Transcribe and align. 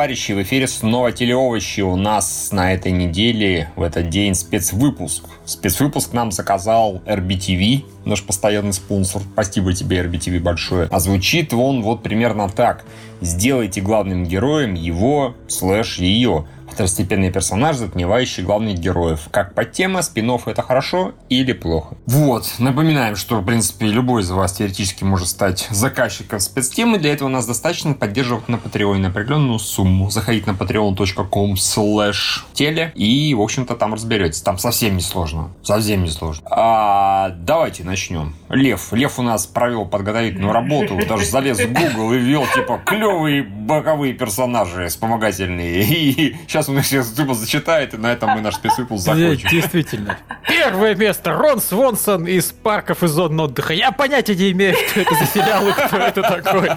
товарищи, 0.00 0.32
в 0.32 0.40
эфире 0.40 0.66
снова 0.66 1.12
телеовощи. 1.12 1.82
У 1.82 1.94
нас 1.94 2.52
на 2.52 2.72
этой 2.72 2.90
неделе, 2.90 3.70
в 3.76 3.82
этот 3.82 4.08
день, 4.08 4.34
спецвыпуск. 4.34 5.24
Спецвыпуск 5.44 6.14
нам 6.14 6.32
заказал 6.32 7.02
RBTV, 7.04 7.84
наш 8.06 8.22
постоянный 8.22 8.72
спонсор. 8.72 9.20
Спасибо 9.34 9.74
тебе, 9.74 9.98
RBTV, 9.98 10.40
большое. 10.40 10.88
А 10.90 11.00
звучит 11.00 11.52
он 11.52 11.82
вот 11.82 12.02
примерно 12.02 12.48
так. 12.48 12.86
Сделайте 13.20 13.82
главным 13.82 14.24
героем 14.24 14.72
его 14.72 15.34
слэш 15.48 15.98
ее 15.98 16.46
второстепенный 16.80 17.30
персонаж, 17.30 17.76
затмевающий 17.76 18.42
главных 18.42 18.78
героев. 18.78 19.28
Как 19.30 19.54
подтема, 19.54 20.00
спин 20.00 20.30
это 20.46 20.62
хорошо 20.62 21.12
или 21.28 21.52
плохо. 21.52 21.96
Вот, 22.06 22.54
напоминаем, 22.58 23.16
что, 23.16 23.40
в 23.40 23.44
принципе, 23.44 23.86
любой 23.86 24.22
из 24.22 24.30
вас 24.30 24.52
теоретически 24.54 25.04
может 25.04 25.28
стать 25.28 25.68
заказчиком 25.70 26.40
спецтемы. 26.40 26.98
Для 26.98 27.12
этого 27.12 27.28
нас 27.28 27.46
достаточно 27.46 27.92
поддерживать 27.92 28.48
на 28.48 28.56
Patreon 28.56 29.06
определенную 29.06 29.58
сумму. 29.58 30.08
Заходить 30.08 30.46
на 30.46 30.52
patreon.com 30.52 31.54
slash 31.54 32.44
теле 32.54 32.92
и, 32.94 33.34
в 33.34 33.42
общем-то, 33.42 33.74
там 33.74 33.92
разберетесь. 33.92 34.40
Там 34.40 34.56
совсем 34.56 34.94
не 34.96 35.02
сложно. 35.02 35.50
Совсем 35.62 36.04
не 36.04 36.10
сложно. 36.10 36.46
А, 36.50 37.30
давайте 37.30 37.84
начнем. 37.84 38.34
Лев. 38.48 38.92
Лев 38.92 39.18
у 39.18 39.22
нас 39.22 39.46
провел 39.46 39.84
подготовительную 39.84 40.52
работу. 40.52 40.98
Даже 41.06 41.26
залез 41.26 41.58
в 41.58 41.72
Google 41.72 42.14
и 42.14 42.18
ввел, 42.18 42.46
типа, 42.54 42.80
клевые 42.86 43.42
боковые 43.42 44.14
персонажи 44.14 44.86
вспомогательные. 44.88 45.82
И 45.90 46.36
сейчас 46.46 46.68
он 46.70 46.82
сейчас 46.82 47.08
тупо 47.08 47.34
зачитает, 47.34 47.94
и 47.94 47.96
на 47.96 48.12
этом 48.12 48.30
мы 48.30 48.40
наш 48.40 48.54
спецвыпуск 48.54 49.04
закончим. 49.04 49.48
Действительно. 49.48 50.18
Первое 50.48 50.94
место. 50.94 51.32
Рон 51.32 51.60
Свонсон 51.60 52.26
из 52.26 52.46
парков 52.46 53.02
и 53.02 53.08
зон 53.08 53.38
отдыха. 53.38 53.72
Я 53.74 53.92
понятия 53.92 54.34
не 54.34 54.52
имею, 54.52 54.74
что 54.88 55.00
это 55.00 55.14
за 55.14 55.26
сериал 55.26 55.68
и 55.68 55.72
кто 55.72 55.96
это 55.96 56.22
такой. 56.22 56.70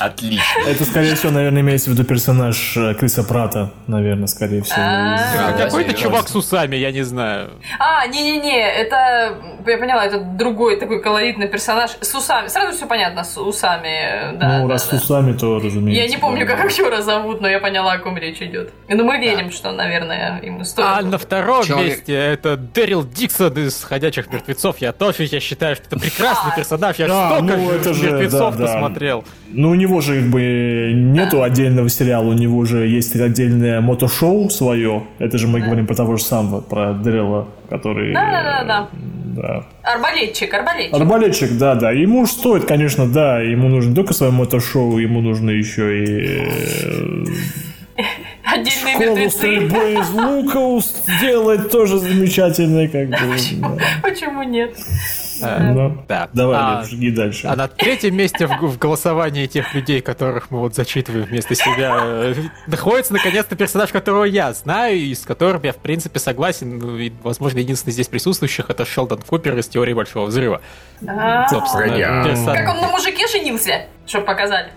Отлично. 0.00 0.42
Это, 0.66 0.84
скорее 0.84 1.14
всего, 1.14 1.32
наверное, 1.32 1.62
имеется 1.62 1.90
в 1.90 1.92
виду 1.94 2.04
персонаж 2.04 2.76
э, 2.76 2.94
Криса 2.94 3.24
Прата, 3.24 3.70
наверное, 3.86 4.26
скорее 4.26 4.62
всего. 4.62 4.78
А, 4.80 5.52
какой-то 5.56 5.94
чувак 5.94 6.28
с 6.28 6.36
усами, 6.36 6.76
я 6.76 6.92
не 6.92 7.02
знаю. 7.02 7.50
А, 7.78 8.06
не-не-не, 8.06 8.60
это, 8.60 9.38
я 9.66 9.78
поняла, 9.78 10.06
это 10.06 10.18
другой 10.18 10.78
такой 10.78 11.02
колоритный 11.02 11.48
персонаж 11.48 11.90
с 12.00 12.14
усами. 12.14 12.48
Сразу 12.48 12.76
все 12.76 12.86
понятно, 12.86 13.24
с 13.24 13.36
усами. 13.38 14.36
Ну, 14.36 14.68
раз 14.68 14.88
с 14.88 14.92
усами, 14.92 15.32
то, 15.32 15.58
разумеется. 15.58 16.02
Я 16.02 16.08
не 16.08 16.16
помню, 16.16 16.46
как 16.46 16.64
актера 16.64 17.02
зовут, 17.02 17.40
но 17.40 17.48
я 17.48 17.58
поняла, 17.58 17.92
о 17.92 17.98
ком 17.98 18.16
речь 18.16 18.40
идет. 18.40 18.72
Ну, 18.88 19.04
мы 19.04 19.18
верим, 19.18 19.50
что, 19.50 19.72
наверное, 19.72 20.40
ему 20.42 20.64
стоит. 20.64 20.86
А 20.88 21.02
на 21.02 21.18
втором 21.18 21.64
месте 21.78 22.14
это 22.14 22.56
Дэрил 22.56 23.04
Диксон 23.04 23.52
из 23.54 23.82
«Ходячих 23.82 24.30
мертвецов». 24.32 24.78
Я 24.78 24.92
тоже 24.92 25.24
я 25.24 25.40
считаю, 25.40 25.76
что 25.76 25.86
это 25.86 25.98
прекрасный 25.98 26.52
персонаж. 26.56 26.96
Я 26.96 27.06
столько 27.06 27.56
мертвецов 27.56 28.56
посмотрел. 28.56 29.24
Ну, 29.50 29.70
у 29.70 29.74
него 29.88 30.00
же 30.00 30.20
как 30.20 30.30
бы 30.30 30.92
нету 30.94 31.42
отдельного 31.42 31.88
сериала, 31.88 32.28
у 32.28 32.32
него 32.32 32.64
же 32.64 32.86
есть 32.86 33.16
отдельное 33.16 33.80
мотошоу 33.80 34.50
свое. 34.50 35.04
Это 35.18 35.38
же 35.38 35.48
мы 35.48 35.60
говорим 35.60 35.86
про 35.86 35.94
того 35.94 36.16
же 36.16 36.22
самого, 36.22 36.60
про 36.60 36.92
Дрелла, 36.92 37.48
который... 37.68 38.12
Да-да-да. 38.12 38.88
Да. 39.36 39.64
Арбалетчик, 39.82 40.52
арбалетчик. 40.52 40.94
Арбалетчик, 40.94 41.58
да, 41.58 41.74
да. 41.76 41.92
Ему 41.92 42.26
же 42.26 42.32
стоит, 42.32 42.64
конечно, 42.64 43.06
да, 43.06 43.40
ему 43.40 43.68
нужно 43.68 43.94
только 43.94 44.12
свое 44.12 44.32
мотошоу, 44.32 44.98
ему 44.98 45.20
нужно 45.20 45.50
еще 45.50 46.04
и... 46.04 46.42
Э, 47.96 48.02
Отдельные 48.44 48.94
Школу 48.94 49.16
мертвецы. 49.16 49.36
стрельбы 49.36 49.92
из 49.92 50.10
лука 50.10 50.86
сделать 51.18 51.70
тоже 51.70 51.98
замечательно, 51.98 52.88
как 52.88 53.08
бы. 53.10 53.16
Почему 54.02 54.42
нет? 54.42 54.74
Э, 55.42 55.90
да. 56.08 56.28
Давай, 56.32 56.58
а, 56.58 56.84
жги 56.84 57.10
дальше. 57.10 57.46
А 57.46 57.56
на 57.56 57.68
третьем 57.68 58.16
месте 58.16 58.46
в, 58.46 58.78
голосовании 58.78 59.46
тех 59.46 59.74
людей, 59.74 60.00
которых 60.00 60.50
мы 60.50 60.60
вот 60.60 60.74
зачитываем 60.74 61.24
вместо 61.24 61.54
себя, 61.54 61.98
э, 62.02 62.34
находится 62.66 63.12
наконец-то 63.12 63.56
персонаж, 63.56 63.90
которого 63.90 64.24
я 64.24 64.52
знаю, 64.52 64.96
и 64.96 65.14
с 65.14 65.20
которым 65.20 65.62
я, 65.62 65.72
в 65.72 65.76
принципе, 65.76 66.18
согласен. 66.18 66.78
Ну, 66.78 66.96
и, 66.98 67.12
возможно, 67.22 67.58
единственный 67.58 67.92
здесь 67.92 68.08
присутствующих 68.08 68.70
это 68.70 68.84
Шелдон 68.84 69.20
Купер 69.26 69.56
из 69.58 69.68
теории 69.68 69.94
Большого 69.94 70.26
Взрыва. 70.26 70.60
Собственно, 71.00 72.54
Как 72.54 72.74
он 72.74 72.80
на 72.80 72.88
мужике 72.88 73.26
женился, 73.26 73.86
чтобы 74.06 74.26
показали. 74.26 74.72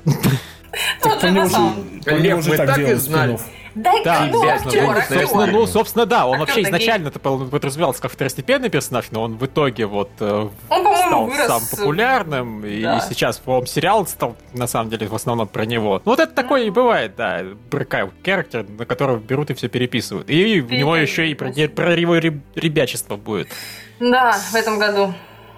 Тот 1.01 1.21
же 1.21 1.31
на 1.31 1.49
самом 1.49 2.01
Лев, 2.05 2.47
мы 2.47 2.57
так 2.57 2.77
и 2.77 2.93
знали. 2.93 3.37
Да, 3.75 3.93
да 4.03 4.27
ну, 4.31 4.47
актер, 4.47 4.89
актер. 4.89 5.27
Ну, 5.33 5.45
ну, 5.45 5.67
собственно, 5.67 6.05
да, 6.05 6.25
он 6.25 6.39
вообще 6.39 6.63
изначально 6.63 7.07
это 7.07 7.19
подразумевался 7.19 8.01
как 8.01 8.11
второстепенный 8.11 8.69
персонаж, 8.69 9.11
но 9.11 9.23
он 9.23 9.37
в 9.37 9.45
итоге 9.45 9.85
вот 9.85 10.09
э, 10.19 10.49
он, 10.69 10.97
стал 10.97 11.25
вырос... 11.27 11.47
сам 11.47 11.61
популярным, 11.71 12.65
и 12.65 12.81
сейчас, 13.07 13.37
по-моему, 13.37 13.65
сериал 13.67 14.05
стал, 14.07 14.35
на 14.53 14.67
самом 14.67 14.89
деле, 14.89 15.07
в 15.07 15.15
основном 15.15 15.47
про 15.47 15.65
него. 15.65 16.01
Ну, 16.03 16.11
вот 16.11 16.19
это 16.19 16.33
такое 16.33 16.63
и 16.63 16.69
бывает, 16.69 17.15
да, 17.15 17.43
брыкай 17.69 18.09
характер, 18.25 18.65
на 18.77 18.85
которого 18.85 19.17
берут 19.17 19.51
и 19.51 19.53
все 19.53 19.69
переписывают. 19.69 20.29
И 20.29 20.59
в 20.59 20.71
него 20.71 20.95
еще 20.95 21.29
и 21.29 21.33
про, 21.33 21.51
про 21.51 21.95
его 21.95 22.17
ребячество 22.17 23.15
будет. 23.15 23.47
Да, 23.99 24.33
в 24.51 24.55
этом 24.55 24.79
году 24.79 25.13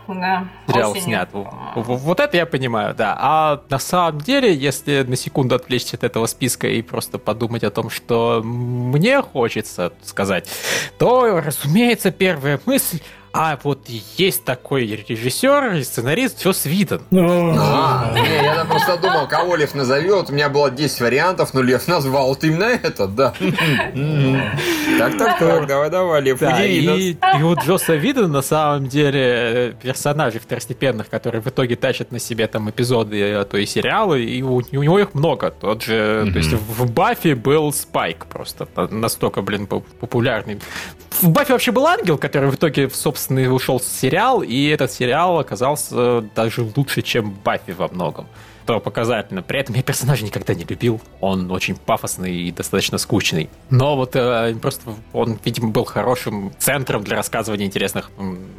да. 0.07 0.47
Сериал 0.67 0.91
осенью. 0.91 1.03
снят. 1.05 1.29
Вот 1.75 2.19
это 2.19 2.37
я 2.37 2.45
понимаю, 2.45 2.93
да. 2.95 3.15
А 3.19 3.61
на 3.69 3.79
самом 3.79 4.21
деле, 4.21 4.53
если 4.53 5.03
на 5.03 5.15
секунду 5.15 5.55
отвлечься 5.55 5.95
от 5.97 6.03
этого 6.03 6.25
списка 6.25 6.67
и 6.67 6.81
просто 6.81 7.17
подумать 7.17 7.63
о 7.63 7.69
том, 7.71 7.89
что 7.89 8.41
мне 8.43 9.21
хочется 9.21 9.93
сказать, 10.03 10.49
то, 10.97 11.41
разумеется, 11.41 12.11
первая 12.11 12.59
мысль 12.65 12.99
а 13.35 13.57
вот 13.63 13.89
есть 13.89 14.45
такой 14.45 14.85
режиссер 14.85 15.73
и 15.73 15.83
сценарист 15.83 16.39
Джос 16.43 16.65
Видон. 16.65 17.01
Ну. 17.09 17.55
А, 17.57 18.11
не, 18.13 18.43
я 18.43 18.63
просто 18.63 18.97
думал, 18.97 19.27
кого 19.27 19.55
Лев 19.55 19.73
назовет. 19.73 20.29
У 20.29 20.33
меня 20.33 20.49
было 20.49 20.69
10 20.69 21.01
вариантов, 21.01 21.51
но 21.55 21.63
Лев 21.63 21.87
назвал 21.87 22.27
вот 22.27 22.43
именно 22.43 22.65
этот, 22.65 23.15
да. 23.15 23.33
Так, 24.99 25.17
так, 25.17 25.39
так, 25.39 25.67
давай, 25.67 25.89
давай, 25.89 26.21
Лев, 26.21 26.41
удиви 26.41 27.17
И 27.39 27.41
у 27.41 27.55
Джоса 27.55 27.95
Видона 27.95 28.27
на 28.27 28.41
самом 28.43 28.87
деле 28.87 29.75
персонажей 29.81 30.39
второстепенных, 30.39 31.09
которые 31.09 31.41
в 31.41 31.47
итоге 31.47 31.75
тащат 31.75 32.11
на 32.11 32.19
себе 32.19 32.45
там 32.45 32.69
эпизоды, 32.69 33.33
а 33.33 33.45
то 33.45 33.57
и 33.57 33.65
сериалы, 33.65 34.23
и 34.23 34.43
у 34.43 34.61
него 34.61 34.99
их 34.99 35.15
много. 35.15 35.49
Тот 35.49 35.81
же, 35.81 36.29
то 36.31 36.37
есть 36.37 36.53
в 36.53 36.91
Баффи 36.91 37.33
был 37.33 37.73
Спайк 37.73 38.27
просто 38.27 38.67
настолько, 38.91 39.41
блин, 39.41 39.65
популярный. 39.65 40.59
В 41.19 41.29
Баффи 41.29 41.51
вообще 41.51 41.71
был 41.71 41.87
ангел, 41.87 42.17
который 42.17 42.49
в 42.49 42.55
итоге, 42.55 42.89
собственно, 42.89 43.22
собственно, 43.23 43.53
ушел 43.53 43.79
сериал, 43.79 44.43
и 44.43 44.67
этот 44.67 44.91
сериал 44.91 45.39
оказался 45.39 46.21
даже 46.35 46.67
лучше, 46.75 47.01
чем 47.01 47.31
Баффи 47.43 47.71
во 47.71 47.87
многом 47.87 48.27
что 48.63 48.79
показательно. 48.79 49.43
При 49.43 49.59
этом 49.59 49.75
я 49.75 49.83
персонажа 49.83 50.23
никогда 50.23 50.53
не 50.53 50.63
любил. 50.63 51.01
Он 51.19 51.51
очень 51.51 51.75
пафосный 51.75 52.33
и 52.33 52.51
достаточно 52.51 52.97
скучный. 52.97 53.49
Но 53.69 53.95
вот 53.95 54.15
э, 54.15 54.55
просто 54.61 54.95
он, 55.11 55.37
видимо, 55.43 55.69
был 55.69 55.83
хорошим 55.83 56.53
центром 56.57 57.03
для 57.03 57.17
рассказывания 57.17 57.65
интересных, 57.65 58.09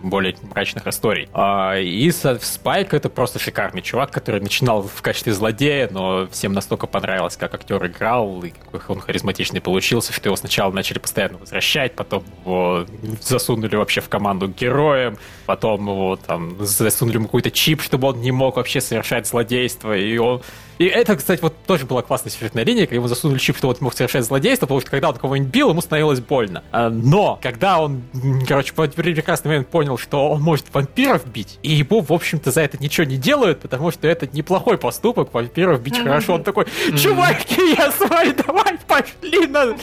более 0.03 0.37
мрачных 0.42 0.87
историй. 0.87 1.28
А, 1.32 1.78
и 1.78 2.10
Спайк 2.10 2.92
это 2.94 3.09
просто 3.09 3.38
шикарный 3.38 3.82
чувак, 3.82 4.10
который 4.10 4.41
начинал 4.41 4.82
в 4.82 5.03
качестве 5.03 5.32
злодея, 5.32 5.88
но 5.91 6.26
всем 6.31 6.53
настолько 6.53 6.86
понравилось, 6.86 7.36
как 7.36 7.54
актер 7.54 7.84
играл, 7.86 8.42
и 8.44 8.50
какой 8.50 8.81
он 8.88 9.00
харизматичный 9.00 9.60
получился, 9.60 10.12
что 10.12 10.28
его 10.28 10.36
сначала 10.36 10.71
начали 10.72 10.98
постоянно 10.98 11.38
возвращать, 11.38 11.94
потом 11.94 12.25
его 12.42 12.86
засунули 13.21 13.76
вообще 13.76 14.00
в 14.00 14.09
команду 14.09 14.48
героем, 14.48 15.16
потом 15.47 15.88
его 15.88 16.16
там 16.16 16.56
засунули 16.65 17.16
ему 17.16 17.27
какой-то 17.27 17.50
чип, 17.50 17.82
чтобы 17.82 18.09
он 18.09 18.21
не 18.21 18.32
мог 18.32 18.56
вообще 18.56 18.81
совершать 18.81 19.27
злодейство, 19.27 19.97
и 19.97 20.16
он 20.19 20.43
и 20.78 20.87
это, 20.87 21.15
кстати, 21.15 21.41
вот 21.41 21.55
тоже 21.66 21.87
была 21.87 22.03
классная 22.03 22.31
сюжетная 22.31 22.65
линия, 22.65 22.87
когда 22.87 22.97
ему 22.97 23.06
засунули 23.06 23.38
чип, 23.38 23.56
что 23.56 23.69
вот 23.69 23.81
мог 23.81 23.94
совершать 23.94 24.25
злодейство, 24.25 24.66
потому 24.66 24.81
что 24.81 24.91
когда 24.91 25.09
он 25.10 25.16
кого-нибудь 25.16 25.53
бил, 25.53 25.71
ему 25.71 25.81
становилось 25.81 26.19
больно. 26.19 26.65
А, 26.72 26.91
но, 26.91 27.39
когда 27.41 27.78
он, 27.78 28.03
короче, 28.48 28.72
в 28.72 28.89
прекрасный 28.89 29.48
момент 29.48 29.68
понял, 29.68 29.98
что 29.98 30.30
он 30.30 30.42
может 30.42 30.66
вампиров 30.72 31.27
бить, 31.27 31.60
и 31.63 31.72
ему, 31.72 32.01
в 32.01 32.13
общем-то, 32.13 32.51
за 32.51 32.63
это 32.63 32.83
ничего 32.83 33.07
не 33.07 33.16
делают, 33.16 33.60
потому 33.60 33.92
что 33.92 34.09
это 34.09 34.28
неплохой 34.33 34.77
поступок, 34.77 35.33
вампиров 35.33 35.80
бить 35.80 35.98
хорошо. 35.98 36.34
Он 36.34 36.42
такой, 36.42 36.66
чуваки, 36.98 37.74
я 37.77 37.92
с 37.92 38.01
вами, 38.01 38.34
давай, 38.45 38.77
пошли, 38.86 39.47
надо 39.47 39.77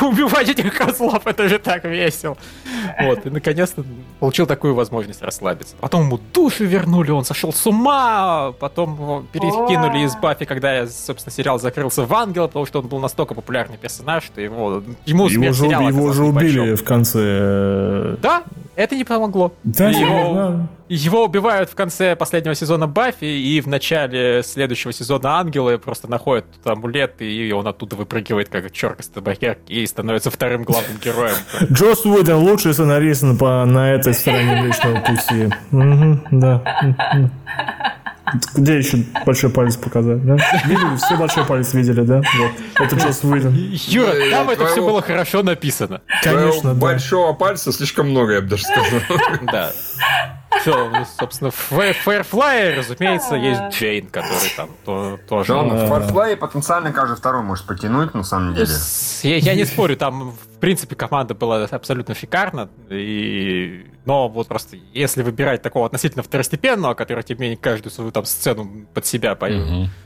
убивать 0.00 0.48
этих 0.48 0.74
козлов, 0.74 1.26
это 1.26 1.48
же 1.48 1.58
так 1.58 1.84
весело. 1.84 2.38
Вот, 3.00 3.26
и 3.26 3.30
наконец-то 3.30 3.84
получил 4.18 4.46
такую 4.46 4.74
возможность 4.74 4.91
расслабиться. 5.20 5.74
Потом 5.80 6.02
ему 6.02 6.18
душу 6.32 6.64
вернули, 6.64 7.10
он 7.10 7.24
сошел 7.24 7.52
с 7.52 7.66
ума, 7.66 8.52
потом 8.58 8.94
его 8.94 9.24
перекинули 9.32 10.04
из 10.04 10.14
Баффи, 10.16 10.44
когда, 10.44 10.86
собственно, 10.86 11.32
сериал 11.32 11.58
закрылся 11.58 12.04
в 12.04 12.14
Ангела, 12.14 12.46
потому 12.46 12.66
что 12.66 12.80
он 12.80 12.88
был 12.88 12.98
настолько 12.98 13.34
популярный 13.34 13.78
персонаж, 13.78 14.24
что 14.24 14.40
его, 14.40 14.82
ему 15.06 15.28
его 15.28 15.52
же, 15.52 15.66
его 15.66 16.12
же 16.12 16.24
убили 16.24 16.74
в 16.74 16.84
конце. 16.84 17.20
Э, 17.22 18.16
да, 18.20 18.42
это 18.76 18.96
не 18.96 19.04
помогло. 19.04 19.52
Да, 19.64 19.88
его, 19.90 20.34
да. 20.34 20.66
его 20.88 21.24
убивают 21.24 21.70
в 21.70 21.74
конце 21.74 22.16
последнего 22.16 22.54
сезона 22.54 22.86
Баффи, 22.86 23.24
и 23.24 23.60
в 23.60 23.68
начале 23.68 24.42
следующего 24.42 24.92
сезона 24.92 25.38
Ангелы 25.38 25.78
просто 25.78 26.08
находят 26.08 26.46
амулет, 26.64 27.20
и 27.20 27.52
он 27.52 27.66
оттуда 27.66 27.96
выпрыгивает, 27.96 28.48
как 28.48 28.70
черт 28.72 29.00
из 29.00 29.08
табакерки, 29.08 29.72
и 29.72 29.86
становится 29.86 30.30
вторым 30.30 30.64
главным 30.64 30.98
героем. 31.02 31.36
Джос 31.70 32.04
Уидон 32.04 32.42
лучший 32.42 32.72
сценарист 32.72 33.22
на, 33.22 33.64
на 33.66 33.92
этой 33.92 34.14
стороне 34.14 34.62
личного 34.62 35.00
пути. 35.00 35.48
да. 36.30 37.30
Где 38.54 38.78
еще 38.78 38.98
большой 39.26 39.50
палец 39.50 39.76
показать, 39.76 40.24
да? 40.24 40.36
Видели? 40.66 40.96
Все 40.96 41.16
большой 41.16 41.44
палец 41.44 41.74
видели, 41.74 42.02
да? 42.02 42.16
Вот. 42.38 42.52
Это 42.86 42.96
Джос 42.96 43.24
Уидон. 43.24 43.52
Юра, 43.54 44.06
Да, 44.12 44.12
там 44.30 44.46
я 44.46 44.52
это 44.52 44.64
все 44.66 44.74
твоего- 44.74 44.88
было 44.90 45.02
хорошо 45.02 45.42
написано. 45.42 46.00
Конечно, 46.22 46.74
да. 46.74 46.80
Большого 46.80 47.32
пальца 47.32 47.72
слишком 47.72 48.10
много, 48.10 48.34
я 48.34 48.40
бы 48.40 48.48
даже 48.48 48.62
сказал. 48.64 49.00
Да. 49.52 49.72
Все, 50.60 50.90
ну, 50.90 51.04
собственно, 51.18 51.50
в 51.50 51.72
Firefly, 51.72 52.76
разумеется, 52.76 53.34
есть 53.34 53.60
Джейн, 53.70 54.06
который 54.06 54.54
там 54.56 54.70
то- 54.84 55.18
тоже... 55.28 55.54
Он 55.54 55.70
в 55.70 55.90
Farfly 55.90 56.36
потенциально 56.36 56.92
каждый 56.92 57.16
второй 57.16 57.42
может 57.42 57.66
потянуть, 57.66 58.14
на 58.14 58.22
самом 58.22 58.54
деле. 58.54 58.68
Я, 59.22 59.36
я 59.36 59.54
не 59.54 59.64
спорю, 59.64 59.96
там, 59.96 60.32
в 60.32 60.58
принципе, 60.60 60.94
команда 60.94 61.34
была 61.34 61.64
абсолютно 61.64 62.14
шикарна, 62.14 62.68
и... 62.90 63.86
но 64.04 64.28
вот 64.28 64.46
просто 64.46 64.76
если 64.92 65.22
выбирать 65.22 65.62
такого 65.62 65.86
относительно 65.86 66.22
второстепенного, 66.22 66.94
который, 66.94 67.24
тем 67.24 67.38
не 67.38 67.42
менее, 67.42 67.56
каждую 67.56 67.90
свою 67.90 68.12
там 68.12 68.24
сцену 68.24 68.86
под 68.94 69.06
себя 69.06 69.36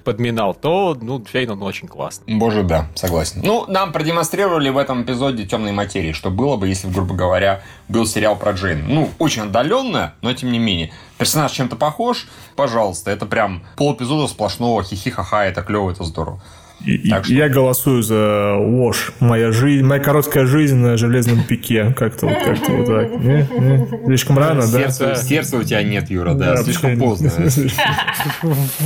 подминал, 0.05 0.55
то, 0.55 0.97
ну, 1.01 1.23
Джейн, 1.23 1.51
он 1.51 1.63
очень 1.63 1.89
классный. 1.89 2.35
Боже, 2.37 2.63
да, 2.63 2.89
согласен. 2.95 3.43
Ну, 3.45 3.67
нам 3.69 3.93
продемонстрировали 3.93 4.71
в 4.71 4.79
этом 4.79 5.03
эпизоде 5.03 5.45
темной 5.45 5.73
материи, 5.73 6.13
что 6.13 6.31
было 6.31 6.57
бы, 6.57 6.69
если, 6.69 6.89
грубо 6.89 7.15
говоря, 7.15 7.63
был 7.89 8.07
сериал 8.07 8.37
про 8.37 8.53
Джейн. 8.53 8.85
Ну, 8.87 9.11
очень 9.19 9.43
отдаленно, 9.43 10.15
но 10.23 10.33
тем 10.37 10.53
не 10.53 10.59
менее. 10.59 10.93
Персонаж 11.19 11.53
чем-то 11.53 11.77
похож, 11.77 12.29
пожалуйста, 12.55 13.11
это 13.11 13.27
прям 13.27 13.65
пол-эпизода 13.77 14.29
сплошного 14.29 14.83
хихи-ха-ха, 14.85 15.45
это 15.45 15.63
клево, 15.63 15.91
это 15.91 16.05
здорово. 16.05 16.41
И- 16.85 17.09
Так 17.09 17.25
что- 17.25 17.35
Я 17.35 17.49
голосую 17.49 18.03
за 18.03 18.55
Вош. 18.59 19.13
Моя 19.21 19.51
жизнь, 19.51 19.85
моя 19.85 20.01
короткая 20.01 20.47
жизнь 20.47 20.77
на 20.77 20.97
железном 20.97 21.43
пике. 21.43 21.93
Как-то 21.97 22.27
вот, 22.27 22.39
как-то 22.45 22.73
вот 22.73 22.87
так. 22.87 23.11
Не? 23.21 23.49
Не? 23.59 24.07
Слишком 24.07 24.39
рано, 24.39 24.61
да? 24.61 24.91
Сердца, 24.91 25.17
сердца 25.17 25.57
у 25.57 25.63
тебя 25.63 25.83
нет, 25.83 26.11
Юра, 26.11 26.35
да, 26.35 26.57
слишком 26.63 26.99
поздно. 26.99 27.33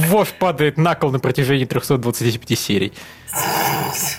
Вож 0.08 0.28
падает 0.38 0.76
на 0.78 0.94
кол 0.94 1.10
на 1.10 1.18
протяжении 1.18 1.64
325 1.64 2.58
серий. 2.58 2.92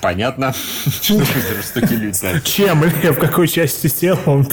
Понятно, 0.02 0.54
что 1.02 1.16
вы 1.16 1.26
за 1.26 1.56
жестокие 1.56 2.00
люди. 2.00 2.18
Чем, 2.46 2.82
в 2.82 3.20
какой 3.20 3.48
части 3.48 3.88
тела 3.88 4.20
он... 4.26 4.48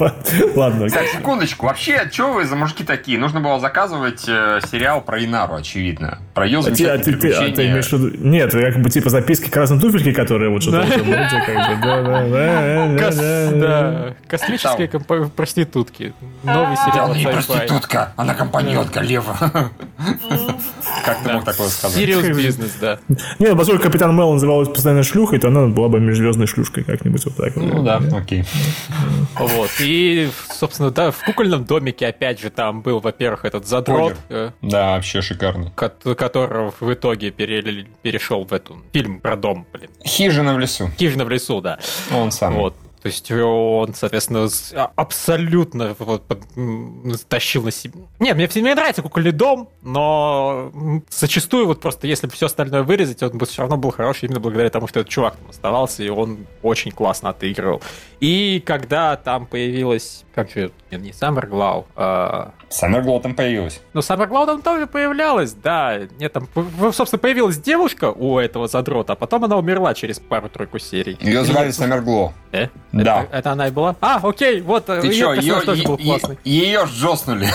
Ладно. 0.57 0.89
Так, 0.91 1.07
секундочку. 1.07 1.67
Вообще, 1.67 2.09
что 2.11 2.33
вы 2.33 2.45
за 2.45 2.57
мужики 2.57 2.83
такие? 2.85 3.19
Нужно 3.19 3.41
было 3.41 3.61
заказывать 3.61 4.25
э, 4.29 4.61
сериал 4.71 5.01
про 5.01 5.25
Инару, 5.25 5.55
очевидно. 5.55 6.19
Про 6.35 6.47
ее 6.47 6.59
А 6.59 6.63
ты, 6.63 6.71
а 6.71 6.75
замечательные 6.75 7.01
а 7.01 7.05
ты 7.05 7.13
приключения. 7.13 7.71
имеешь 7.71 7.87
в 7.89 7.93
виду... 7.93 8.11
Нет, 8.25 8.53
как 8.53 8.79
бы 8.83 8.91
типа 8.91 9.08
записки 9.09 9.49
красной 9.51 9.81
туфельки, 9.81 10.13
которые 10.13 10.51
вот 10.51 10.63
что-то 10.63 10.83
в 10.83 10.91
этом 10.91 11.07
роде, 11.07 11.43
как 11.47 11.57
бы, 11.57 11.87
да, 11.87 12.03
да, 12.03 12.29
да, 12.29 12.89
да, 12.89 12.99
Кос- 13.05 13.17
да, 13.17 13.51
да. 13.51 13.59
да, 13.59 14.15
Космические 14.29 14.89
проститутки. 15.31 16.15
Новый 16.43 16.77
сериал 16.77 17.07
Она 17.11 17.19
не 17.19 17.25
проститутка, 17.27 18.13
она 18.17 18.35
компаньонка, 18.35 19.01
Лева. 19.01 19.37
Как 21.05 21.23
ты 21.23 21.33
мог 21.33 21.45
такое 21.45 21.69
сказать? 21.69 21.99
Serious 21.99 22.35
бизнес, 22.35 22.77
да. 22.81 22.99
Не, 23.39 23.49
ну, 23.49 23.57
поскольку 23.57 23.85
Капитан 23.85 24.15
Мел 24.17 24.33
называлась 24.33 24.69
постоянно 24.69 25.03
шлюхой, 25.03 25.39
то 25.39 25.49
она 25.49 25.67
была 25.67 25.89
бы 25.89 26.01
межзвездной 26.01 26.47
шлюшкой 26.47 26.85
как-нибудь 26.85 27.25
вот 27.25 27.37
так. 27.37 27.57
Ну 27.57 27.83
да, 27.83 28.01
окей. 28.17 28.45
Вот. 29.39 29.71
И, 29.81 30.31
собственно, 30.51 30.91
да, 30.91 31.11
в 31.11 31.19
кукольном 31.25 31.65
домике, 31.65 32.07
опять 32.09 32.41
же, 32.41 32.51
там 32.51 32.83
был, 32.83 33.01
во-первых, 33.01 33.45
этот 33.45 33.67
задрот, 33.67 34.15
Да, 34.63 34.97
вообще 34.97 35.23
шикарно. 35.23 35.71
ко- 35.75 35.89
которого 36.15 36.73
в 36.81 36.93
итоге 36.93 37.31
пере- 37.31 37.87
перешел 38.03 38.45
в 38.45 38.53
эту 38.53 38.83
фильм 38.99 39.21
про 39.21 39.37
дом, 39.37 39.67
блин. 39.73 39.91
Хижина 40.05 40.55
в 40.55 40.59
лесу. 40.59 40.91
Хижина 40.99 41.25
в 41.25 41.31
лесу, 41.31 41.61
да. 41.61 41.79
Он 42.13 42.33
сам. 42.33 42.55
Вот. 42.55 42.75
То 43.01 43.07
есть 43.07 43.31
он, 43.31 43.95
соответственно, 43.95 44.49
а- 44.75 44.91
абсолютно 44.97 45.95
вот, 46.01 46.25
тащил 47.29 47.63
на 47.63 47.71
себе. 47.71 48.01
Нет, 48.19 48.37
мне, 48.37 48.49
мне 48.53 48.75
нравится 48.75 49.03
кукольный 49.03 49.31
дом, 49.31 49.69
но 49.83 50.73
зачастую 51.09 51.69
вот 51.69 51.81
просто 51.81 52.09
если 52.09 52.27
все 52.27 52.47
остальное 52.47 52.83
вырезать, 52.83 53.23
он 53.23 53.39
бы 53.39 53.47
все 53.47 53.63
равно 53.63 53.77
был 53.77 53.93
хороший 53.93 54.25
именно 54.25 54.41
благодаря 54.41 54.69
тому, 54.69 54.89
что 54.89 54.99
этот 55.01 55.13
чувак 55.13 55.37
там 55.37 55.49
оставался, 55.49 56.03
и 56.03 56.09
он 56.09 56.49
очень 56.63 56.91
классно 56.91 57.29
отыгрывал. 57.29 57.81
И 58.19 58.61
когда 58.67 59.17
там 59.17 59.47
появилась, 59.47 60.25
как 60.35 60.51
же, 60.51 60.73
нет, 60.91 61.01
не 61.01 61.13
Саммерглау, 61.13 61.87
а... 61.95 62.53
Саммерглоу 62.71 63.21
там 63.21 63.35
появилась. 63.35 63.81
Ну, 63.95 64.03
Саммерглау 64.03 64.47
там 64.47 64.63
тоже 64.63 64.87
появлялась, 64.87 65.53
да. 65.53 66.01
Нет, 66.19 66.33
там, 66.33 66.49
собственно, 66.93 67.19
появилась 67.19 67.59
девушка 67.59 68.11
у 68.11 68.39
этого 68.39 68.69
задрота, 68.69 69.15
а 69.15 69.17
потом 69.17 69.45
она 69.45 69.57
умерла 69.57 69.95
через 69.95 70.19
пару-тройку 70.19 70.79
серий. 70.79 71.17
Ее 71.21 71.45
звали 71.45 71.71
Саммерглоу. 71.71 72.35
Э? 72.53 72.69
Да. 72.93 73.23
Это, 73.23 73.37
это 73.37 73.53
она 73.53 73.69
и 73.69 73.71
была? 73.71 73.97
А, 74.01 74.21
окей, 74.23 74.61
вот, 74.61 74.87
Ты 74.87 74.93
ее 75.07 75.13
чё, 75.15 75.35
персонаж 75.35 75.65
тоже 75.65 75.83
был 75.85 75.99
ее, 75.99 76.05
классный. 76.19 76.39
ее 76.45 76.87
ж 76.87 76.91
джоснули. 76.91 77.49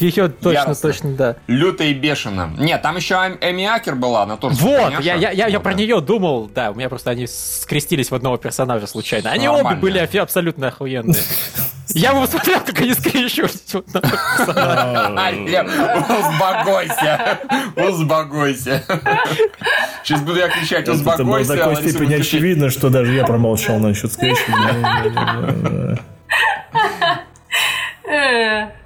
Ее 0.00 0.28
точно, 0.28 0.74
точно, 0.74 1.14
да. 1.14 1.36
Люто 1.46 1.84
и 1.84 1.94
бешено. 1.94 2.50
Нет, 2.58 2.82
там 2.82 2.96
еще 2.96 3.14
Эм- 3.14 3.38
Эми 3.40 3.64
Акер 3.64 3.94
была, 3.94 4.22
она 4.22 4.36
тоже 4.36 4.56
Вот, 4.56 5.00
я, 5.00 5.14
я, 5.14 5.30
я, 5.30 5.46
я 5.46 5.60
про 5.60 5.74
нее 5.74 6.00
думал, 6.00 6.48
да, 6.52 6.70
у 6.70 6.74
меня 6.74 6.88
просто 6.88 7.10
они 7.10 7.26
скрестились 7.26 8.10
в 8.10 8.14
одного 8.14 8.36
персонажа 8.36 8.86
случайно. 8.86 9.30
Они 9.30 9.48
обе 9.48 9.74
были 9.76 9.98
абсолютно 9.98 10.68
охуенные. 10.68 11.22
Я 11.94 12.12
бы 12.12 12.20
посмотрел, 12.22 12.60
как 12.60 12.80
они 12.80 12.92
Лев, 15.30 15.64
Узбогойся! 16.10 17.38
Узбогойся! 17.76 18.82
Сейчас 20.02 20.20
буду 20.20 20.38
я 20.40 20.48
кричать, 20.48 20.80
Это 20.88 20.92
было 20.94 21.12
узбогойся, 21.12 21.56
такой 21.56 21.76
степени 21.76 22.14
очевидно, 22.14 22.70
что 22.70 22.90
даже 22.90 23.14
я 23.14 23.24
промолчал 23.24 23.78
насчет 23.78 24.12
скрещивания. 24.12 25.98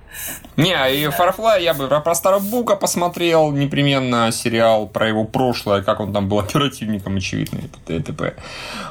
Э, 0.58 0.62
Не, 0.62 0.94
и 0.96 1.04
Farfly 1.06 1.62
я 1.62 1.72
бы 1.72 1.86
про, 1.88 2.00
про 2.00 2.14
Старого 2.14 2.40
Бука 2.42 2.74
посмотрел 2.76 3.52
непременно 3.52 4.30
сериал 4.32 4.86
про 4.88 5.08
его 5.08 5.24
прошлое, 5.24 5.82
как 5.82 6.00
он 6.00 6.12
там 6.12 6.28
был 6.28 6.38
оперативником, 6.40 7.16
очевидно, 7.16 7.60
и 7.88 8.00
т.п. 8.00 8.34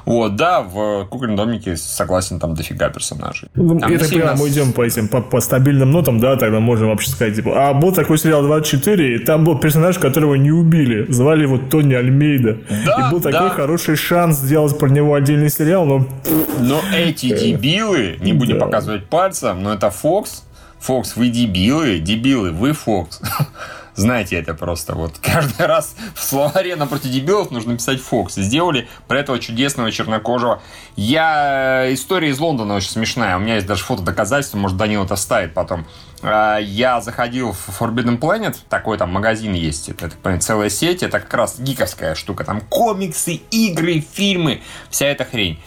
Вот, 0.06 0.36
да, 0.36 0.62
в 0.62 1.06
Кукольном 1.10 1.36
домике 1.36 1.76
согласен, 1.78 2.40
там 2.40 2.56
дофига 2.56 2.90
персонажей. 2.90 3.50
Ну, 3.56 3.78
Там 3.80 3.92
Это 3.92 4.06
сильно 4.06 4.36
с- 4.38 4.48
идем 4.48 4.72
по 4.74 4.84
этим 4.86 5.08
по, 5.10 5.22
по 5.22 5.42
стабильным 5.42 5.92
нотам, 5.92 6.20
да, 6.20 6.38
тогда 6.38 6.60
можем 6.60 6.88
вообще 6.88 7.10
сказать, 7.10 7.36
типа, 7.36 7.70
а 7.70 7.74
был 7.74 7.92
такой 7.94 8.18
сериал 8.18 8.44
24, 8.44 9.16
и 9.16 9.20
там 9.20 9.44
был 9.44 9.58
персонаж, 9.60 9.98
которого 10.00 10.36
не 10.36 10.52
убили. 10.52 11.06
Звали 11.12 11.44
его 11.44 11.58
Тони 11.58 11.94
Альмейда. 11.96 12.58
Да, 12.86 13.08
и 13.08 13.12
был 13.12 13.20
такой 13.20 13.50
да. 13.50 13.50
хороший 13.50 13.96
шанс 13.98 14.38
сделать 14.38 14.78
про 14.80 14.88
него 14.90 15.14
отдельный 15.14 15.50
сериал, 15.50 15.86
но 15.86 16.06
Но 16.60 16.80
эти 16.96 17.38
дебилы, 17.38 18.18
не 18.22 18.34
будем 18.34 18.56
Э, 18.56 18.60
Да. 18.60 18.66
показывать 18.66 19.06
пальцем, 19.10 19.62
но 19.64 19.74
это 19.74 19.90
Фокс. 19.92 20.44
Фокс, 20.80 21.16
вы 21.16 21.30
дебилы, 21.30 22.00
дебилы, 22.00 22.52
вы 22.52 22.74
Фокс. 22.74 23.20
Знаете 23.96 24.36
это 24.36 24.54
просто. 24.54 24.94
Вот 24.94 25.18
каждый 25.20 25.66
раз 25.66 25.96
в 26.14 26.24
словаре 26.24 26.76
напротив 26.76 27.10
дебилов 27.10 27.50
нужно 27.50 27.76
писать 27.76 28.00
Фокс. 28.00 28.36
Сделали 28.36 28.88
про 29.08 29.20
этого 29.20 29.40
чудесного 29.40 29.92
чернокожего. 29.92 30.62
Я... 30.96 31.86
э, 31.88 31.94
История 31.96 32.30
из 32.30 32.38
Лондона 32.40 32.76
очень 32.76 32.92
смешная. 32.92 33.36
У 33.38 33.40
меня 33.40 33.56
есть 33.56 33.66
даже 33.66 33.84
фото 33.84 34.04
доказательства, 34.04 34.60
может, 34.60 34.78
Данил 34.78 35.04
это 35.04 35.16
ставит 35.16 35.56
потом. 35.56 35.88
А, 36.22 36.58
Я 36.60 37.02
заходил 37.02 37.54
в 37.54 37.70
Forbidden 37.82 38.20
Planet, 38.20 38.56
такой 38.70 39.00
там 39.00 39.12
магазин 39.12 39.54
есть, 39.54 39.90
это, 39.90 40.12
понимаю, 40.22 40.42
целая 40.42 40.70
сеть, 40.70 41.02
это 41.04 41.20
как 41.20 41.34
раз 41.34 41.60
гиковская 41.60 42.14
штука, 42.16 42.44
там 42.44 42.62
комиксы, 42.62 43.34
игры, 43.52 44.00
фильмы, 44.00 44.62
вся 44.92 45.08
эта 45.08 45.26
хрень. 45.26 45.60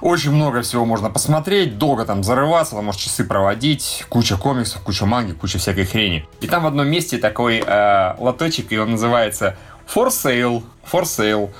Очень 0.00 0.32
много 0.32 0.62
всего 0.62 0.86
можно 0.86 1.10
посмотреть, 1.10 1.76
долго 1.76 2.06
там 2.06 2.24
зарываться, 2.24 2.74
там 2.74 2.86
может 2.86 3.00
часы 3.00 3.24
проводить, 3.24 4.06
куча 4.08 4.36
комиксов, 4.38 4.80
куча 4.80 5.04
манги, 5.04 5.32
куча 5.32 5.58
всякой 5.58 5.84
хрени. 5.84 6.26
И 6.40 6.46
там 6.46 6.62
в 6.62 6.66
одном 6.66 6.88
месте 6.88 7.18
такой 7.18 7.62
э, 7.64 8.14
лоточек, 8.18 8.72
и 8.72 8.78
он 8.78 8.92
называется 8.92 9.56
For 9.94 10.08
Sale, 10.08 10.62
For 10.90 11.02
Sale. 11.02 11.50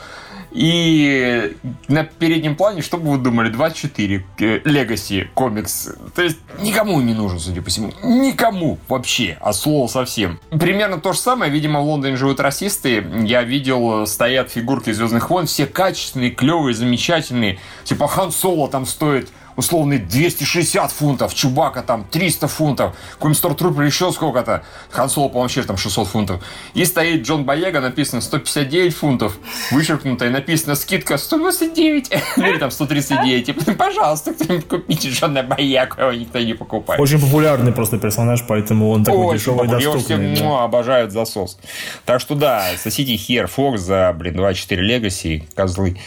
И 0.52 1.56
на 1.88 2.04
переднем 2.04 2.56
плане, 2.56 2.82
что 2.82 2.98
бы 2.98 3.12
вы 3.12 3.18
думали, 3.18 3.50
24 3.50 4.24
э, 4.38 4.58
Legacy 4.58 5.28
комикс. 5.34 5.90
То 6.14 6.22
есть 6.22 6.38
никому 6.60 7.00
не 7.00 7.14
нужен, 7.14 7.38
судя 7.38 7.62
по 7.62 7.70
всему. 7.70 7.92
Никому 8.02 8.78
вообще, 8.88 9.38
а 9.40 9.52
слово 9.52 9.86
совсем. 9.86 10.40
Примерно 10.50 11.00
то 11.00 11.12
же 11.12 11.18
самое, 11.18 11.52
видимо, 11.52 11.80
в 11.80 11.84
Лондоне 11.84 12.16
живут 12.16 12.40
расисты. 12.40 13.04
Я 13.24 13.42
видел, 13.42 14.06
стоят 14.06 14.50
фигурки 14.50 14.92
Звездных 14.92 15.30
войн, 15.30 15.46
все 15.46 15.66
качественные, 15.66 16.30
клевые, 16.30 16.74
замечательные. 16.74 17.58
Типа 17.84 18.08
Хан 18.08 18.32
Соло 18.32 18.68
там 18.68 18.86
стоит 18.86 19.30
условный 19.60 19.98
260 19.98 20.90
фунтов, 20.90 21.34
Чубака 21.34 21.82
там 21.82 22.04
300 22.10 22.48
фунтов, 22.48 22.96
какой-нибудь 23.12 23.42
Stormtrooper 23.42 23.86
еще 23.86 24.10
сколько-то, 24.12 24.64
Хан 24.90 25.08
Соло, 25.08 25.28
по-моему, 25.28 25.42
вообще 25.42 25.62
там 25.62 25.76
600 25.76 26.08
фунтов. 26.08 26.42
И 26.74 26.84
стоит 26.84 27.26
Джон 27.26 27.44
Боега, 27.44 27.80
написано 27.80 28.20
159 28.20 28.94
фунтов, 28.94 29.38
вычеркнуто, 29.70 30.26
и 30.26 30.30
написано 30.30 30.74
скидка 30.74 31.18
129, 31.18 32.10
ну 32.36 32.46
или 32.50 32.58
там 32.58 32.70
139. 32.70 33.48
И, 33.48 33.52
пожалуйста, 33.52 34.32
кто-нибудь 34.34 34.66
купите 34.66 35.10
Джона 35.10 35.42
Боегу, 35.42 36.00
его 36.00 36.12
никто 36.12 36.38
не 36.38 36.54
покупает. 36.54 37.00
очень 37.00 37.20
популярный 37.20 37.72
просто 37.72 37.98
персонаж, 37.98 38.42
поэтому 38.48 38.90
он 38.90 39.04
такой 39.04 39.26
Очень 39.26 39.38
дешевый 39.38 39.66
и 39.66 39.78
все 39.78 39.92
доступный. 39.92 40.36
да. 40.36 40.42
ну, 40.42 40.58
обожают 40.58 41.12
засос. 41.12 41.58
Так 42.04 42.20
что 42.20 42.34
да, 42.34 42.64
сосите 42.78 43.16
хер 43.16 43.46
Фокс 43.46 43.80
за, 43.82 44.14
блин, 44.16 44.34
24 44.34 44.98
Legacy, 44.98 45.44
козлы. 45.54 45.98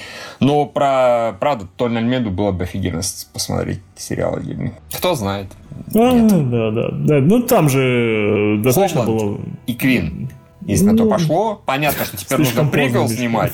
Но 0.43 0.65
про, 0.65 1.35
правда, 1.39 1.67
Тони 1.77 1.97
Альмеду 1.97 2.31
было 2.31 2.51
бы 2.51 2.63
офигенно 2.63 3.01
посмотреть 3.31 3.81
сериал 3.95 4.35
отдельный. 4.35 4.73
Кто 4.93 5.15
знает. 5.15 5.47
А, 5.95 6.27
да, 6.29 6.71
да, 6.71 6.89
да. 6.91 7.19
Ну 7.19 7.41
там 7.43 7.69
же 7.69 8.59
достаточно 8.63 9.03
Хомланд 9.03 9.21
было. 9.21 9.41
И 9.67 9.73
Квин. 9.73 10.29
Если 10.65 10.85
на 10.85 10.95
то 10.95 11.03
Ну, 11.03 11.09
пошло, 11.09 11.61
понятно, 11.65 12.05
что 12.05 12.15
теперь 12.15 12.37
нужно 12.39 12.65
приквел 12.65 13.09
снимать. 13.09 13.53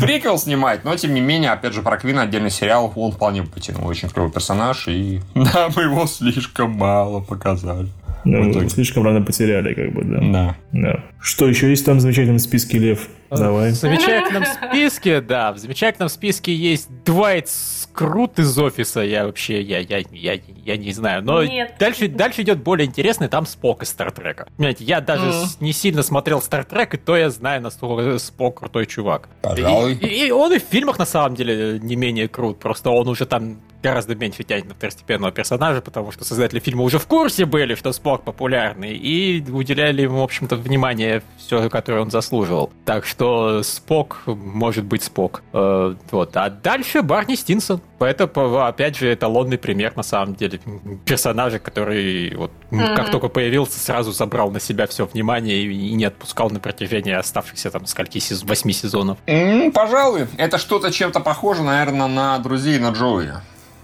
Приквел 0.00 0.38
снимать, 0.38 0.84
но 0.84 0.96
тем 0.96 1.12
не 1.12 1.20
менее, 1.20 1.52
опять 1.52 1.74
же, 1.74 1.82
про 1.82 1.98
Квина 1.98 2.22
отдельный 2.22 2.50
сериал 2.50 2.90
он 2.96 3.12
вполне 3.12 3.42
потянул. 3.42 3.86
Очень 3.86 4.08
клевый 4.08 4.30
персонаж, 4.30 4.88
и 4.88 5.20
да, 5.34 5.68
мы 5.76 5.82
его 5.82 6.06
слишком 6.06 6.72
мало 6.72 7.20
показали. 7.20 7.88
Ну, 8.24 8.50
итоге. 8.50 8.68
слишком 8.68 9.04
рано 9.04 9.20
потеряли, 9.22 9.74
как 9.74 9.92
бы, 9.92 10.04
да. 10.04 10.20
Да. 10.22 10.56
Да. 10.72 11.04
Что 11.22 11.46
еще 11.48 11.70
есть 11.70 11.82
в 11.82 11.86
том 11.86 12.00
замечательном 12.00 12.38
списке, 12.40 12.78
Лев? 12.78 13.08
Давай. 13.30 13.70
В 13.70 13.74
замечательном 13.74 14.44
списке, 14.44 15.20
да, 15.20 15.52
в 15.52 15.58
замечательном 15.58 16.08
списке 16.10 16.54
есть 16.54 16.88
Дуайт 17.04 17.48
Скрут 17.48 18.38
из 18.38 18.58
офиса. 18.58 19.00
Я 19.00 19.24
вообще, 19.26 19.60
я, 19.62 19.78
я, 19.78 20.02
я, 20.10 20.38
я 20.64 20.76
не 20.76 20.92
знаю. 20.92 21.22
Но 21.22 21.42
Нет. 21.44 21.76
дальше, 21.78 22.08
дальше 22.08 22.42
идет 22.42 22.58
более 22.62 22.86
интересный, 22.86 23.28
там 23.28 23.46
Спок 23.46 23.82
из 23.84 23.88
Стартрека. 23.90 24.48
Понимаете, 24.56 24.84
я 24.84 25.00
даже 25.00 25.32
с- 25.32 25.60
не 25.60 25.72
сильно 25.72 26.02
смотрел 26.02 26.42
Стартрек, 26.42 26.94
и 26.94 26.96
то 26.98 27.16
я 27.16 27.30
знаю, 27.30 27.62
насколько 27.62 28.18
Спок 28.18 28.58
крутой 28.60 28.86
чувак. 28.86 29.28
Пожалуй. 29.42 29.94
И, 29.94 30.06
и- 30.06 30.26
и 30.28 30.30
он 30.30 30.52
и 30.52 30.58
в 30.58 30.62
фильмах 30.62 30.98
на 30.98 31.06
самом 31.06 31.34
деле 31.36 31.78
не 31.82 31.96
менее 31.96 32.28
крут, 32.28 32.58
просто 32.58 32.90
он 32.90 33.08
уже 33.08 33.24
там 33.26 33.60
гораздо 33.82 34.14
меньше 34.14 34.44
тянет 34.44 34.66
на 34.68 34.74
второстепенного 34.74 35.32
персонажа, 35.32 35.80
потому 35.80 36.12
что 36.12 36.24
создатели 36.24 36.60
фильма 36.60 36.82
уже 36.84 36.98
в 36.98 37.06
курсе 37.06 37.44
были, 37.46 37.74
что 37.74 37.92
Спок 37.92 38.22
популярный, 38.24 38.94
и 38.96 39.42
уделяли 39.50 40.02
ему, 40.02 40.20
в 40.20 40.22
общем-то, 40.22 40.56
внимание 40.56 41.11
все, 41.36 41.68
которое 41.68 42.00
он 42.02 42.10
заслуживал. 42.10 42.70
Так 42.84 43.04
что 43.04 43.62
Спок 43.62 44.22
может 44.26 44.84
быть 44.84 45.02
Спок. 45.02 45.42
Э, 45.52 45.94
вот. 46.10 46.36
А 46.36 46.48
дальше 46.50 47.02
Барни 47.02 47.34
Стинсон. 47.34 47.80
Это, 47.98 48.24
опять 48.66 48.96
же, 48.96 49.12
эталонный 49.12 49.58
пример, 49.58 49.92
на 49.96 50.02
самом 50.02 50.34
деле, 50.34 50.60
персонажа, 51.04 51.58
который 51.58 52.34
вот, 52.36 52.50
Мгм. 52.70 52.96
как 52.96 53.10
только 53.10 53.28
появился, 53.28 53.78
сразу 53.78 54.12
забрал 54.12 54.50
на 54.50 54.58
себя 54.60 54.86
все 54.86 55.06
внимание 55.06 55.56
и, 55.62 55.72
и 55.90 55.92
не 55.94 56.04
отпускал 56.06 56.50
на 56.50 56.58
протяжении 56.58 57.12
оставшихся 57.12 57.70
там 57.70 57.86
скольки 57.86 58.18
сез- 58.18 58.44
восьми 58.46 58.72
сезонов. 58.72 59.18
М, 59.26 59.70
Пожалуй, 59.72 60.26
это 60.36 60.58
что-то 60.58 60.90
чем-то 60.90 61.20
похоже, 61.20 61.62
наверное, 61.62 62.08
на 62.08 62.38
друзей 62.38 62.78
на 62.78 62.90
Джоуи. 62.90 63.30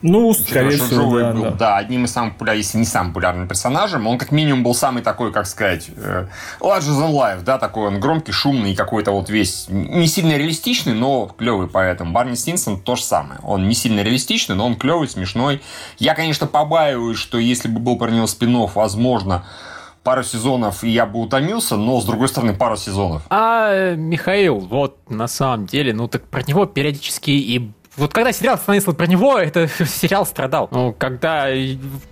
Ну, 0.02 0.32
скорее 0.32 0.76
всего, 0.76 1.02
Джоуи 1.02 1.22
да, 1.22 1.32
был, 1.32 1.42
да. 1.42 1.50
да, 1.50 1.76
одним 1.76 2.04
из 2.04 2.12
самых 2.12 2.34
популярных, 2.34 2.64
если 2.64 2.78
не 2.78 2.84
самым 2.84 3.12
популярным 3.12 3.48
персонажем. 3.48 4.06
Он 4.06 4.18
как 4.18 4.30
минимум 4.30 4.62
был 4.62 4.74
самый 4.74 5.02
такой, 5.02 5.32
как 5.32 5.46
сказать, 5.46 5.88
э, 5.96 6.26
larger 6.60 6.80
than 6.80 7.12
life, 7.12 7.42
да, 7.42 7.58
такой 7.58 7.88
он 7.88 8.00
громкий, 8.00 8.32
шумный, 8.32 8.72
и 8.72 8.74
какой-то 8.74 9.10
вот 9.10 9.28
весь 9.28 9.66
не 9.68 10.06
сильно 10.06 10.36
реалистичный, 10.36 10.94
но 10.94 11.26
клевый 11.26 11.68
поэтому. 11.68 12.12
Барни 12.12 12.34
Стинсон 12.34 12.80
то 12.80 12.96
же 12.96 13.02
самое. 13.02 13.40
Он 13.42 13.68
не 13.68 13.74
сильно 13.74 14.00
реалистичный, 14.00 14.54
но 14.54 14.66
он 14.66 14.76
клевый, 14.76 15.08
смешной. 15.08 15.62
Я, 15.98 16.14
конечно, 16.14 16.46
побаиваюсь, 16.46 17.18
что 17.18 17.38
если 17.38 17.68
бы 17.68 17.80
был 17.80 17.96
про 17.96 18.10
него 18.10 18.26
спин 18.26 18.48
возможно, 18.48 19.44
пару 20.02 20.22
сезонов, 20.22 20.84
и 20.84 20.88
я 20.88 21.04
бы 21.04 21.20
утомился, 21.20 21.76
но, 21.76 22.00
с 22.00 22.04
другой 22.06 22.28
стороны, 22.28 22.54
пару 22.54 22.76
сезонов. 22.76 23.22
А 23.28 23.94
Михаил, 23.94 24.58
вот 24.58 24.96
на 25.10 25.28
самом 25.28 25.66
деле, 25.66 25.92
ну 25.92 26.08
так 26.08 26.24
про 26.24 26.42
него 26.42 26.64
периодически 26.64 27.30
и 27.30 27.70
вот 27.98 28.12
когда 28.12 28.32
сериал 28.32 28.56
становился 28.56 28.92
про 28.92 29.06
него, 29.06 29.38
это 29.38 29.68
сериал 29.86 30.24
страдал. 30.26 30.68
Ну, 30.70 30.94
когда... 30.96 31.48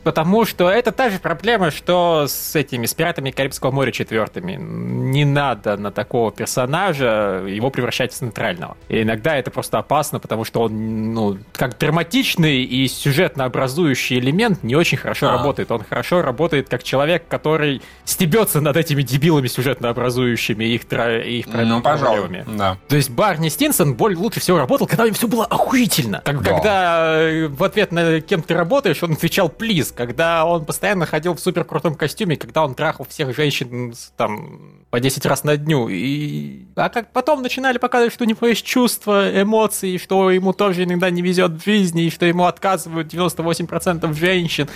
Потому 0.04 0.44
что 0.44 0.68
это 0.70 0.92
та 0.92 1.10
же 1.10 1.18
проблема, 1.18 1.70
что 1.70 2.26
с 2.28 2.54
этими, 2.54 2.86
с 2.86 2.94
пиратами 2.94 3.30
Карибского 3.30 3.70
моря 3.70 3.90
четвертыми. 3.92 4.52
Не 4.58 5.24
надо 5.24 5.76
на 5.76 5.90
такого 5.90 6.30
персонажа 6.32 7.42
его 7.48 7.70
превращать 7.70 8.12
в 8.12 8.16
центрального. 8.16 8.76
И 8.88 9.02
иногда 9.02 9.36
это 9.36 9.50
просто 9.50 9.78
опасно, 9.78 10.18
потому 10.20 10.44
что 10.44 10.62
он, 10.62 11.14
ну, 11.14 11.38
как 11.52 11.78
драматичный 11.78 12.62
и 12.62 12.86
сюжетно 12.88 13.44
образующий 13.44 14.18
элемент 14.18 14.62
не 14.62 14.74
очень 14.74 14.98
хорошо 14.98 15.28
А. 15.28 15.32
работает. 15.32 15.70
Он 15.70 15.82
хорошо 15.84 16.22
работает 16.22 16.68
как 16.68 16.82
человек, 16.82 17.24
который 17.28 17.82
стебется 18.04 18.60
над 18.60 18.76
этими 18.76 19.02
дебилами 19.02 19.46
сюжетно 19.46 19.88
образующими 19.90 20.64
и 20.64 20.74
их, 20.74 20.84
тра- 20.86 21.22
их 21.22 21.46
Ну, 21.46 21.80
проблемами. 21.80 22.44
да. 22.46 22.76
То 22.88 22.96
есть 22.96 23.10
Барни 23.10 23.48
Стинсон 23.48 23.94
боль 23.94 24.14
лучше 24.16 24.40
всего 24.40 24.58
работал, 24.58 24.86
когда 24.86 25.04
у 25.04 25.06
него 25.06 25.14
все 25.16 25.28
было 25.28 25.46
охуительно. 25.76 26.22
Как- 26.24 26.42
Да. 26.42 26.50
Когда 26.54 27.20
э, 27.22 27.48
в 27.48 27.62
ответ 27.62 27.92
на 27.92 28.20
кем 28.20 28.42
ты 28.42 28.54
работаешь, 28.54 29.02
он 29.02 29.12
отвечал 29.12 29.48
плиз. 29.48 29.92
Когда 29.92 30.44
он 30.44 30.64
постоянно 30.64 31.06
ходил 31.06 31.34
в 31.34 31.40
супер 31.40 31.64
крутом 31.64 31.94
костюме, 31.94 32.36
когда 32.36 32.64
он 32.64 32.74
трахал 32.74 33.06
всех 33.08 33.34
женщин 33.36 33.94
там 34.16 34.84
по 34.90 35.00
10 35.00 35.24
раз 35.26 35.44
на 35.44 35.56
дню. 35.56 35.88
И... 35.88 36.64
А 36.76 36.88
как 36.88 37.12
потом 37.12 37.42
начинали 37.42 37.78
показывать, 37.78 38.12
что 38.14 38.24
у 38.24 38.26
него 38.26 38.46
есть 38.46 38.64
чувства, 38.64 39.30
эмоции, 39.42 39.98
что 39.98 40.30
ему 40.30 40.52
тоже 40.52 40.84
иногда 40.84 41.10
не 41.10 41.22
везет 41.22 41.52
в 41.52 41.64
жизни, 41.64 42.04
и 42.04 42.10
что 42.10 42.26
ему 42.26 42.44
отказывают 42.44 43.12
98% 43.12 44.12
женщин. 44.14 44.68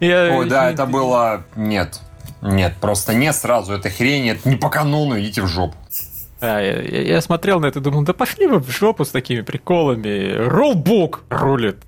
И, 0.00 0.10
Ой, 0.10 0.48
да, 0.48 0.70
и- 0.70 0.74
это 0.74 0.86
было... 0.86 1.44
Нет. 1.56 2.00
Нет, 2.40 2.74
просто 2.80 3.14
не 3.14 3.32
сразу. 3.32 3.72
Это 3.72 3.90
хрень, 3.90 4.28
это 4.28 4.48
не 4.48 4.54
по 4.56 4.68
канону, 4.70 5.18
идите 5.18 5.42
в 5.42 5.48
жопу. 5.48 5.74
Да, 6.40 6.60
я, 6.60 6.80
я- 6.82 7.20
смотрел 7.20 7.60
на 7.60 7.66
это 7.66 7.80
и 7.80 7.82
думал, 7.82 8.02
да 8.02 8.12
пошли 8.12 8.46
вы 8.46 8.58
в 8.60 8.70
жопу 8.70 9.04
с 9.04 9.10
такими 9.10 9.40
приколами. 9.40 10.34
Рулбук 10.36 11.24
рулит. 11.30 11.78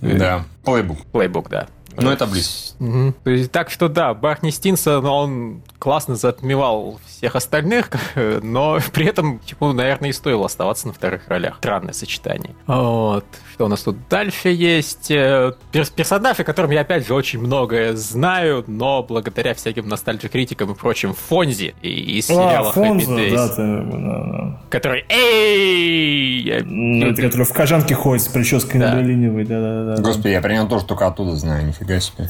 Да, 0.00 0.44
плейбук. 0.64 0.98
Плейбук, 1.06 1.48
да. 1.48 1.66
Но 1.96 2.12
это 2.12 2.26
близ. 2.26 2.74
Мгм. 2.78 3.14
То 3.22 3.30
есть, 3.30 3.52
так 3.52 3.70
что 3.70 3.88
да, 3.88 4.14
Барни 4.14 4.50
Стинсон, 4.50 5.06
он 5.06 5.62
классно 5.78 6.16
затмевал 6.16 6.98
всех 7.06 7.36
остальных, 7.36 7.90
но 8.42 8.78
при 8.92 9.06
этом 9.06 9.40
ему, 9.46 9.72
наверное, 9.72 10.10
и 10.10 10.12
стоило 10.12 10.46
оставаться 10.46 10.88
на 10.88 10.92
вторых 10.92 11.28
ролях. 11.28 11.58
Странное 11.58 11.92
сочетание. 11.92 12.54
Вот. 12.66 13.24
Что 13.54 13.66
у 13.66 13.68
нас 13.68 13.82
тут 13.82 13.96
дальше 14.10 14.48
есть? 14.48 15.12
Э, 15.12 15.52
перс- 15.70 15.90
Персонаж, 15.90 16.40
о 16.40 16.42
котором 16.44 16.72
я, 16.72 16.80
опять 16.80 17.06
же, 17.06 17.14
очень 17.14 17.38
многое 17.38 17.94
знаю, 17.94 18.64
но 18.66 19.00
благодаря 19.04 19.54
всяким 19.54 19.86
ностальджи-критикам 19.88 20.72
и 20.72 20.74
прочим, 20.74 21.14
Фонзи 21.14 21.72
и 21.80 22.18
из 22.18 22.28
А, 22.30 22.34
сериала 22.34 22.70
Happy 22.70 22.72
Фонзо, 22.74 23.12
Days, 23.12 23.34
да, 23.36 23.48
ты, 23.48 23.62
да, 23.62 24.24
да. 24.26 24.60
который 24.70 25.04
«Эй!» 25.08 26.42
я- 26.42 26.62
Ну, 26.64 27.06
это 27.12 27.22
который 27.22 27.46
в 27.46 27.52
кожанке 27.52 27.94
ходит 27.94 28.24
с 28.24 28.26
прической 28.28 28.80
Да. 28.80 28.94
на 28.96 29.02
длинневой, 29.02 29.44
да, 29.44 29.60
да, 29.60 29.94
да. 29.94 30.02
Господи, 30.02 30.32
я 30.32 30.40
про 30.40 30.52
него 30.52 30.66
тоже 30.66 30.84
только 30.86 31.06
оттуда 31.06 31.36
знаю, 31.36 31.64
нифига 31.64 32.00
себе. 32.00 32.28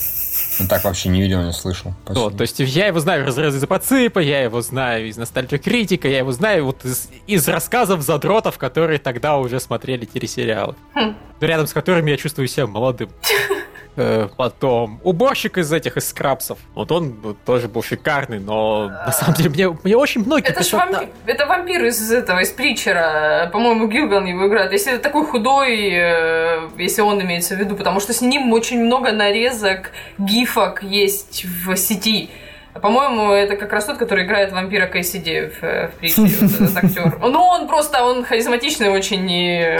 Ну, 0.58 0.68
так 0.68 0.84
вообще 0.84 1.08
не 1.08 1.20
видел, 1.22 1.42
не 1.42 1.52
слышал. 1.52 1.94
Спасибо. 2.04 2.30
то 2.30 2.42
есть 2.42 2.60
я 2.60 2.86
его 2.86 3.00
знаю 3.00 3.22
из 3.22 3.26
разреза 3.26 3.58
Запаципа, 3.58 4.18
я 4.18 4.42
его 4.42 4.60
знаю 4.62 5.08
из 5.08 5.16
Ностальджи 5.16 5.58
Критика, 5.58 6.08
я 6.08 6.18
его 6.18 6.32
знаю 6.32 6.66
вот 6.66 6.84
из, 6.84 7.08
из 7.26 7.48
рассказов 7.48 8.02
задротов, 8.02 8.58
которые 8.58 8.98
тогда 8.98 9.36
уже 9.38 9.60
смотрели 9.60 10.04
телесериалы. 10.04 10.74
Хм. 10.94 11.16
Рядом 11.40 11.66
с 11.66 11.72
которыми 11.72 12.10
я 12.10 12.16
чувствую 12.16 12.48
себя 12.48 12.66
молодым. 12.66 13.10
Э, 13.96 14.28
Потом 14.36 15.00
уборщик 15.04 15.58
из 15.58 15.72
этих, 15.72 15.96
из 15.96 16.08
скрабсов. 16.08 16.58
Вот 16.74 16.90
он 16.90 17.36
тоже 17.44 17.68
был 17.68 17.82
шикарный, 17.82 18.40
но 18.40 18.88
на 18.88 19.12
самом 19.12 19.34
деле 19.34 19.50
мне, 19.50 19.78
мне 19.84 19.96
очень 19.96 20.24
многие 20.24 20.48
Это 20.48 20.58
пишут, 20.60 20.80
вампир, 20.80 21.08
это 21.26 21.46
вампир 21.46 21.84
из 21.84 22.10
этого, 22.10 22.40
из 22.40 22.50
Притчера. 22.50 23.48
По-моему, 23.52 23.86
Гилган 23.86 24.24
его 24.26 24.48
играет. 24.48 24.72
Если 24.72 24.94
это 24.94 25.02
такой 25.02 25.24
худой, 25.26 25.90
э, 25.92 26.68
если 26.76 27.02
он 27.02 27.22
имеется 27.22 27.54
в 27.54 27.58
виду, 27.58 27.76
потому 27.76 28.00
что 28.00 28.12
с 28.12 28.20
ним 28.20 28.52
очень 28.52 28.84
много 28.84 29.12
нарезок, 29.12 29.92
гифок 30.18 30.82
есть 30.82 31.44
в 31.44 31.76
сети. 31.76 32.30
По-моему, 32.80 33.30
это 33.32 33.56
как 33.56 33.72
раз 33.72 33.84
тот, 33.84 33.98
который 33.98 34.24
играет 34.24 34.52
вампира 34.52 34.86
Кэссиди 34.86 35.48
в, 35.48 35.62
э, 35.62 35.88
в 35.88 35.92
Притчере, 35.94 36.36
вот 36.40 36.50
этот 36.60 36.76
актер. 36.76 37.18
Ну, 37.20 37.40
он 37.40 37.68
просто, 37.68 38.04
он 38.04 38.24
харизматичный 38.24 38.88
очень, 38.90 39.30
и 39.30 39.78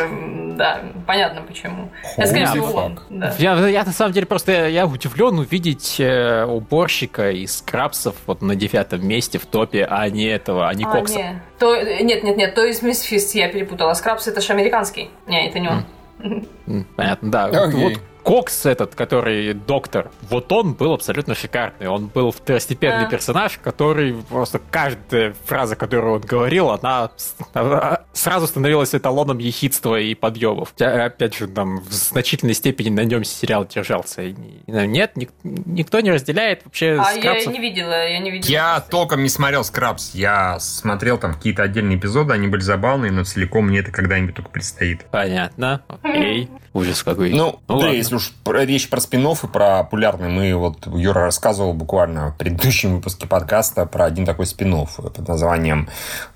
да, 0.56 0.80
понятно 1.06 1.42
почему. 1.42 1.90
Это, 2.16 2.26
скорее 2.28 2.46
всего, 2.46 2.66
он. 2.72 3.00
Да. 3.10 3.34
Я, 3.38 3.54
я 3.68 3.84
на 3.84 3.92
самом 3.92 4.12
деле 4.12 4.26
просто 4.26 4.68
я 4.68 4.86
удивлен 4.86 5.38
увидеть 5.38 5.96
э, 5.98 6.44
уборщика 6.44 7.30
из 7.32 7.58
скрабсов 7.58 8.14
вот 8.26 8.42
на 8.42 8.54
девятом 8.54 9.06
месте 9.06 9.38
в 9.38 9.46
топе, 9.46 9.86
а 9.90 10.08
не 10.08 10.26
этого, 10.26 10.68
а 10.68 10.74
не 10.74 10.84
А, 10.84 10.88
Кокса. 10.90 11.16
не. 11.18 11.42
То, 11.58 11.74
нет, 11.82 12.22
нет, 12.22 12.36
нет, 12.36 12.54
то 12.54 12.64
из 12.64 12.82
Мисфист 12.82 13.34
я 13.34 13.48
перепутала. 13.48 13.94
Скрабс 13.94 14.28
это 14.28 14.40
же 14.40 14.52
американский. 14.52 15.10
Не, 15.26 15.48
это 15.48 15.58
не 15.58 15.68
он. 15.68 15.84
М, 16.20 16.46
Понятно, 16.96 17.30
да. 17.30 17.44
Окей. 17.46 17.82
Вот, 17.82 17.92
вот 17.94 18.00
Кокс 18.24 18.64
этот, 18.64 18.94
который 18.94 19.52
доктор, 19.52 20.10
вот 20.30 20.50
он 20.50 20.72
был 20.72 20.94
абсолютно 20.94 21.34
шикарный. 21.34 21.88
Он 21.88 22.06
был 22.06 22.30
второстепенный 22.30 23.04
А. 23.04 23.10
персонаж, 23.10 23.58
который 23.62 24.14
просто 24.14 24.62
каждая 24.70 25.34
фраза, 25.44 25.76
которую 25.76 26.14
он 26.14 26.20
говорил, 26.22 26.70
она 26.70 27.10
с- 27.16 27.36
а, 27.52 28.04
сразу 28.14 28.46
становилась 28.46 28.94
эталоном 28.94 29.36
ехидства 29.36 30.00
и 30.00 30.14
подъемов. 30.14 30.72
Опять 30.80 31.34
же, 31.36 31.48
там 31.48 31.80
в 31.80 31.92
значительной 31.92 32.54
степени 32.54 32.88
на 32.88 33.04
нем 33.04 33.24
сериал 33.24 33.66
держался. 33.66 34.22
Нет, 34.66 35.16
ник- 35.18 35.32
никто 35.42 36.00
не 36.00 36.10
разделяет 36.10 36.62
вообще 36.64 36.92
А 36.98 37.12
я 37.12 37.18
скрабсов. 37.20 37.52
не 37.52 37.60
видела, 37.60 38.08
я 38.08 38.18
не 38.20 38.30
видела. 38.30 38.50
Я 38.50 38.80
толком 38.80 39.22
не 39.22 39.28
смотрел 39.28 39.64
Скрабс. 39.64 40.14
Я 40.14 40.58
смотрел 40.60 41.18
там 41.18 41.34
какие-то 41.34 41.62
отдельные 41.62 41.98
эпизоды, 41.98 42.32
они 42.32 42.48
были 42.48 42.62
забавные, 42.62 43.12
но 43.12 43.22
целиком 43.24 43.66
мне 43.66 43.80
это 43.80 43.92
когда-нибудь 43.92 44.34
только 44.34 44.48
предстоит. 44.50 45.04
Понятно, 45.10 45.82
окей. 45.88 46.48
Ужас 46.72 47.02
какой. 47.02 47.30
Ну, 47.30 47.60
Ну 47.68 47.78
да, 47.80 47.86
ладно. 47.86 47.96
если 47.96 48.16
уж 48.16 48.32
речь 48.46 48.88
про 48.88 49.00
спин 49.00 49.26
и 49.26 49.46
про 49.46 49.84
популярный, 49.84 50.28
мы 50.28 50.54
вот 50.54 50.86
Юра 50.86 51.22
рассказывал 51.22 51.72
буквально 51.72 52.30
в 52.32 52.36
предыдущем 52.36 52.96
выпуске 52.96 53.26
подкаста 53.26 53.86
про 53.86 54.06
один 54.06 54.26
такой 54.26 54.46
спин 54.46 54.86
под 54.86 55.28
названием 55.28 55.88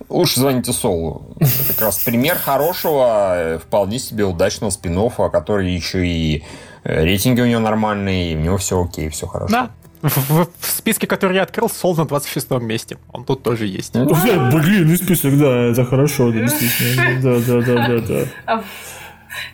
«Лучше 0.09 0.41
звоните 0.41 0.73
Солу». 0.73 1.35
Это 1.41 1.73
как 1.73 1.81
раз 1.81 1.99
пример 1.99 2.37
хорошего, 2.37 3.61
вполне 3.65 3.99
себе 3.99 4.25
удачного 4.25 4.71
спин 4.71 4.99
который 5.31 5.71
еще 5.73 6.07
и 6.07 6.45
э, 6.85 7.05
рейтинги 7.05 7.41
у 7.41 7.47
него 7.47 7.61
нормальные, 7.61 8.33
и 8.33 8.37
у 8.37 8.41
него 8.41 8.57
все 8.59 8.83
окей, 8.83 9.09
все 9.09 9.27
хорошо. 9.27 9.53
Да, 9.53 9.71
в, 10.03 10.47
в 10.59 10.67
списке, 10.67 11.07
который 11.07 11.37
я 11.37 11.43
открыл, 11.43 11.69
Сол 11.69 11.97
на 11.97 12.05
26 12.07 12.51
месте. 12.63 12.99
Он 13.13 13.25
тут 13.25 13.43
тоже 13.43 13.67
есть. 13.67 13.95
Ну, 13.95 14.07
блин, 14.53 14.97
список, 14.97 15.37
да, 15.39 15.71
это 15.71 15.85
хорошо, 15.85 16.31
да, 16.31 16.41
действительно. 16.41 17.21
Да, 17.21 17.39
да, 17.41 17.61
да, 17.63 17.89
да, 17.89 18.25
да. 18.47 18.65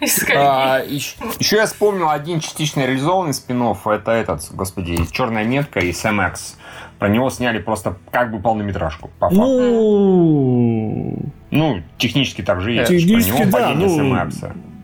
А, 0.36 0.82
еще, 0.86 1.16
еще 1.38 1.56
я 1.56 1.66
вспомнил 1.66 2.08
один 2.10 2.40
частично 2.40 2.80
реализованный 2.80 3.34
спин 3.34 3.62
Это 3.62 4.12
этот, 4.12 4.50
господи, 4.52 4.98
Черная 5.12 5.44
метка 5.44 5.80
и 5.80 5.90
SMX. 5.90 6.56
Про 6.98 7.08
него 7.08 7.30
сняли 7.30 7.58
просто 7.58 7.96
как 8.10 8.30
бы 8.30 8.40
полнометражку. 8.40 9.10
По 9.18 9.28
факту. 9.28 9.36
Ну, 9.36 11.18
ну 11.50 11.82
технически 11.98 12.42
так 12.42 12.60
же 12.60 12.72
есть. 12.72 12.90
Технически, 12.90 13.50
про 13.50 13.74
него 13.74 13.96
да, 13.98 14.24
ну... 14.24 14.30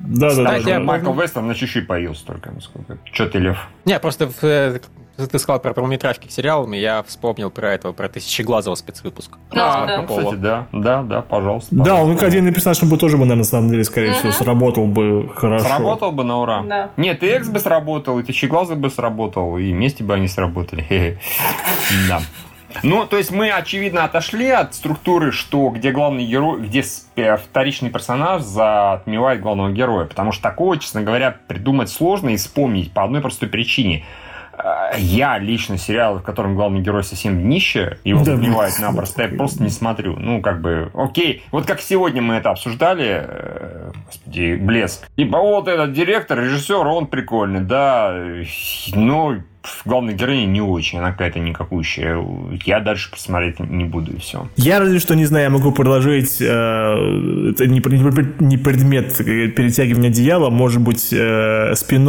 Да, 0.01 0.35
да, 0.35 0.45
да, 0.45 0.61
да. 0.61 0.81
Майкл 0.81 1.13
Вестон 1.13 1.47
на 1.47 1.55
чуть-чуть 1.55 1.87
появился 1.87 2.27
только. 2.27 2.51
Насколько. 2.51 2.99
Че 3.13 3.27
ты, 3.27 3.39
Лев? 3.39 3.69
Не, 3.85 3.99
просто 4.01 4.29
в, 4.29 4.43
э, 4.43 4.81
ты 5.27 5.39
сказал 5.39 5.61
про 5.61 5.75
полнометражки 5.75 6.29
к 6.29 6.31
сериалам, 6.31 6.75
и 6.75 6.79
я 6.79 7.03
вспомнил 7.03 7.51
про 7.51 7.73
этого, 7.73 7.93
про 7.93 8.09
Тысячеглазого 8.09 8.75
спецвыпуск. 8.75 9.33
А, 9.51 9.87
да. 9.87 10.03
кстати, 10.07 10.35
да, 10.37 10.67
да, 10.73 11.03
да, 11.03 11.23
пожалуйста. 11.23 11.75
Да, 11.75 11.97
он 11.97 12.17
как 12.17 12.29
один 12.29 12.53
персонаж, 12.53 12.83
он 12.83 12.89
бы 12.89 12.99
тоже 12.99 13.17
бы, 13.17 13.23
наверное, 13.23 13.41
на 13.41 13.45
самом 13.45 13.71
деле, 13.71 13.85
скорее 13.85 14.13
всего, 14.15 14.33
сработал 14.33 14.87
бы 14.87 15.31
хорошо. 15.35 15.65
Сработал 15.67 16.13
бы 16.13 16.25
на 16.25 16.39
ура. 16.41 16.63
Да. 16.63 16.91
Нет, 16.97 17.23
и 17.23 17.27
Экс 17.27 17.49
бы 17.49 17.59
сработал, 17.61 18.19
и 18.19 18.23
Тысячеглазый 18.23 18.77
бы 18.77 18.91
сработал, 18.91 19.57
и 19.59 19.73
вместе 19.73 20.05
бы 20.05 20.15
они 20.15 20.29
сработали. 20.29 21.19
Да. 22.09 22.21
Ну, 22.83 23.05
то 23.05 23.17
есть 23.17 23.31
мы, 23.31 23.51
очевидно, 23.51 24.05
отошли 24.05 24.49
от 24.49 24.75
структуры, 24.75 25.33
что 25.33 25.71
где 25.71 25.91
главный 25.91 26.25
герой, 26.25 26.61
где 26.61 26.85
вторичный 27.37 27.91
персонаж 27.91 28.43
затмевает 28.43 29.41
главного 29.41 29.71
героя. 29.71 30.07
Потому 30.07 30.33
что 30.33 30.43
такого, 30.43 30.79
честно 30.79 31.03
говоря, 31.03 31.37
придумать 31.49 31.91
сложно 31.91 32.31
и 32.31 32.37
вспомнить 32.37 32.93
по 32.93 33.03
одной 33.03 33.21
простой 33.21 33.49
причине– 33.49 34.05
я 34.99 35.39
лично 35.39 35.79
сериал, 35.79 36.19
в 36.19 36.23
котором 36.23 36.55
главный 36.55 36.81
герой 36.81 37.05
совсем 37.05 37.41
днище, 37.41 37.99
его 38.05 38.25
да, 38.25 38.35
убивают 38.35 38.79
напросто, 38.79 39.23
я 39.23 39.29
просто 39.29 39.63
не 39.63 39.71
смотрю. 39.71 40.17
Ну, 40.17 40.41
как 40.41 40.61
бы, 40.61 40.91
окей. 40.95 41.43
Вот 41.51 41.67
как 41.67 41.81
сегодня 41.81 42.23
мы 42.23 42.35
это 42.35 42.51
обсуждали, 42.51 43.25
э, 43.27 43.93
господи, 44.07 44.57
блеск. 44.57 45.09
И 45.17 45.25
вот 45.25 45.69
этот 45.69 45.93
директор, 45.93 46.39
режиссер, 46.39 46.87
он 46.87 47.07
прикольный, 47.07 47.61
да, 47.61 48.15
но 48.95 49.37
главная 49.85 50.15
героиня 50.15 50.47
не 50.47 50.61
очень, 50.61 50.99
она 50.99 51.13
какая-то 51.13 51.39
никакущая. 51.39 52.25
Я 52.65 52.81
дальше 52.81 53.11
посмотреть 53.11 53.61
не 53.61 53.85
буду, 53.85 54.13
и 54.13 54.19
все. 54.19 54.49
Я 54.57 54.81
разве 54.81 54.99
что, 54.99 55.15
не 55.15 55.25
знаю, 55.25 55.45
я 55.45 55.51
могу 55.51 55.73
предложить, 55.73 56.41
э, 56.41 56.45
это 56.45 57.67
не, 57.67 57.81
не 58.45 58.57
предмет 58.57 59.17
перетягивания 59.19 60.11
одеяла, 60.11 60.51
может 60.51 60.81
быть, 60.81 61.13
э, 61.13 61.75
спин 61.75 62.01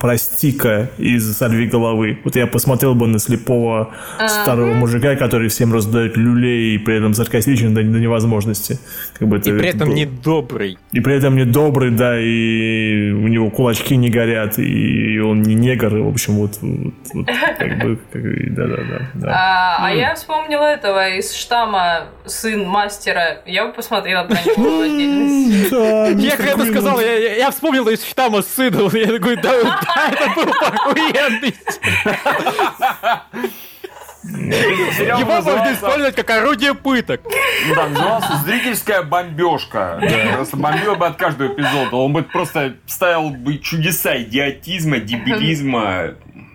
про 0.00 0.16
Стика 0.16 0.90
из 0.96 1.36
«Сорви 1.36 1.66
головы». 1.66 2.18
Вот 2.24 2.36
я 2.36 2.46
посмотрел 2.46 2.94
бы 2.94 3.06
на 3.06 3.18
слепого 3.18 3.90
старого 4.26 4.72
мужика, 4.72 5.16
который 5.16 5.48
всем 5.48 5.72
раздает 5.72 6.16
люлей 6.16 6.74
и 6.74 6.78
при 6.78 6.96
этом 6.96 7.14
саркастичен 7.14 7.74
до, 7.74 7.82
до 7.82 7.98
невозможности. 7.98 8.78
Как 9.18 9.28
бы 9.28 9.36
это, 9.36 9.50
и 9.50 9.58
при 9.58 9.68
этом 9.68 9.88
был... 9.88 9.94
не 9.94 10.06
добрый. 10.06 10.78
И 10.92 11.00
при 11.00 11.14
этом 11.14 11.36
не 11.36 11.44
добрый, 11.44 11.90
да, 11.90 12.18
и 12.18 13.10
у 13.10 13.28
него 13.28 13.50
кулачки 13.50 13.96
не 13.96 14.08
горят, 14.08 14.58
и 14.58 15.18
он 15.18 15.42
не 15.42 15.54
негр, 15.54 15.96
и, 15.96 16.00
в 16.00 16.08
общем, 16.08 16.34
вот 16.34 16.58
вот, 17.12 17.26
как 17.58 17.78
бы, 17.78 17.98
да-да-да. 18.50 19.10
Да. 19.14 19.30
А, 19.30 19.86
а 19.86 19.90
я 19.92 20.14
вспомнила 20.14 20.64
этого 20.64 21.10
из 21.10 21.34
штамма 21.34 22.08
сын 22.24 22.66
мастера. 22.66 23.38
Я 23.46 23.66
бы 23.66 23.72
посмотрела 23.72 24.24
про 24.24 24.36
него 24.36 24.80
отдельно. 24.80 26.20
Я 26.20 26.36
когда 26.36 26.52
это 26.52 26.66
сказал, 26.66 27.00
я 27.00 27.50
вспомнил 27.50 27.88
из 27.88 28.04
штамма 28.04 28.42
сына. 28.42 28.88
Я 28.96 29.06
такой, 29.06 29.36
да, 29.36 29.52
это 29.52 30.30
был 30.34 30.50
охуенный. 30.50 31.54
Его 34.24 35.42
можно 35.42 35.72
использовать 35.72 36.14
как 36.14 36.30
орудие 36.30 36.74
пыток. 36.74 37.20
Да, 37.74 37.88
назывался 37.88 38.36
«Зрительская 38.44 39.02
бомбежка». 39.02 40.00
Просто 40.34 40.56
бомбил 40.56 40.96
бы 40.96 41.06
от 41.06 41.16
каждого 41.16 41.52
эпизода. 41.52 41.96
Он 41.96 42.12
бы 42.12 42.22
просто 42.22 42.74
ставил 42.86 43.30
бы 43.30 43.58
чудеса 43.58 44.16
идиотизма, 44.22 44.98
дебилизма, 44.98 46.14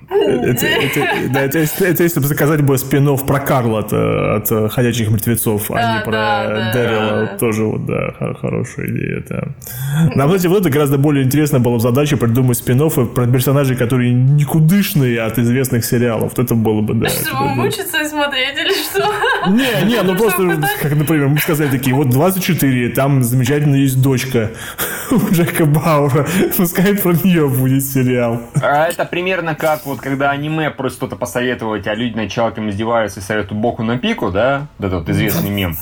это, 0.09 0.65
это, 0.65 1.29
да, 1.29 1.41
это, 1.41 1.59
это, 1.59 1.85
это 1.85 2.03
если 2.03 2.19
бы 2.19 2.27
заказать 2.27 2.61
бы 2.61 2.77
спин 2.77 3.15
про 3.17 3.39
Карла 3.39 3.79
от, 3.79 3.93
от 3.93 4.71
«Ходячих 4.71 5.09
мертвецов», 5.09 5.69
а 5.71 5.97
не 5.97 6.03
про 6.03 6.11
да, 6.11 6.71
Дэрила. 6.73 7.25
Да. 7.31 7.37
Тоже 7.37 7.65
вот, 7.65 7.85
да, 7.85 8.13
хорошая 8.41 8.87
идея. 8.87 9.23
Да. 9.29 9.43
Нам, 10.15 10.29
кстати, 10.29 10.47
вот 10.47 10.61
это 10.61 10.69
гораздо 10.69 10.97
более 10.97 11.25
интересно 11.25 11.59
было 11.59 11.79
задача 11.79 12.17
придумать 12.17 12.57
спин 12.57 12.79
про 12.89 13.27
персонажей, 13.27 13.75
которые 13.75 14.13
никудышные 14.13 15.21
от 15.21 15.37
известных 15.37 15.85
сериалов. 15.85 16.33
Вот 16.35 16.39
это 16.39 16.55
было 16.55 16.81
бы, 16.81 16.93
да. 16.93 17.09
Чтобы 17.09 17.55
мучиться 17.55 18.01
и 18.01 18.05
смотреть 18.05 18.57
или 18.57 18.73
что? 18.73 19.05
Не, 19.49 19.89
не, 19.89 20.01
ну 20.01 20.15
просто, 20.15 20.59
как, 20.81 20.95
например, 20.95 21.27
мы 21.27 21.37
сказали 21.37 21.69
такие, 21.69 21.95
вот 21.95 22.09
24, 22.09 22.89
там 22.89 23.21
замечательно 23.23 23.75
есть 23.75 24.01
дочка 24.01 24.51
у 25.11 25.33
Джека 25.33 25.65
Баура. 25.65 26.25
Пускай 26.57 26.95
про 26.95 27.13
нее 27.13 27.47
будет 27.47 27.83
сериал. 27.83 28.41
А 28.61 28.87
это 28.87 29.05
примерно 29.05 29.55
как 29.55 29.85
вот 29.85 29.98
вот 29.99 30.03
когда 30.03 30.31
аниме 30.31 30.69
просит 30.69 30.97
что-то 30.97 31.15
посоветовать, 31.15 31.87
а 31.87 31.93
люди 31.93 32.15
над 32.15 32.31
человеком 32.31 32.69
издеваются 32.69 33.19
и 33.19 33.23
советуют 33.23 33.61
боку 33.61 33.83
на 33.83 33.97
пику, 33.97 34.31
да, 34.31 34.67
да, 34.77 34.87
этот 34.87 35.09
известный 35.09 35.49
мем. 35.49 35.75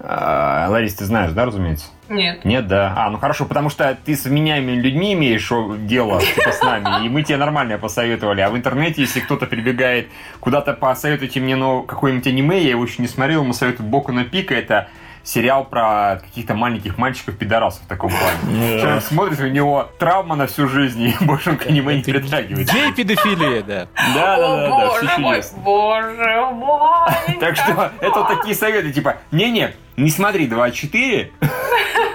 А, 0.00 0.66
Ларис, 0.68 0.94
ты 0.94 1.04
знаешь, 1.04 1.32
да, 1.32 1.46
разумеется? 1.46 1.86
Нет. 2.08 2.44
Нет, 2.44 2.66
да. 2.66 2.92
А, 2.96 3.10
ну 3.10 3.18
хорошо, 3.18 3.46
потому 3.46 3.70
что 3.70 3.96
ты 4.04 4.14
с 4.14 4.24
вменяемыми 4.26 4.76
людьми 4.76 5.14
имеешь 5.14 5.50
дело 5.88 6.20
типа, 6.20 6.52
с 6.52 6.60
нами, 6.60 7.06
и 7.06 7.08
мы 7.08 7.22
тебе 7.22 7.38
нормально 7.38 7.78
посоветовали. 7.78 8.42
А 8.42 8.50
в 8.50 8.56
интернете, 8.56 9.00
если 9.00 9.20
кто-то 9.20 9.46
прибегает 9.46 10.08
куда-то 10.40 10.74
посоветуйте 10.74 11.40
мне 11.40 11.56
ну, 11.56 11.82
какое-нибудь 11.82 12.26
аниме, 12.26 12.62
я 12.62 12.70
его 12.70 12.84
еще 12.84 13.00
не 13.00 13.08
смотрел, 13.08 13.42
ему 13.42 13.54
советуют 13.54 13.88
Боку 13.88 14.12
на 14.12 14.24
пика, 14.24 14.54
это 14.54 14.88
сериал 15.24 15.64
про 15.64 16.20
каких-то 16.22 16.54
маленьких 16.54 16.98
мальчиков-пидорасов 16.98 17.82
в 17.82 17.86
таком 17.86 18.10
плане. 18.10 18.80
Человек 18.80 19.02
смотрит, 19.02 19.40
у 19.40 19.48
него 19.48 19.90
травма 19.98 20.36
на 20.36 20.46
всю 20.46 20.68
жизнь, 20.68 21.02
и 21.02 21.14
больше 21.24 21.50
он 21.50 21.56
к 21.56 21.66
аниме 21.66 21.96
не 21.96 22.02
притрагивается. 22.02 22.74
Гей-педофилия, 22.74 23.62
да. 23.62 23.88
Да, 24.14 24.36
да, 24.36 24.56
да, 24.56 24.68
да, 24.68 24.90
все 24.90 25.16
чудесно. 25.16 25.58
Боже 25.58 26.48
мой! 26.52 27.38
Так 27.40 27.56
что 27.56 27.92
это 28.00 28.20
вот 28.20 28.28
такие 28.28 28.54
советы, 28.54 28.92
типа, 28.92 29.16
не-не, 29.30 29.74
не 29.96 30.10
смотри 30.10 30.46
2.4, 30.46 31.30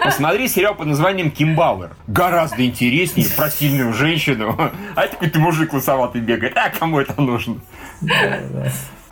посмотри 0.03 0.47
сериал 0.49 0.75
под 0.75 0.87
названием 0.87 1.31
Кимбауэр. 1.31 1.91
Гораздо 2.07 2.65
интереснее 2.65 3.27
про 3.35 3.49
сильную 3.49 3.93
женщину. 3.93 4.57
А 4.95 5.03
это 5.03 5.13
какой-то 5.13 5.39
мужик 5.39 5.73
лысоватый 5.73 6.21
бегает. 6.21 6.57
А 6.57 6.69
кому 6.69 6.99
это 6.99 7.19
нужно? 7.21 7.55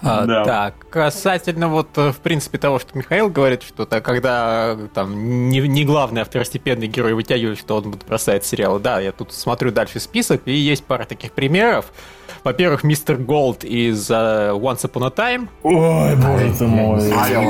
А, 0.02 0.26
да. 0.26 0.46
Так, 0.46 0.90
касательно 0.90 1.70
вот, 1.70 1.90
э, 1.98 2.12
в 2.12 2.18
принципе, 2.18 2.58
того, 2.58 2.80
что 2.80 2.98
Михаил 2.98 3.30
говорит, 3.30 3.64
что 3.64 3.84
-то, 3.84 4.00
когда 4.02 4.78
там 4.94 5.50
не, 5.50 5.60
не 5.60 5.86
главный, 5.86 6.22
а 6.22 6.26
второстепенный 6.26 6.88
герой 6.88 7.14
вытягивает, 7.14 7.58
что 7.58 7.78
он 7.78 7.96
бросает 8.08 8.46
сериалы. 8.46 8.80
Да, 8.80 9.00
я 9.00 9.12
тут 9.12 9.34
смотрю 9.34 9.72
дальше 9.72 10.00
список, 10.00 10.42
и 10.46 10.54
есть 10.54 10.84
пара 10.84 11.06
таких 11.06 11.32
примеров. 11.32 11.92
Во-первых, 12.44 12.84
мистер 12.84 13.18
Голд 13.18 13.64
из 13.64 14.10
э, 14.10 14.60
Once 14.60 14.82
Upon 14.84 15.08
a 15.08 15.10
Time. 15.10 15.48
Ой, 15.64 16.16
боже 16.16 16.54
ты 16.58 16.68
мой. 16.68 17.02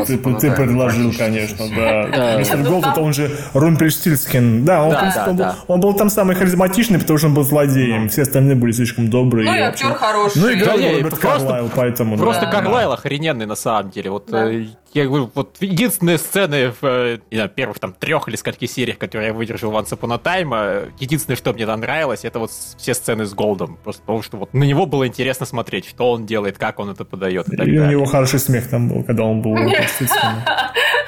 Ты, 0.06 0.18
ты, 0.18 0.34
ты 0.36 0.52
предложил, 0.52 1.14
конечно, 1.18 1.66
да. 1.76 2.38
Мистер 2.38 2.64
Голд, 2.64 2.86
это 2.86 3.02
он 3.02 3.14
же 3.14 3.32
Румпельштильцкин. 3.54 4.66
Да, 4.66 4.84
он, 4.84 4.92
да, 4.92 5.26
он, 5.28 5.36
да, 5.36 5.56
он, 5.68 5.80
был 5.80 5.94
там 5.94 6.10
самый 6.10 6.36
харизматичный, 6.36 7.00
потому 7.00 7.18
что 7.18 7.28
он 7.28 7.34
был 7.34 7.44
злодеем. 7.44 8.10
Все 8.10 8.24
остальные 8.24 8.56
были 8.56 8.72
слишком 8.72 9.10
добрые. 9.10 9.50
Ну 9.50 9.56
и 9.56 9.60
актер 9.60 9.94
хороший. 9.94 10.42
Ну 10.42 10.50
и 10.50 10.56
играл 10.56 10.78
Роберт 10.78 11.18
Карлайл, 11.18 11.70
поэтому... 11.76 12.18
Просто 12.18 12.48
Карлайл 12.48 12.92
охрененный 12.92 13.46
на 13.46 13.56
самом 13.56 13.92
деле. 13.92 14.10
Вот 14.12 14.32
э, 14.34 14.66
я 14.94 15.06
говорю, 15.06 15.32
вот 15.34 15.58
единственные 15.60 16.18
сцены 16.18 16.72
в 16.72 16.84
э, 16.84 17.20
не 17.32 17.38
знаю, 17.38 17.50
первых 17.50 17.80
там 17.80 17.94
трех 17.94 18.28
или 18.28 18.36
скольких 18.36 18.70
сериях, 18.70 18.98
которые 18.98 19.28
я 19.28 19.34
выдержал 19.34 19.72
в 19.72 19.76
Once 19.76 19.90
Upon 19.90 20.14
a 20.14 20.18
Time, 20.18 20.52
э, 20.54 20.90
единственное, 21.00 21.36
что 21.36 21.54
мне 21.54 21.66
нравилось, 21.66 22.26
это 22.26 22.40
вот 22.40 22.52
все 22.52 22.94
сцены 22.94 23.26
с 23.26 23.34
Голдом. 23.34 23.78
Просто 23.84 24.02
потому 24.02 24.22
что 24.22 24.38
вот 24.38 24.54
на 24.54 24.64
него 24.64 24.86
было 24.86 25.08
интересно 25.08 25.46
смотреть, 25.46 25.88
что 25.88 26.12
он 26.12 26.26
делает, 26.26 26.58
как 26.58 26.80
он 26.80 26.90
это 26.90 27.06
подает. 27.06 27.48
И, 27.50 27.56
и 27.56 27.80
у 27.80 27.86
него 27.86 28.06
хороший 28.06 28.40
смех 28.40 28.70
там 28.70 28.90
был, 28.90 29.04
когда 29.04 29.24
он 29.24 29.42
был 29.42 29.56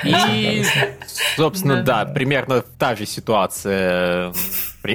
И, 0.04 0.64
собственно, 1.36 1.84
да, 1.84 2.06
примерно 2.06 2.64
та 2.78 2.96
же 2.96 3.06
ситуация 3.06 4.34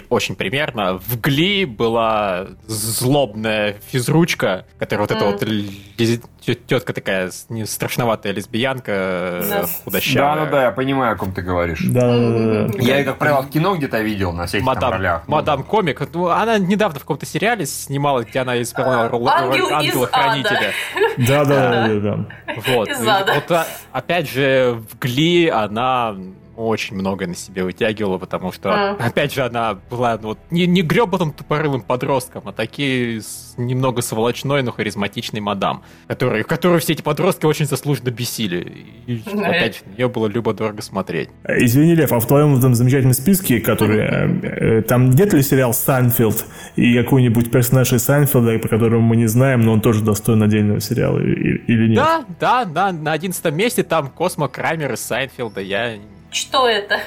очень 0.08 0.36
примерно. 0.36 0.98
В 0.98 1.20
Гли 1.20 1.64
была 1.64 2.48
злобная 2.66 3.76
физручка, 3.90 4.66
которая 4.78 5.06
вот 5.06 5.10
эта 5.10 5.24
вот 5.24 6.66
тетка 6.66 6.92
такая 6.92 7.30
страшноватая 7.64 8.32
лесбиянка, 8.32 9.44
да. 9.48 9.66
худощавая. 9.84 10.36
Да, 10.36 10.44
да, 10.44 10.50
да, 10.50 10.62
я 10.64 10.70
понимаю, 10.70 11.14
о 11.14 11.16
ком 11.16 11.32
ты 11.32 11.42
говоришь. 11.42 11.82
Да, 11.84 12.00
да, 12.00 12.68
да. 12.68 12.78
Я 12.78 12.98
ее, 12.98 13.04
как 13.04 13.18
правило, 13.18 13.42
в 13.42 13.50
кино 13.50 13.74
где-то 13.76 14.00
видел 14.00 14.32
на 14.32 14.46
всяких 14.46 14.66
мадам, 14.66 14.80
там 14.80 14.92
ролях. 14.92 15.28
Мадам 15.28 15.62
Комик. 15.62 16.02
Ну, 16.12 16.28
она 16.28 16.58
недавно 16.58 16.98
в 16.98 17.02
каком-то 17.02 17.26
сериале 17.26 17.66
снималась, 17.66 18.26
где 18.26 18.40
она 18.40 18.60
исполняла 18.60 19.08
роль 19.08 19.28
ангела-хранителя. 19.28 20.72
Да, 21.16 21.44
да, 21.44 21.88
да, 21.88 22.00
да. 22.00 22.26
Вот. 22.66 22.88
Вот, 22.88 23.50
а, 23.50 23.66
опять 23.92 24.28
же, 24.30 24.80
в 24.90 24.98
Glee 24.98 25.48
она 25.48 26.16
очень 26.56 26.96
много 26.96 27.26
на 27.26 27.34
себе 27.34 27.64
вытягивала, 27.64 28.18
потому 28.18 28.52
что, 28.52 28.70
а. 28.72 28.96
опять 28.98 29.32
же, 29.32 29.42
она 29.42 29.78
была 29.90 30.18
ну, 30.20 30.28
вот, 30.28 30.38
не, 30.50 30.66
не 30.66 30.82
гребаным 30.82 31.32
тупорылым 31.32 31.82
подростком, 31.82 32.42
а 32.46 32.52
такие 32.52 33.20
с, 33.20 33.54
немного 33.56 34.02
сволочной, 34.02 34.62
но 34.62 34.72
харизматичный 34.72 35.40
мадам, 35.40 35.82
который, 36.06 36.44
которую 36.44 36.80
все 36.80 36.92
эти 36.92 37.02
подростки 37.02 37.46
очень 37.46 37.66
заслуженно 37.66 38.10
бесили. 38.10 38.86
И, 39.06 39.22
опять 39.42 39.76
же, 39.76 39.82
на 39.86 39.96
нее 39.96 40.08
было 40.08 40.26
любо-дорого 40.26 40.82
смотреть. 40.82 41.28
Извини, 41.46 41.94
Лев, 41.94 42.12
а 42.12 42.20
в 42.20 42.26
твоем 42.26 42.56
этом 42.56 42.74
замечательном 42.74 43.14
списке, 43.14 43.60
который... 43.60 43.98
Э, 43.98 44.78
э, 44.78 44.82
там 44.82 45.10
нет 45.10 45.32
ли 45.32 45.42
сериал 45.42 45.74
«Сайнфилд» 45.74 46.44
и 46.76 46.94
какой-нибудь 46.94 47.50
персонаж 47.50 47.92
из 47.92 48.04
Сайнфилда, 48.04 48.58
по 48.58 48.68
которому 48.68 49.02
мы 49.02 49.16
не 49.16 49.26
знаем, 49.26 49.60
но 49.60 49.72
он 49.72 49.80
тоже 49.80 50.02
достоин 50.02 50.42
отдельного 50.42 50.80
сериала 50.80 51.18
или 51.18 51.88
нет? 51.88 51.96
Да, 51.96 52.24
да, 52.40 52.64
да, 52.64 52.92
на 52.92 53.12
одиннадцатом 53.12 53.56
месте 53.56 53.82
там 53.82 54.08
Космо 54.08 54.48
Крамер 54.48 54.92
из 54.92 55.00
Сайнфилда. 55.00 55.60
Я 55.60 55.96
что 56.34 56.68
это? 56.68 57.00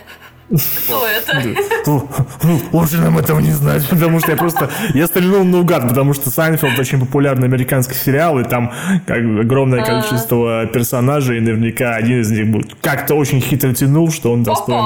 Что 0.55 1.05
это? 1.05 1.43
Лучше 2.71 2.97
нам 2.97 3.17
этого 3.17 3.39
не 3.39 3.51
знать, 3.51 3.87
потому 3.89 4.19
что 4.19 4.31
я 4.31 4.37
просто... 4.37 4.69
Я 4.93 5.07
стрельнул 5.07 5.43
наугад, 5.43 5.87
потому 5.87 6.13
что 6.13 6.29
Сайнфилд 6.29 6.79
очень 6.79 6.99
популярный 6.99 7.47
американский 7.47 7.95
сериал, 7.95 8.39
и 8.39 8.43
там 8.43 8.71
как 9.05 9.17
огромное 9.17 9.83
количество 9.83 10.65
персонажей, 10.67 11.37
и 11.37 11.41
наверняка 11.41 11.95
один 11.95 12.21
из 12.21 12.31
них 12.31 12.47
будет 12.47 12.75
как-то 12.81 13.15
очень 13.15 13.41
хитро 13.41 13.73
тянул, 13.73 14.09
что 14.11 14.31
он 14.31 14.43
достоин 14.43 14.85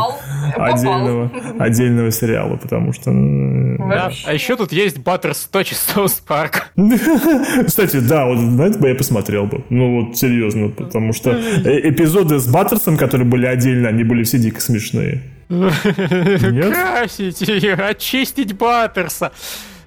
отдельного, 0.56 1.32
отдельного 1.60 2.12
сериала, 2.12 2.56
потому 2.58 2.93
что... 2.93 3.12
Да, 3.12 4.12
а 4.26 4.34
еще 4.34 4.56
тут 4.56 4.71
есть 4.71 4.97
Баттер 4.97 5.34
100 5.34 5.63
Стоус 5.63 6.13
Парк. 6.13 6.71
Кстати, 7.67 7.97
да, 7.97 8.26
вот 8.26 8.38
на 8.38 8.63
это 8.63 8.80
бы 8.80 8.89
я 8.89 8.95
посмотрел 8.95 9.45
бы. 9.45 9.63
Ну 9.69 10.02
вот, 10.02 10.17
серьезно, 10.17 10.69
потому 10.69 11.13
что 11.13 11.32
э, 11.32 11.89
эпизоды 11.89 12.39
с 12.39 12.47
Баттерсом, 12.47 12.97
которые 12.97 13.28
были 13.28 13.45
отдельно, 13.45 13.89
они 13.89 14.04
были 14.04 14.24
все 14.24 14.38
дико 14.38 14.60
смешные. 14.60 15.21
Красить 15.51 17.41
ее, 17.41 17.73
очистить 17.73 18.53
Баттерса. 18.53 19.31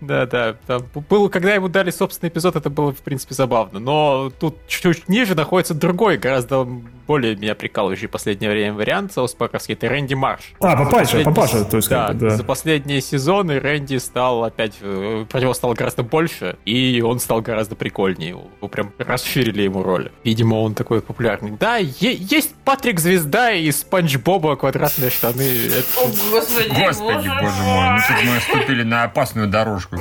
Да, 0.01 0.27
да. 0.27 0.57
Там 0.67 0.85
был, 1.09 1.29
когда 1.29 1.55
ему 1.55 1.69
дали 1.69 1.91
собственный 1.91 2.29
эпизод, 2.29 2.57
это 2.57 2.69
было, 2.71 2.93
в 2.93 3.01
принципе, 3.01 3.35
забавно. 3.35 3.79
Но 3.79 4.31
тут 4.39 4.57
чуть-чуть 4.67 5.09
ниже 5.09 5.35
находится 5.35 5.75
другой, 5.75 6.19
гораздо 6.19 6.69
более 7.07 7.37
меня 7.37 7.55
прикалывающий 7.55 8.09
в 8.09 8.11
последнее 8.11 8.51
время 8.51 8.75
вариант 8.75 9.13
Саус-Парковский, 9.13 9.75
это 9.75 9.89
Рэнди 9.89 10.15
Марш. 10.15 10.53
А, 10.61 10.77
папаша, 10.77 11.23
папаша, 11.23 11.65
то 11.65 11.77
есть 11.77 11.89
да, 11.89 12.09
как 12.09 12.17
бы, 12.17 12.29
да. 12.29 12.37
За 12.37 12.45
последние 12.45 13.01
сезоны 13.01 13.61
Рэнди 13.61 13.99
стал 13.99 14.45
опять, 14.45 14.75
э, 14.81 15.27
про 15.29 15.41
него 15.41 15.55
стало 15.55 15.75
гораздо 15.75 16.03
больше, 16.03 16.57
и 16.65 17.03
он 17.05 17.21
стал 17.21 17.41
гораздо 17.41 17.77
прикольнее. 17.77 18.31
Его 18.31 18.69
прям 18.69 18.93
расширили 18.99 19.63
ему 19.63 19.83
роль. 19.83 20.11
Видимо, 20.25 20.57
он 20.57 20.75
такой 20.75 21.01
популярный. 21.01 21.53
Да, 21.53 21.77
есть 21.77 22.55
Патрик 22.65 23.01
Звезда 23.01 23.53
и 23.53 23.71
Спанч 23.71 24.17
Боба 24.17 24.57
квадратные 24.57 25.11
штаны. 25.11 25.71
О, 25.97 26.07
господи, 26.31 26.69
господи, 26.69 27.29
боже 27.29 27.63
мой, 27.63 27.91
мы 27.91 28.01
тут 28.01 28.25
мы 28.25 28.41
ступили 28.41 28.83
на 28.83 29.05
опасную 29.05 29.49
дорожку. 29.49 29.97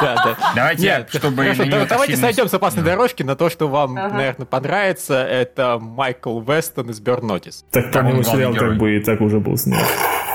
Да, 0.00 0.14
да. 0.24 0.36
Давайте, 0.54 1.06
чтобы... 1.12 1.54
Давайте 1.88 2.16
сойдем 2.16 2.48
с 2.48 2.54
опасной 2.54 2.82
дорожки 2.82 3.22
на 3.22 3.36
то, 3.36 3.50
что 3.50 3.68
вам, 3.68 3.94
наверное, 3.94 4.46
понравится. 4.46 5.24
Это 5.24 5.78
Майкл 5.80 6.27
Майкл 6.28 6.40
Вестон 6.40 6.90
из 6.90 7.00
Notice. 7.00 7.64
Так 7.70 7.92
по-моему 7.92 8.22
сериал 8.22 8.54
как 8.54 8.76
бы 8.76 8.96
и 8.96 9.00
так 9.00 9.20
уже 9.20 9.40
был 9.40 9.56
снят. 9.56 9.82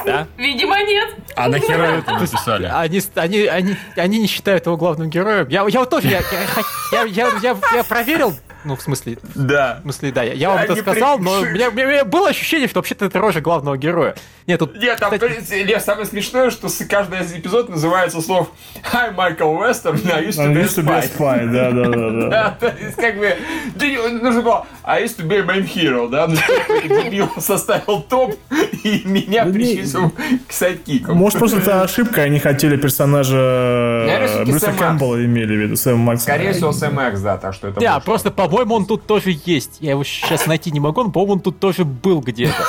Да? 0.05 0.27
Видимо, 0.37 0.83
нет. 0.83 1.15
А 1.35 1.47
нахера 1.47 1.99
это 1.99 2.13
написали? 2.13 2.65
Они, 2.73 3.01
они, 3.15 3.45
они, 3.45 3.75
они 3.95 4.19
не 4.19 4.27
считают 4.27 4.65
его 4.65 4.75
главным 4.75 5.09
героем. 5.09 5.47
Я, 5.47 5.65
я 5.67 5.79
вот 5.79 5.89
тоже, 5.89 6.09
я, 6.09 6.21
я, 6.91 7.03
я, 7.03 7.27
я, 7.41 7.57
я 7.73 7.83
проверил 7.85 8.33
ну, 8.65 8.75
в 8.75 8.81
смысле... 8.81 9.17
Да. 9.35 9.79
В 9.79 9.83
смысле, 9.83 10.11
да. 10.11 10.23
Я 10.23 10.49
вам 10.49 10.59
это 10.59 10.75
сказал, 10.75 11.19
но 11.19 11.39
у 11.39 11.45
меня, 11.45 11.69
у 11.69 11.73
меня 11.73 12.05
было 12.05 12.29
ощущение, 12.29 12.67
что 12.67 12.79
вообще-то 12.79 13.05
это 13.05 13.19
рожа 13.19 13.41
главного 13.41 13.77
героя. 13.77 14.15
Нет, 14.47 14.59
тут... 14.59 14.75
Нет, 14.75 14.99
там, 14.99 15.11
кстати... 15.11 15.63
Лев, 15.63 15.81
самое 15.81 16.05
смешное, 16.05 16.49
что 16.49 16.67
каждый 16.89 17.21
из 17.21 17.33
эпизод 17.33 17.69
называется 17.69 18.21
слов 18.21 18.49
«Hi, 18.91 19.15
Michael 19.15 19.57
Western, 19.57 20.11
I 20.11 20.25
used 20.25 20.37
to 20.37 20.53
be 20.53 20.61
a 20.61 20.65
spy». 20.65 21.17
spy. 21.17 21.47
Да, 21.47 21.71
да, 21.71 21.89
да. 21.89 22.29
Да, 22.29 22.57
то 22.59 22.75
есть, 22.77 22.95
как 22.95 23.17
бы... 23.17 23.35
Нужно 24.21 24.41
было 24.41 24.67
«I 24.83 25.03
used 25.03 25.17
to 25.17 25.27
be 25.27 25.39
a 25.39 25.43
main 25.43 25.65
hero», 25.65 26.09
да? 26.09 26.27
Ну, 26.27 26.35
дебил 27.13 27.29
составил 27.39 28.01
топ 28.01 28.35
и 28.83 29.01
меня 29.05 29.45
причислил 29.45 30.11
к 30.47 30.51
сайдкику. 30.51 31.13
Может, 31.13 31.39
просто 31.39 31.59
это 31.59 31.81
ошибка, 31.81 32.23
они 32.23 32.39
хотели 32.39 32.77
персонажа 32.77 34.43
Брюса 34.45 34.73
Кэмпбелла 34.73 35.23
имели 35.23 35.55
в 35.55 35.59
виду, 35.59 35.75
Сэм 35.75 35.99
Макс. 35.99 36.23
Скорее 36.23 36.53
всего, 36.53 36.71
Сэм 36.71 36.93
Макс, 36.95 37.19
да, 37.21 37.37
так 37.37 37.53
что 37.53 37.69
это... 37.69 37.79
Да, 37.79 37.99
просто, 37.99 38.31
по-моему, 38.53 38.75
он 38.75 38.85
тут 38.85 39.07
тоже 39.07 39.35
есть. 39.45 39.77
Я 39.79 39.91
его 39.91 40.03
сейчас 40.03 40.45
найти 40.45 40.69
не 40.69 40.79
могу, 40.79 41.03
но, 41.03 41.09
по-моему, 41.09 41.33
он 41.33 41.39
тут 41.39 41.59
тоже 41.59 41.85
был 41.85 42.21
где-то. 42.21 42.63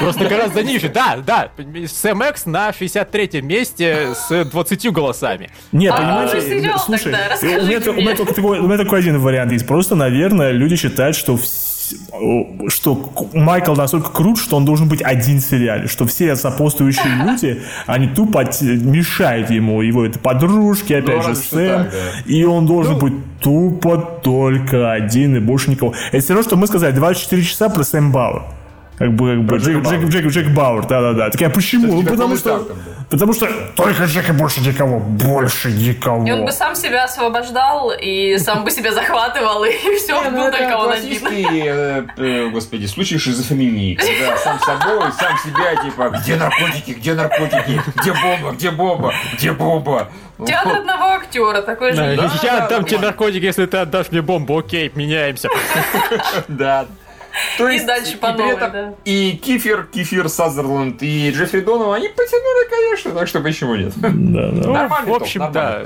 Просто 0.00 0.24
гораздо 0.24 0.64
ниже. 0.64 0.88
Да, 0.88 1.18
да. 1.24 1.50
Сэм 1.86 2.22
Экс 2.22 2.44
на 2.46 2.70
63-м 2.70 3.46
месте 3.46 4.14
с 4.16 4.44
20 4.44 4.92
голосами. 4.92 5.50
Нет, 5.70 5.92
а, 5.94 5.98
понимаете, 5.98 6.76
слушай, 6.84 7.06
у 7.12 7.44
меня, 7.66 7.78
у, 7.78 7.94
меня 7.94 8.16
только 8.16 8.34
такой, 8.34 8.58
у 8.58 8.66
меня 8.66 8.78
такой 8.78 8.98
один 8.98 9.20
вариант 9.20 9.52
есть. 9.52 9.64
Просто, 9.66 9.94
наверное, 9.94 10.50
люди 10.50 10.74
считают, 10.74 11.14
что 11.14 11.38
что 12.68 13.12
Майкл 13.34 13.74
настолько 13.74 14.10
крут, 14.10 14.38
что 14.38 14.56
он 14.56 14.64
должен 14.64 14.88
быть 14.88 15.02
один 15.02 15.40
в 15.40 15.44
сериале, 15.44 15.88
что 15.88 16.06
все 16.06 16.36
сопутствующие 16.36 17.24
люди, 17.24 17.62
они 17.86 18.08
тупо 18.08 18.44
мешают 18.62 19.50
ему, 19.50 19.82
его 19.82 20.04
это 20.04 20.18
подружки, 20.18 20.92
опять 20.92 21.26
ну, 21.26 21.34
же, 21.34 21.36
Сэм, 21.36 21.86
и 22.26 22.44
он 22.44 22.66
должен 22.66 22.94
ну, 22.94 23.00
быть 23.00 23.14
тупо 23.40 23.96
только 24.22 24.92
один 24.92 25.36
и 25.36 25.40
больше 25.40 25.70
никого. 25.70 25.94
Это 26.10 26.22
все 26.22 26.34
равно, 26.34 26.48
что 26.48 26.56
мы 26.56 26.66
сказали 26.66 26.92
24 26.92 27.42
часа 27.42 27.68
про 27.68 27.84
Сэм 27.84 28.12
Бауэр. 28.12 28.42
Как 29.02 29.14
бы, 29.14 29.34
как 29.34 29.42
бы 29.42 29.56
Джек, 29.56 29.82
Джек, 29.82 30.04
Джек, 30.10 30.26
Джек 30.26 30.48
Бауэр, 30.50 30.86
да-да-да. 30.86 31.30
Так 31.30 31.40
я 31.40 31.50
почему? 31.50 32.02
Ну, 32.02 32.08
потому 32.08 32.36
что, 32.36 32.68
потому 33.10 33.32
что 33.32 33.48
только 33.74 34.04
Джек 34.04 34.28
и 34.28 34.32
больше 34.32 34.60
никого, 34.60 35.00
больше 35.00 35.72
никого. 35.72 36.24
И 36.24 36.30
он 36.30 36.44
бы 36.44 36.52
сам 36.52 36.76
себя 36.76 37.02
освобождал, 37.02 37.90
и 37.90 38.38
сам 38.38 38.62
бы 38.62 38.70
себя 38.70 38.92
захватывал, 38.92 39.64
и 39.64 39.72
все, 39.98 40.22
был 40.30 40.30
ну, 40.30 40.52
только 40.52 40.76
он 40.76 40.92
один. 40.92 41.26
Э, 41.26 42.06
э, 42.16 42.48
господи, 42.50 42.86
случай 42.86 43.18
шизофрении, 43.18 43.96
когда 43.96 44.36
сам 44.36 44.60
собой, 44.60 45.10
сам 45.18 45.36
себя, 45.38 45.82
типа, 45.82 46.16
где 46.20 46.36
наркотики, 46.36 46.92
где 46.92 47.14
наркотики, 47.14 47.82
где 47.96 48.12
бомба, 48.12 48.52
где 48.52 48.70
бомба, 48.70 49.14
где 49.32 49.50
бомба. 49.50 50.08
Театр 50.46 50.76
одного 50.76 51.14
актера, 51.14 51.62
такой 51.62 51.92
же. 51.92 52.30
Я 52.42 52.64
отдам 52.66 52.84
тебе 52.84 53.00
наркотики, 53.00 53.44
если 53.44 53.66
ты 53.66 53.78
отдашь 53.78 54.12
мне 54.12 54.22
бомбу. 54.22 54.56
Окей, 54.56 54.92
меняемся. 54.94 55.48
Да, 56.48 56.86
то 57.58 57.68
есть, 57.68 57.84
и 57.84 57.86
дальше 57.86 58.16
по 58.18 58.32
новой, 58.32 58.54
этом, 58.54 58.72
да. 58.72 58.94
И 59.04 59.36
Кифер, 59.36 59.86
Кифер 59.86 60.28
Сазерленд 60.28 61.02
и 61.02 61.30
Джеффри 61.30 61.60
Донова, 61.60 61.96
они 61.96 62.08
потянули, 62.08 62.68
конечно, 62.68 63.10
так 63.12 63.28
что 63.28 63.40
почему 63.40 63.74
нет? 63.76 63.92
Да, 63.96 64.08
да. 64.10 64.88
Ну, 65.06 65.12
в 65.12 65.14
общем, 65.14 65.52
да. 65.52 65.84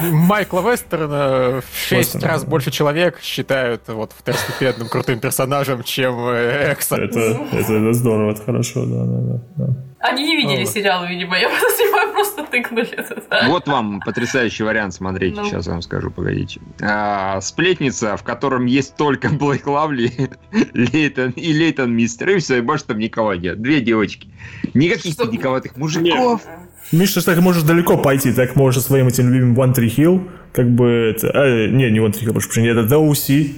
Майкла 0.00 0.60
Вестерна 0.60 1.60
в 1.60 1.64
шесть 1.76 2.22
раз 2.22 2.44
больше 2.44 2.70
человек 2.70 3.20
считают 3.20 3.82
вот 3.88 4.12
второстепенным 4.16 4.88
крутым 4.88 5.20
персонажем, 5.20 5.82
чем 5.82 6.28
э, 6.28 6.72
Экса. 6.72 6.96
Это, 6.96 7.18
это, 7.52 7.72
это 7.72 7.92
здорово, 7.92 8.32
это 8.32 8.42
хорошо, 8.42 8.84
да, 8.84 9.04
да, 9.04 9.40
да. 9.56 9.74
Они 10.02 10.24
не 10.24 10.36
видели 10.36 10.64
вот. 10.64 10.72
сериал, 10.72 11.06
видимо, 11.06 11.38
я 11.38 11.48
подозреваю, 11.60 12.12
просто 12.12 12.44
тыкнули. 12.44 13.06
Вот 13.46 13.68
вам 13.68 14.00
потрясающий 14.00 14.64
вариант, 14.64 14.94
смотрите, 14.94 15.40
ну. 15.40 15.46
сейчас 15.46 15.68
вам 15.68 15.80
скажу, 15.80 16.10
погодите. 16.10 16.60
А, 16.82 17.40
сплетница, 17.40 18.16
в 18.16 18.24
котором 18.24 18.66
есть 18.66 18.96
только 18.96 19.28
Блейк 19.28 19.66
Лавли 19.66 20.10
Лейтон, 20.74 21.30
и 21.30 21.52
Лейтон 21.52 21.92
Мистер, 21.94 22.30
и 22.30 22.38
все, 22.40 22.58
и 22.58 22.60
больше 22.60 22.86
там 22.86 22.98
никого 22.98 23.34
нет. 23.34 23.62
Две 23.62 23.80
девочки. 23.80 24.28
Никаких 24.74 25.12
Что? 25.12 25.26
диковатых 25.26 25.76
мужиков. 25.76 26.42
Миша, 26.90 27.20
ты 27.20 27.26
так 27.26 27.38
можешь 27.38 27.62
далеко 27.62 27.96
пойти, 27.96 28.32
так 28.32 28.56
можешь 28.56 28.82
своим 28.82 29.06
этим 29.06 29.32
любимым 29.32 29.58
One 29.58 29.74
Tree 29.74 29.94
Hill, 29.94 30.28
как 30.52 30.68
бы 30.68 31.14
это... 31.14 31.30
А, 31.30 31.68
не, 31.68 31.90
не 31.90 32.00
One 32.00 32.12
Tree 32.12 32.26
Hill, 32.26 32.32
прошу 32.32 32.48
прощения, 32.48 32.70
это 32.70 32.80
The 32.80 32.98
OC, 32.98 33.54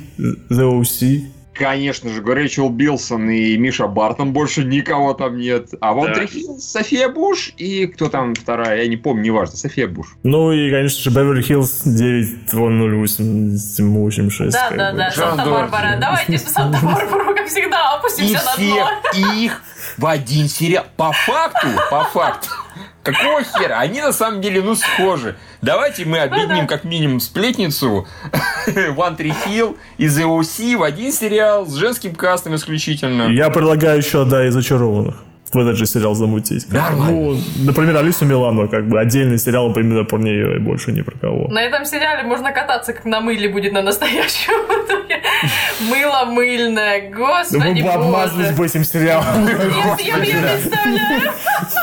The 0.51 0.81
OC, 0.81 1.23
Конечно 1.55 2.11
же, 2.11 2.23
Рэйчел 2.23 2.69
Билсон 2.69 3.31
и 3.31 3.57
Миша 3.57 3.87
Бартон, 3.87 4.33
больше 4.33 4.65
никого 4.65 5.15
там 5.15 5.39
нет. 5.39 5.69
А 5.81 5.93
вот 5.93 6.13
да. 6.13 6.27
София 6.59 7.09
Буш 7.09 7.53
и 7.57 7.87
кто 7.87 8.09
там 8.09 8.35
вторая, 8.35 8.83
я 8.83 8.89
не 8.89 8.97
помню, 8.97 9.23
неважно, 9.25 9.57
София 9.57 9.87
Буш. 9.87 10.17
Ну 10.25 10.51
и, 10.53 10.69
конечно 10.71 11.01
же, 11.01 11.11
Беверли 11.11 11.43
Хиллз 11.43 11.83
92086. 11.85 14.53
Да, 14.53 14.71
да, 14.71 14.93
да, 14.93 15.13
Санта-Барбара. 15.13 15.97
Давайте 16.01 16.39
Санта-Барбару, 16.39 17.35
как 17.35 17.47
всегда, 17.47 17.95
опустимся 17.95 18.33
и 18.33 18.33
на 18.35 18.57
дно. 18.57 18.91
И 19.15 19.45
их 19.45 19.63
в 19.97 20.07
один 20.07 20.49
сериал. 20.49 20.85
По 20.97 21.13
факту, 21.13 21.69
по 21.91 22.05
факту, 22.05 22.49
Какого 23.05 23.43
хера? 23.43 23.79
Они 23.81 24.01
на 24.01 24.13
самом 24.13 24.41
деле, 24.41 24.63
ну, 24.63 24.75
схожи. 24.75 25.37
Давайте 25.61 26.07
мы 26.07 26.21
объединим 26.21 26.67
как 26.67 26.85
минимум 26.85 27.21
сплетницу 27.21 28.07
One 28.67 29.17
Tree 29.19 29.35
Hill 29.47 29.77
из 29.99 30.19
AOC 30.19 30.79
в 30.79 30.83
один 30.83 31.13
сериал 31.13 31.67
с 31.67 31.75
женским 31.75 32.15
кастом 32.15 32.55
исключительно. 32.55 33.25
Я 33.25 33.51
предлагаю 33.51 33.99
еще, 33.99 34.25
да, 34.25 34.47
из 34.47 34.55
«Зачарованных» 34.55 35.17
в 35.53 35.59
этот 35.59 35.77
же 35.77 35.87
сериал 35.87 36.15
замутить. 36.15 36.71
Нормально. 36.73 37.11
Ну, 37.11 37.39
например, 37.65 37.97
Алису 37.97 38.25
Милану, 38.25 38.69
как 38.69 38.89
бы 38.89 38.99
отдельный 38.99 39.39
сериал 39.39 39.73
именно 39.73 40.05
про 40.05 40.19
нее 40.19 40.57
и 40.57 40.59
больше 40.59 40.91
ни 40.91 41.03
про 41.03 41.17
кого. 41.17 41.49
На 41.49 41.63
этом 41.63 41.85
сериале 41.85 42.25
можно 42.25 42.53
кататься, 42.53 42.93
как 42.93 43.05
на 43.05 43.21
мыле 43.21 43.49
будет 43.49 43.73
на 43.73 43.83
настоящем. 43.83 44.53
Мыло 45.81 46.25
мыльное, 46.25 47.11
господи 47.11 47.81
вы 47.81 47.83
бы 47.83 47.91
обмазались 47.91 48.51
бы 48.57 48.67
этим 48.67 48.85
сериалом. 48.85 49.47
Я 49.47 49.97
я 49.99 50.17
представляю. 50.19 51.33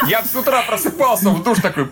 Я 0.07 0.23
с 0.23 0.35
утра 0.35 0.63
просыпался 0.63 1.29
в 1.29 1.43
душ 1.43 1.59
такой... 1.59 1.87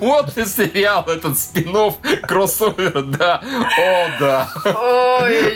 Вот 0.00 0.36
и 0.38 0.44
сериал 0.44 1.04
этот 1.06 1.38
спин 1.38 1.74
кроссовер, 2.22 3.02
да. 3.02 3.42
О, 3.78 4.08
да. 4.20 4.48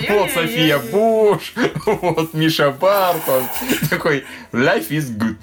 Вот 0.08 0.30
София 0.30 0.78
Буш, 0.78 1.54
вот 1.86 2.34
Миша 2.34 2.70
Бартон. 2.70 3.44
Такой, 3.90 4.24
life 4.52 4.88
is 4.88 5.10
good. 5.16 5.36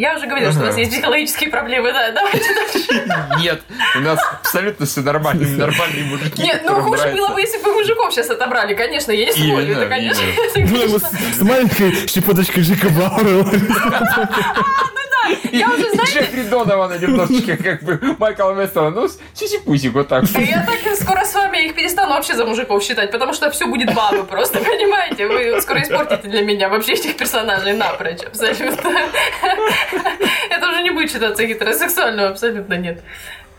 Я 0.00 0.16
уже 0.16 0.26
говорила, 0.26 0.50
что 0.50 0.62
у 0.62 0.64
нас 0.64 0.78
есть 0.78 0.92
психологические 0.92 1.50
проблемы, 1.50 1.92
да, 1.92 2.10
давайте 2.12 2.54
дальше. 2.54 3.06
Нет, 3.38 3.60
у 3.96 3.98
нас 3.98 4.18
абсолютно 4.40 4.86
все 4.86 5.02
нормально, 5.02 5.46
нормальные 5.58 6.04
мужики. 6.04 6.42
Нет, 6.42 6.62
ну 6.64 6.80
хуже 6.80 7.12
было 7.14 7.28
бы, 7.34 7.40
если 7.42 7.58
бы 7.62 7.70
мужиков 7.74 8.10
сейчас 8.10 8.30
отобрали, 8.30 8.74
конечно, 8.74 9.12
я 9.12 9.26
не 9.26 9.32
спорю, 9.32 9.76
это, 9.76 9.86
конечно. 9.90 10.24
Ну, 10.56 10.98
с 10.98 11.42
маленькой 11.42 12.08
щепоточкой 12.08 12.62
Джека 12.62 12.88
Бауэра. 12.88 13.44
Я 15.52 15.68
уже, 15.68 15.90
знаете, 15.90 16.20
Джеффри 16.20 16.42
Донована 16.42 16.94
немножечко, 16.94 17.56
как 17.56 17.82
бы, 17.82 18.16
Майкл 18.18 18.52
Вестона, 18.52 18.90
ну, 18.90 19.08
сиси-пусик 19.34 19.92
вот 19.92 20.08
так. 20.08 20.24
Я 20.30 20.66
так 20.66 20.96
скоро 20.96 21.24
с 21.24 21.34
вами 21.34 21.66
их 21.66 21.74
перестану 21.74 22.14
вообще 22.14 22.34
за 22.34 22.44
мужиков 22.44 22.82
считать, 22.82 23.10
потому 23.10 23.32
что 23.32 23.50
все 23.50 23.66
будет 23.66 23.94
бабы 23.94 24.24
просто, 24.24 24.58
понимаете? 24.64 25.26
Вы 25.26 25.60
скоро 25.60 25.82
испортите 25.82 26.28
для 26.28 26.42
меня 26.42 26.68
вообще 26.68 26.92
этих 26.92 27.16
персонажей 27.16 27.72
напрочь, 27.74 28.22
абсолютно. 28.22 28.90
Это 30.50 30.68
уже 30.68 30.82
не 30.82 30.90
будет 30.90 31.10
считаться 31.10 31.44
гетеросексуальным, 31.44 32.30
абсолютно 32.30 32.74
нет. 32.74 33.00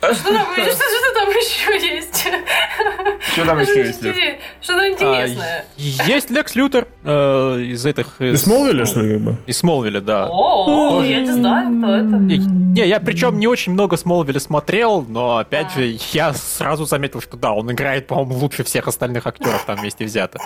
Что 0.01 0.33
там, 0.33 0.47
что, 0.53 0.71
что 0.71 1.13
там 1.13 1.29
еще 1.29 1.95
есть? 1.95 2.27
Что 3.33 3.45
там 3.45 3.59
еще 3.59 3.85
есть? 3.85 3.99
Что-то 4.61 4.89
интересное. 4.89 5.65
А, 5.77 5.81
есть 6.07 6.29
Лекс 6.31 6.55
Лютер 6.55 6.87
э, 7.03 7.61
из 7.61 7.85
этих... 7.85 8.19
Из 8.19 8.35
Из, 8.35 8.43
Смолвиля, 8.43 8.85
что 8.85 9.01
ли, 9.01 9.21
из 9.45 9.57
Смолвиля, 9.57 10.01
да. 10.01 10.27
О, 10.29 11.03
я 11.03 11.19
не 11.19 11.31
знаю, 11.31 11.77
кто 11.77 11.95
это. 11.95 12.15
Не, 12.17 12.37
не, 12.37 12.87
я 12.87 12.99
причем 12.99 13.39
не 13.39 13.47
очень 13.47 13.73
много 13.73 13.95
Смолвиля 13.95 14.39
смотрел, 14.39 15.05
но 15.07 15.37
опять 15.37 15.71
же, 15.73 15.97
я 16.13 16.33
сразу 16.33 16.85
заметил, 16.85 17.21
что 17.21 17.37
да, 17.37 17.51
он 17.51 17.71
играет, 17.71 18.07
по-моему, 18.07 18.35
лучше 18.35 18.63
всех 18.63 18.87
остальных 18.87 19.27
актеров 19.27 19.63
там 19.65 19.77
вместе 19.77 20.05
взято. 20.05 20.39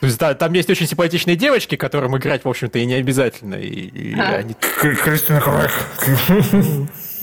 То 0.00 0.06
есть, 0.06 0.18
да, 0.18 0.34
там 0.34 0.52
есть 0.54 0.70
очень 0.70 0.86
симпатичные 0.86 1.36
девочки, 1.36 1.76
которым 1.76 2.16
играть, 2.16 2.44
в 2.44 2.48
общем-то, 2.48 2.78
и 2.78 2.86
не 2.86 2.94
обязательно. 2.94 3.54
И, 3.56 3.68
и 3.68 4.18
А. 4.18 4.36
они... 4.36 4.54
Кристина 4.54 5.40
Кройк. 5.42 5.70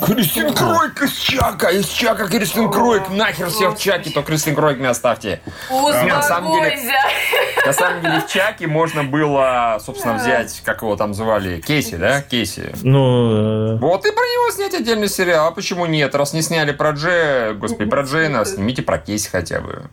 Кристин 0.05 0.53
Кройк 0.53 1.01
из 1.01 1.13
Чака, 1.17 1.69
из 1.69 1.87
Чака 1.87 2.27
Кристин 2.27 2.69
Кройк, 2.71 3.09
нахер 3.09 3.49
все 3.49 3.71
в 3.71 3.77
Чаке, 3.79 4.09
то 4.11 4.21
Кристин 4.21 4.55
Кройк 4.55 4.77
меня 4.77 4.91
оставьте. 4.91 5.41
на 5.69 6.21
самом 6.21 6.53
деле- 6.53 6.75
Успокойся. 6.75 6.97
На 7.65 7.73
самом 7.73 8.01
деле 8.01 8.21
в 8.21 8.27
Чаке 8.27 8.67
можно 8.67 9.03
было, 9.03 9.77
собственно, 9.83 10.13
взять, 10.15 10.61
как 10.63 10.81
его 10.83 10.95
там 10.95 11.13
звали, 11.13 11.59
Кейси, 11.61 11.95
да, 11.95 12.21
Кейси. 12.21 12.73
Ну, 12.83 13.75
э, 13.75 13.77
Вот 13.79 14.05
и 14.05 14.11
про 14.11 14.21
него 14.21 14.51
снять 14.51 14.73
отдельный 14.73 15.09
сериал, 15.09 15.47
а 15.47 15.51
почему 15.51 15.85
нет? 15.85 16.13
Раз 16.15 16.33
не 16.33 16.41
сняли 16.41 16.71
про 16.71 16.91
Джея, 16.91 17.53
господи, 17.53 17.89
про 17.89 18.03
Джейна, 18.03 18.45
снимите 18.45 18.83
про 18.83 18.97
Кейси 18.99 19.29
хотя 19.29 19.59
бы. 19.59 19.83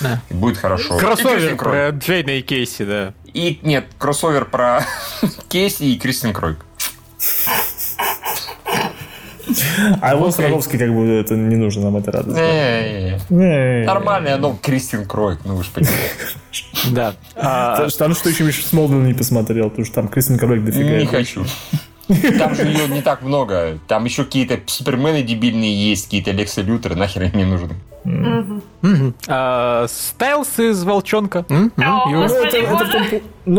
Да. 0.00 0.20
Будет 0.30 0.58
хорошо. 0.58 0.96
Кроссовер 0.98 1.56
про 1.56 1.90
Джейна 1.90 2.30
и 2.30 2.42
Кейси, 2.42 2.84
да. 2.84 3.12
И 3.32 3.60
нет, 3.62 3.84
кроссовер 3.98 4.44
про 4.46 4.84
Кейси 5.48 5.84
и 5.84 5.98
Кристин 5.98 6.32
Кройк. 6.32 6.64
А 10.00 10.14
его 10.14 10.30
Саровский, 10.30 10.78
как 10.78 10.94
бы, 10.94 11.06
это 11.06 11.34
не 11.34 11.56
нужно 11.56 11.84
нам 11.84 11.96
это 11.96 12.12
радость. 12.12 12.36
Не-не-не. 12.36 13.20
Не. 13.80 13.84
Нормальная, 13.86 14.36
но 14.36 14.56
Кристин 14.62 15.04
Кройк, 15.06 15.40
ну 15.44 15.54
вы 15.56 15.64
же 15.64 15.70
понимаете. 15.70 16.00
Да. 16.92 17.14
А, 17.36 17.76
что- 17.88 17.98
Потому 17.98 18.14
что 18.14 18.28
еще 18.30 18.44
Миша 18.44 18.62
Смолвилл 18.66 19.00
не 19.00 19.14
посмотрел, 19.14 19.68
потому 19.70 19.84
что 19.86 19.94
там 19.96 20.08
Кристин 20.08 20.38
Кройк 20.38 20.64
дофига. 20.64 20.96
Не 20.98 21.06
хочу. 21.06 21.44
Там 22.38 22.54
же 22.54 22.62
ее 22.62 22.88
не 22.88 23.02
так 23.02 23.22
много. 23.22 23.78
Там 23.86 24.04
еще 24.04 24.24
какие-то 24.24 24.58
супермены 24.66 25.22
дебильные 25.22 25.90
есть, 25.90 26.06
какие-то 26.06 26.32
Лекса 26.32 26.62
Лютеры, 26.62 26.96
нахер 26.96 27.22
они 27.22 27.32
мне 27.34 27.46
нужны. 27.46 27.76
А, 29.28 29.86
Стайлс 29.88 30.58
из 30.58 30.84
Волчонка. 30.84 31.44
Ну, 31.48 31.70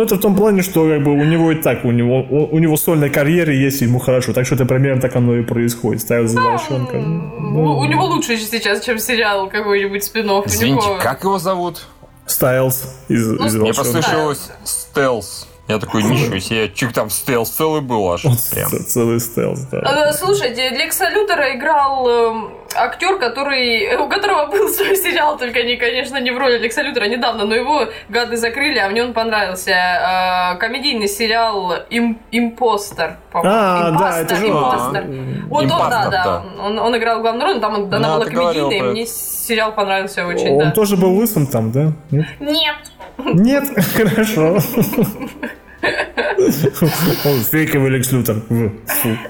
это, 0.04 0.16
в 0.16 0.20
том, 0.20 0.32
ну, 0.32 0.38
плане, 0.38 0.62
что 0.64 0.88
как 0.88 1.04
бы 1.04 1.12
у 1.12 1.24
него 1.24 1.52
и 1.52 1.56
так, 1.56 1.86
у 1.86 1.92
него, 1.92 2.22
у, 2.24 2.58
него 2.58 2.76
сольная 2.78 3.10
карьера 3.10 3.54
есть, 3.54 3.82
и 3.82 3.86
ему 3.86 4.00
хорошо. 4.00 4.34
Так 4.34 4.46
что 4.46 4.56
это 4.56 4.66
примерно 4.66 5.02
так 5.02 5.16
оно 5.16 5.36
и 5.36 5.44
происходит. 5.44 6.02
Ставил 6.02 6.28
за 6.28 6.42
волчонка. 6.42 6.96
У 6.96 7.82
у 7.82 7.86
него 7.86 8.06
лучше 8.06 8.38
сейчас, 8.38 8.84
чем 8.84 9.00
сериал 9.00 9.48
какой-нибудь 9.50 10.04
спин 10.04 10.28
Извините, 10.46 10.88
как 11.02 11.24
его 11.24 11.38
зовут? 11.38 11.88
Стайлз 12.26 13.00
из, 13.10 13.34
из 13.34 13.56
Мне 13.56 13.74
волчонка. 13.74 13.84
послышалось 13.84 14.52
стелс. 14.64 15.48
Я 15.72 15.80
такой, 15.80 16.04
ничего 16.04 16.38
себе, 16.40 16.70
чик 16.74 16.92
там 16.94 17.10
стелс 17.10 17.50
целый 17.50 17.80
был 17.82 18.12
аж. 18.12 18.24
Прям. 18.52 18.70
Целый 18.86 19.20
стелс, 19.20 19.62
да. 19.72 20.10
Э, 20.10 20.12
Слушайте, 20.14 20.70
Лекса 20.70 21.10
Лютера 21.10 21.56
играл 21.56 22.08
эм, 22.10 22.50
актер, 22.76 23.18
который, 23.18 23.96
у 23.96 24.10
которого 24.10 24.48
был 24.48 24.68
свой 24.70 24.96
сериал, 24.98 25.38
только 25.38 25.64
не, 25.64 25.78
конечно, 25.78 26.20
не 26.20 26.32
в 26.32 26.38
роли 26.38 26.58
Лекса 26.58 26.82
Лютера 26.82 27.06
недавно, 27.06 27.46
но 27.46 27.56
его 27.56 27.86
гады 28.10 28.36
закрыли, 28.36 28.80
а 28.80 28.90
мне 28.90 29.04
он 29.04 29.14
понравился. 29.14 29.72
Э, 29.72 30.58
комедийный 30.58 31.08
сериал 31.08 31.74
«Им- 31.90 32.20
«Импостер». 32.32 33.16
А, 33.34 33.92
да, 33.92 34.20
это 34.20 34.36
же 34.36 34.48
он. 34.54 34.58
«Импостер». 34.66 35.06
Вот 35.48 35.64
он, 35.64 35.70
да, 35.70 35.90
да, 35.90 36.10
да. 36.10 36.44
Он, 36.60 36.80
он 36.80 36.98
играл 36.98 37.22
главную 37.22 37.46
роль, 37.48 37.56
но 37.56 37.62
там 37.62 37.74
он- 37.76 37.94
она 37.94 38.08
Да, 38.10 38.14
была 38.16 38.26
ты 38.26 38.32
говорил 38.32 38.68
комедийная, 38.68 38.90
и 38.90 38.92
мне 38.94 39.06
сериал 39.06 39.72
понравился 39.74 40.26
очень, 40.28 40.50
Он 40.52 40.60
да. 40.66 40.72
тоже 40.72 40.98
был 40.98 41.16
лысым 41.16 41.48
там, 41.48 41.72
да? 41.72 41.94
Нет? 42.12 42.26
Нет! 42.40 42.76
Нет? 43.18 43.64
Хорошо. 43.96 44.58
Он 45.84 47.40
фейковый 47.44 47.90
Лекс 47.92 48.12
Лютер. 48.12 48.42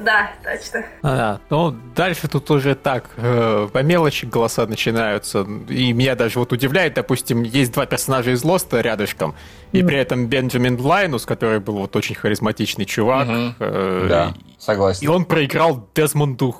Да, 0.03 0.31
точно. 0.43 0.85
А, 1.03 1.39
ну, 1.49 1.75
дальше 1.95 2.27
тут 2.27 2.49
уже 2.51 2.75
так, 2.75 3.09
э, 3.17 3.67
по 3.71 3.83
мелочи 3.83 4.25
голоса 4.25 4.65
начинаются. 4.65 5.45
И 5.69 5.93
меня 5.93 6.15
даже 6.15 6.39
вот 6.39 6.51
удивляет, 6.53 6.93
допустим, 6.93 7.43
есть 7.43 7.73
два 7.73 7.85
персонажа 7.85 8.31
из 8.31 8.43
Лоста 8.43 8.81
рядышком, 8.81 9.35
и 9.71 9.83
при 9.83 9.97
этом 9.97 10.27
Бенджамин 10.27 10.79
Лайнус, 10.79 11.25
который 11.25 11.59
был 11.59 11.75
вот 11.79 11.95
очень 11.95 12.15
харизматичный 12.15 12.85
чувак. 12.85 13.27
Мгм. 13.27 13.55
э, 13.59 14.05
Да, 14.09 14.33
И 14.35 14.61
согласен. 14.61 15.09
он 15.09 15.25
проиграл 15.25 15.87
Дезмонду 15.95 16.55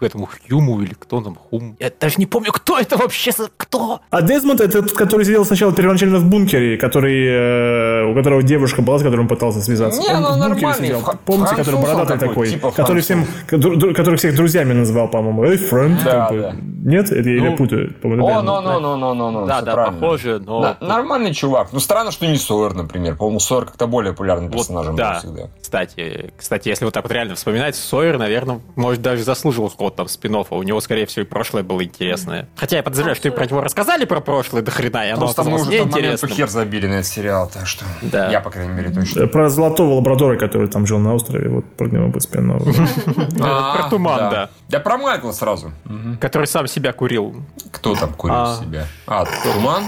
этому 0.00 0.26
Хьюму 0.28 0.82
или 0.82 0.94
кто 0.94 1.20
там 1.20 1.34
Хум. 1.36 1.76
Я 1.80 1.90
даже 2.00 2.16
не 2.18 2.26
помню, 2.26 2.52
кто 2.52 2.78
это 2.78 2.96
вообще, 2.96 3.30
кто? 3.56 4.00
А 4.10 4.22
Дезмонд 4.22 4.60
это 4.60 4.82
тот, 4.82 4.92
который 4.92 5.24
сидел 5.24 5.44
сначала 5.44 5.72
первоначально 5.72 6.18
в 6.18 6.24
бункере, 6.28 6.76
который, 6.76 7.26
э, 7.26 8.04
у 8.10 8.14
которого 8.14 8.42
девушка 8.42 8.82
была, 8.82 8.98
с 8.98 9.02
которой 9.02 9.20
он 9.20 9.28
пытался 9.34 9.60
связаться. 9.60 10.00
Не, 10.00 10.08
он 10.14 10.22
ну, 10.22 10.28
в 10.46 10.48
бункере 10.48 10.74
сидел. 10.74 11.00
фра- 11.00 11.18
Помните, 11.24 11.54
который 11.56 11.80
бородатый 11.80 12.18
такой, 12.18 12.28
такой, 12.28 12.48
типа 12.50 12.70
который 12.72 13.02
всем, 13.02 13.26
которых 13.48 14.18
всех 14.18 14.34
друзьями 14.36 14.72
называл, 14.72 15.08
по-моему. 15.08 15.44
Эй, 15.44 15.56
френд. 15.56 16.02
Да, 16.04 16.10
как 16.26 16.30
бы. 16.32 16.40
да. 16.42 16.54
Нет, 16.84 17.12
это 17.12 17.28
я 17.28 17.36
или 17.36 17.48
Ну, 17.48 17.56
путаю. 17.56 17.94
По-моему, 17.94 18.26
О, 18.26 18.42
ну, 18.42 18.60
ну, 18.60 18.80
ну, 18.80 18.96
ну, 18.96 19.14
ну, 19.14 19.30
ну, 19.30 19.46
Да, 19.46 19.60
да, 19.62 19.72
правильно. 19.74 20.00
похоже, 20.00 20.42
но... 20.44 20.60
На- 20.60 20.76
нормальный 20.80 21.32
чувак. 21.32 21.68
Ну, 21.72 21.78
странно, 21.80 22.10
что 22.10 22.26
не 22.26 22.36
Сойер, 22.36 22.74
например. 22.74 23.16
По-моему, 23.16 23.38
Сойер 23.40 23.66
как-то 23.66 23.86
более 23.86 24.12
популярным 24.12 24.50
Вот, 24.50 24.58
персонажем 24.58 24.96
да. 24.96 25.20
всегда. 25.20 25.48
Кстати, 25.60 26.32
кстати, 26.36 26.68
если 26.68 26.84
вот 26.84 26.92
так 26.94 27.04
вот 27.04 27.12
реально 27.12 27.34
вспоминать, 27.36 27.76
Сойер, 27.76 28.18
наверное, 28.18 28.60
может 28.74 29.00
даже 29.00 29.22
заслужил 29.22 29.68
ход 29.68 29.96
там 29.96 30.08
спин 30.08 30.34
У 30.50 30.62
него, 30.62 30.80
скорее 30.80 31.06
всего, 31.06 31.24
и 31.24 31.28
прошлое 31.28 31.62
было 31.62 31.84
интересное. 31.84 32.48
Хотя 32.56 32.78
я 32.78 32.82
подозреваю, 32.82 33.14
что 33.14 33.28
и 33.28 33.30
про 33.30 33.46
него 33.46 33.60
рассказали 33.60 34.04
про 34.04 34.20
прошлое 34.20 34.62
до 34.62 34.70
хрена, 34.70 35.06
и 35.06 35.10
оно 35.10 35.20
Просто 35.20 35.44
мы 35.44 35.60
уже 35.60 35.78
тот 35.78 35.92
момент 35.92 36.20
хер 36.26 36.48
забили 36.48 36.86
на 36.86 36.94
этот 36.94 37.06
сериал, 37.06 37.50
так 37.52 37.66
что 37.66 37.84
Да. 38.02 38.28
я, 38.30 38.40
по 38.40 38.50
крайней 38.50 38.72
мере, 38.72 38.90
точно. 38.90 39.21
Э, 39.22 39.26
Про 39.26 39.48
золотого 39.48 39.94
лабрадора, 39.94 40.36
который 40.38 40.68
там 40.68 40.86
жил 40.86 40.98
на 40.98 41.14
острове, 41.14 41.48
вот 41.48 41.64
про 41.76 41.86
него 41.88 42.08
бы 42.08 42.20
спин 42.20 42.50
А, 43.40 43.76
про 43.76 43.90
туман, 43.90 44.30
да. 44.30 44.50
Да 44.68 44.80
про 44.80 44.98
Майкла 44.98 45.32
сразу. 45.32 45.72
Который 46.20 46.46
сам 46.46 46.66
себя 46.66 46.92
курил. 46.92 47.36
Кто 47.70 47.94
там 47.94 48.12
курил 48.14 48.36
А. 48.36 48.56
себя? 48.60 48.86
А, 49.06 49.24
туман? 49.44 49.84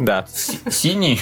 Да. 0.00 0.26
Си- 0.32 0.58
Синий? 0.70 1.20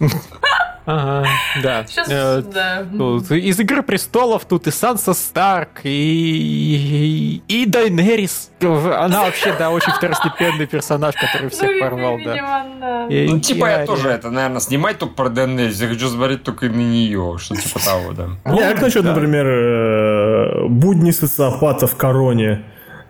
Ага, 0.90 1.28
да. 1.62 1.84
Сейчас, 1.86 2.08
Э, 2.10 2.42
да. 2.52 2.84
Тут 2.96 3.30
из 3.30 3.58
Игры 3.60 3.82
престолов 3.82 4.44
тут 4.44 4.66
и 4.66 4.70
Санса 4.70 5.14
Старк, 5.14 5.80
и, 5.84 7.42
и 7.48 7.66
Дайнерис. 7.66 8.50
Она 8.60 9.22
вообще, 9.24 9.54
да, 9.58 9.70
очень 9.70 9.92
второстепенный 9.92 10.66
персонаж, 10.66 11.14
который 11.14 11.48
всех 11.50 11.70
Ну, 11.70 11.80
порвал, 11.80 12.18
да. 12.24 12.32
видимо, 12.32 12.64
да. 12.80 13.06
И- 13.08 13.28
Ну, 13.28 13.40
типа 13.40 13.66
я 13.66 13.86
тоже 13.86 14.08
это, 14.08 14.30
наверное, 14.30 14.60
снимать 14.60 14.98
только 14.98 15.14
про 15.14 15.28
Деннель. 15.28 15.70
Я 15.72 15.88
хочу 15.88 16.08
смотреть 16.08 16.42
только 16.42 16.66
на 16.66 16.76
нее, 16.76 17.36
что 17.38 17.54
типа 17.56 17.78
того, 17.84 18.12
да. 18.12 18.26
Не, 18.52 18.62
а 18.62 18.72
как 18.72 18.82
насчет, 18.82 19.04
да. 19.04 19.12
например, 19.14 19.46
э, 19.46 20.66
«Будни 20.68 21.10
социопата 21.12 21.86
в 21.86 21.96
короне». 21.96 22.62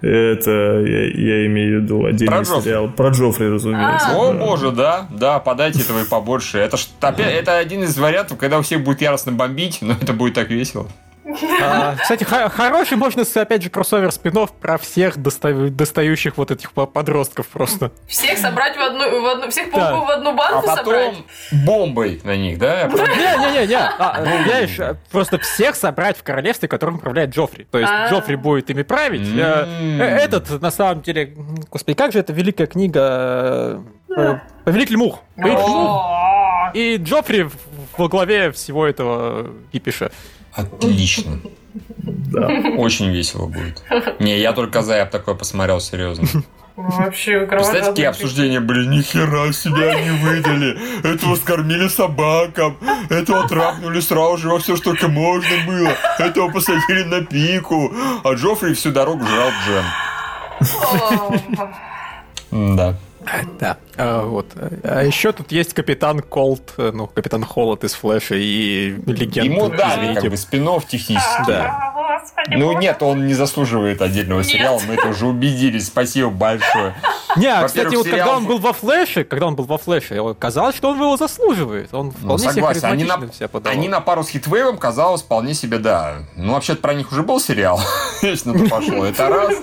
Это 0.02 0.50
я, 0.50 1.04
я 1.08 1.46
имею 1.46 1.80
в 1.80 1.82
виду 1.82 2.04
отдельный 2.06 2.36
Про 2.36 2.42
Джоффри. 2.42 2.62
сериал. 2.62 2.88
Про 2.88 3.08
Джоффри, 3.10 3.48
разумеется. 3.48 4.08
О 4.16 4.32
да. 4.32 4.38
боже, 4.38 4.70
да, 4.72 5.06
да, 5.10 5.38
подайте 5.40 5.82
этого 5.82 6.00
и 6.00 6.08
побольше. 6.08 6.58
Это 6.58 6.76
ж 6.76 6.86
опять, 7.00 7.34
это 7.34 7.58
один 7.58 7.82
из 7.82 7.98
вариантов, 7.98 8.38
когда 8.38 8.58
у 8.58 8.62
всех 8.62 8.82
будет 8.82 9.02
яростно 9.02 9.32
бомбить, 9.32 9.78
но 9.82 9.92
это 10.00 10.12
будет 10.12 10.34
так 10.34 10.48
весело. 10.50 10.88
А, 11.62 11.96
кстати, 12.00 12.24
хо- 12.24 12.48
хороший, 12.48 12.96
можно, 12.96 13.22
опять 13.34 13.62
же, 13.62 13.70
кроссовер 13.70 14.10
спинов 14.12 14.52
про 14.52 14.78
всех 14.78 15.16
доста- 15.18 15.68
достающих 15.70 16.36
вот 16.36 16.50
этих 16.50 16.72
по- 16.72 16.86
подростков 16.86 17.46
просто. 17.48 17.92
Всех 18.08 18.38
собрать 18.38 18.76
в 18.76 18.80
одну, 18.80 19.20
в 19.22 19.26
одну 19.26 19.50
всех 19.50 19.72
Да. 19.72 19.96
в 19.96 20.10
одну 20.10 20.30
А 20.30 20.32
банку 20.34 20.60
потом 20.66 20.76
собрать? 20.76 21.14
бомбой 21.64 22.20
на 22.24 22.36
них, 22.36 22.58
да? 22.58 22.80
Я 22.80 22.86
Не-не-не, 23.36 23.78
а, 23.78 24.22
знаешь, 24.44 24.78
а, 24.80 24.96
просто 25.10 25.38
всех 25.38 25.74
собрать 25.76 26.16
в 26.18 26.22
королевстве, 26.22 26.68
которым 26.68 26.96
управляет 26.96 27.30
Джоффри. 27.30 27.66
То 27.70 27.78
есть 27.78 27.90
А. 27.92 28.08
Джоффри 28.10 28.36
будет 28.36 28.70
ими 28.70 28.82
править. 28.82 29.28
э, 29.36 29.66
э, 30.00 30.02
Этот, 30.20 30.60
на 30.60 30.70
самом 30.70 31.02
деле, 31.02 31.34
господи, 31.70 31.94
как 31.96 32.12
же 32.12 32.18
эта 32.20 32.32
великая 32.32 32.66
книга... 32.66 33.80
э, 34.16 34.38
Повелитель 34.64 34.96
мух. 34.96 35.20
Повелитель 35.36 35.62
мух. 35.62 36.06
И 36.74 36.96
Джоффри 36.98 37.48
во 37.96 38.08
главе 38.08 38.52
всего 38.52 38.86
этого 38.86 39.48
кипиша. 39.72 40.10
Отлично. 40.52 41.40
Да. 42.04 42.48
Очень 42.76 43.10
весело 43.10 43.46
будет. 43.46 43.82
Не, 44.18 44.38
я 44.38 44.52
только 44.52 44.82
за, 44.82 44.96
я 44.96 45.04
бы 45.04 45.10
такое 45.10 45.34
посмотрел, 45.34 45.80
серьезно. 45.80 46.26
Вообще, 46.76 47.46
Представляете, 47.46 47.90
какие 47.90 48.06
обсуждения 48.06 48.60
были? 48.60 48.86
Нихера 48.86 49.52
себе 49.52 49.90
они 49.90 50.10
выдали. 50.18 50.78
Этого 51.06 51.36
скормили 51.36 51.88
собакам. 51.88 52.78
Этого 53.10 53.46
трахнули 53.46 54.00
сразу 54.00 54.38
же 54.38 54.48
во 54.48 54.58
все, 54.58 54.76
что 54.76 54.92
только 54.92 55.08
можно 55.08 55.50
было. 55.66 55.92
Этого 56.18 56.50
посадили 56.50 57.02
на 57.02 57.22
пику. 57.22 57.92
А 58.24 58.32
Джоффри 58.32 58.72
всю 58.74 58.92
дорогу 58.92 59.24
жрал 59.26 59.50
джем. 59.66 59.84
Да. 62.76 62.96
Да. 63.58 63.76
А, 63.96 64.22
вот. 64.24 64.46
А 64.82 65.02
еще 65.04 65.32
тут 65.32 65.52
есть 65.52 65.74
капитан 65.74 66.20
Колт, 66.20 66.72
э, 66.78 66.90
ну, 66.92 67.06
капитан 67.06 67.44
Холод 67.44 67.84
из 67.84 67.92
Флэша 67.94 68.34
и 68.36 68.90
легенда. 69.06 69.40
Ему, 69.52 69.68
да, 69.68 69.94
извините. 69.96 70.20
как 70.22 70.30
бы 70.30 70.36
спин 70.36 70.68
технически. 70.88 71.44
Да. 71.46 71.92
Господи, 72.20 72.56
Ну 72.56 72.78
нет, 72.78 73.02
он 73.02 73.26
не 73.26 73.34
заслуживает 73.34 74.00
отдельного 74.02 74.40
Нет. 74.40 74.48
сериала, 74.48 74.80
мы 74.86 74.94
это 74.94 75.08
уже 75.08 75.26
убедились. 75.26 75.86
Спасибо 75.86 76.30
большое. 76.30 76.94
Не, 77.36 77.46
а, 77.46 77.64
кстати, 77.66 77.94
вот 77.94 78.06
сериал- 78.06 78.18
когда 78.18 78.36
он 78.36 78.46
был 78.46 78.58
во 78.58 78.72
Флэше, 78.72 79.24
когда 79.24 79.46
он 79.46 79.54
был 79.54 79.64
во 79.64 79.78
Флэше, 79.78 80.34
казалось, 80.38 80.74
что 80.76 80.90
он 80.90 80.96
его 80.96 81.16
заслуживает. 81.16 81.92
Он 81.94 82.06
Ну, 82.06 82.12
вполне 82.12 82.38
себе 82.44 82.52
согласен, 82.54 82.84
они 82.86 83.04
на, 83.04 83.32
себя 83.32 83.48
подавал. 83.48 83.78
они 83.78 83.88
на 83.88 84.00
пару 84.00 84.24
с 84.24 84.28
Хитвейвом, 84.30 84.78
казалось, 84.78 85.22
вполне 85.22 85.54
себе, 85.54 85.78
да. 85.78 86.18
Ну, 86.36 86.54
вообще-то 86.54 86.80
про 86.80 86.94
них 86.94 87.12
уже 87.12 87.22
был 87.22 87.38
сериал, 87.40 87.80
если 88.22 88.50
на 88.50 88.58
то 88.58 88.68
пошло. 88.68 89.04
Это 89.04 89.28
раз. 89.28 89.54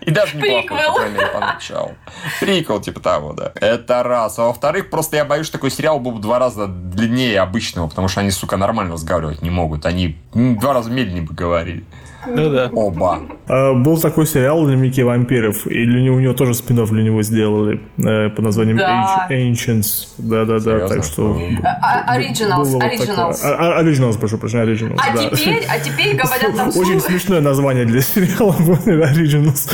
И 0.06 0.10
даже 0.10 0.36
неплохой, 0.36 0.62
Приквел. 0.62 0.92
по 0.92 0.98
крайней 0.98 1.14
мере, 1.14 1.26
поначалу. 1.28 1.94
Прикол, 2.40 2.80
типа 2.80 3.00
того, 3.00 3.32
да. 3.32 3.52
Это 3.54 4.02
раз. 4.02 4.38
А 4.38 4.44
во-вторых, 4.46 4.90
просто 4.90 5.16
я 5.16 5.24
боюсь, 5.24 5.46
что 5.46 5.58
такой 5.58 5.70
сериал 5.70 6.00
был 6.00 6.12
бы 6.12 6.20
два 6.20 6.38
раза 6.38 6.66
длиннее 6.66 7.40
обычного, 7.40 7.88
потому 7.88 8.08
что 8.08 8.20
они, 8.20 8.30
сука, 8.30 8.56
нормально 8.56 8.94
разговаривать 8.94 9.42
не 9.42 9.50
могут. 9.50 9.84
Они 9.84 10.18
два 10.32 10.72
раза 10.72 10.90
медленнее 10.90 11.22
бы 11.22 11.34
говорили. 11.34 11.84
Ну 12.26 12.50
да. 12.50 12.68
Оба. 12.72 13.18
А, 13.48 13.72
Был 13.74 13.98
такой 13.98 14.26
сериал 14.26 14.64
«Дневники 14.66 15.02
вампиров», 15.02 15.66
и 15.66 15.84
для 15.86 16.02
него, 16.02 16.16
у 16.16 16.20
него 16.20 16.34
тоже 16.34 16.54
спин 16.54 16.84
для 16.84 17.02
него 17.02 17.22
сделали 17.22 17.80
э, 17.98 18.28
под 18.30 18.44
названием 18.44 18.76
Да. 18.76 19.26
Anci- 19.30 19.50
Ancients. 19.52 20.08
Да-да-да, 20.18 20.86
так 20.88 21.04
что... 21.04 21.38
А- 21.62 22.16
Originals, 22.18 22.56
было 22.56 22.64
вот 22.72 22.82
Originals. 22.82 23.06
такое. 23.06 23.34
А- 23.56 23.78
а- 23.78 23.82
Originals, 23.82 24.18
прошу 24.18 24.38
прощения, 24.38 24.64
Originals, 24.64 24.98
А 24.98 25.16
да. 25.16 25.28
теперь, 25.30 25.64
а 25.68 25.78
теперь 25.78 26.16
говорят 26.16 26.54
нам 26.56 26.68
Очень 26.68 27.00
смешное 27.00 27.40
название 27.40 27.84
для 27.84 28.00
сериала 28.02 28.52
Originals. 28.58 29.70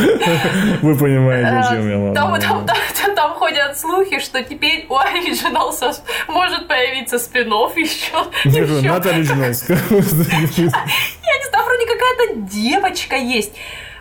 Вы 0.83 0.95
понимаете, 0.95 1.49
о 1.49 1.75
чем 1.75 1.89
я 1.89 1.97
Э, 2.11 2.15
Там, 2.15 2.41
там, 2.41 2.67
там, 2.67 2.77
там 3.17 3.35
ходят 3.35 3.77
слухи, 3.79 4.21
что 4.21 4.45
теперь 4.45 4.87
у 4.89 4.95
Originals 4.95 6.01
может 6.29 6.69
появиться 6.69 7.19
спин 7.19 7.53
еще. 7.77 8.13
Not 8.45 9.03
Originals. 9.03 9.65
Я 9.69 11.39
не 11.39 11.49
знаю, 11.51 11.65
вроде 11.65 11.87
какая-то 11.87 12.35
девочка 12.53 13.17
есть. 13.17 13.53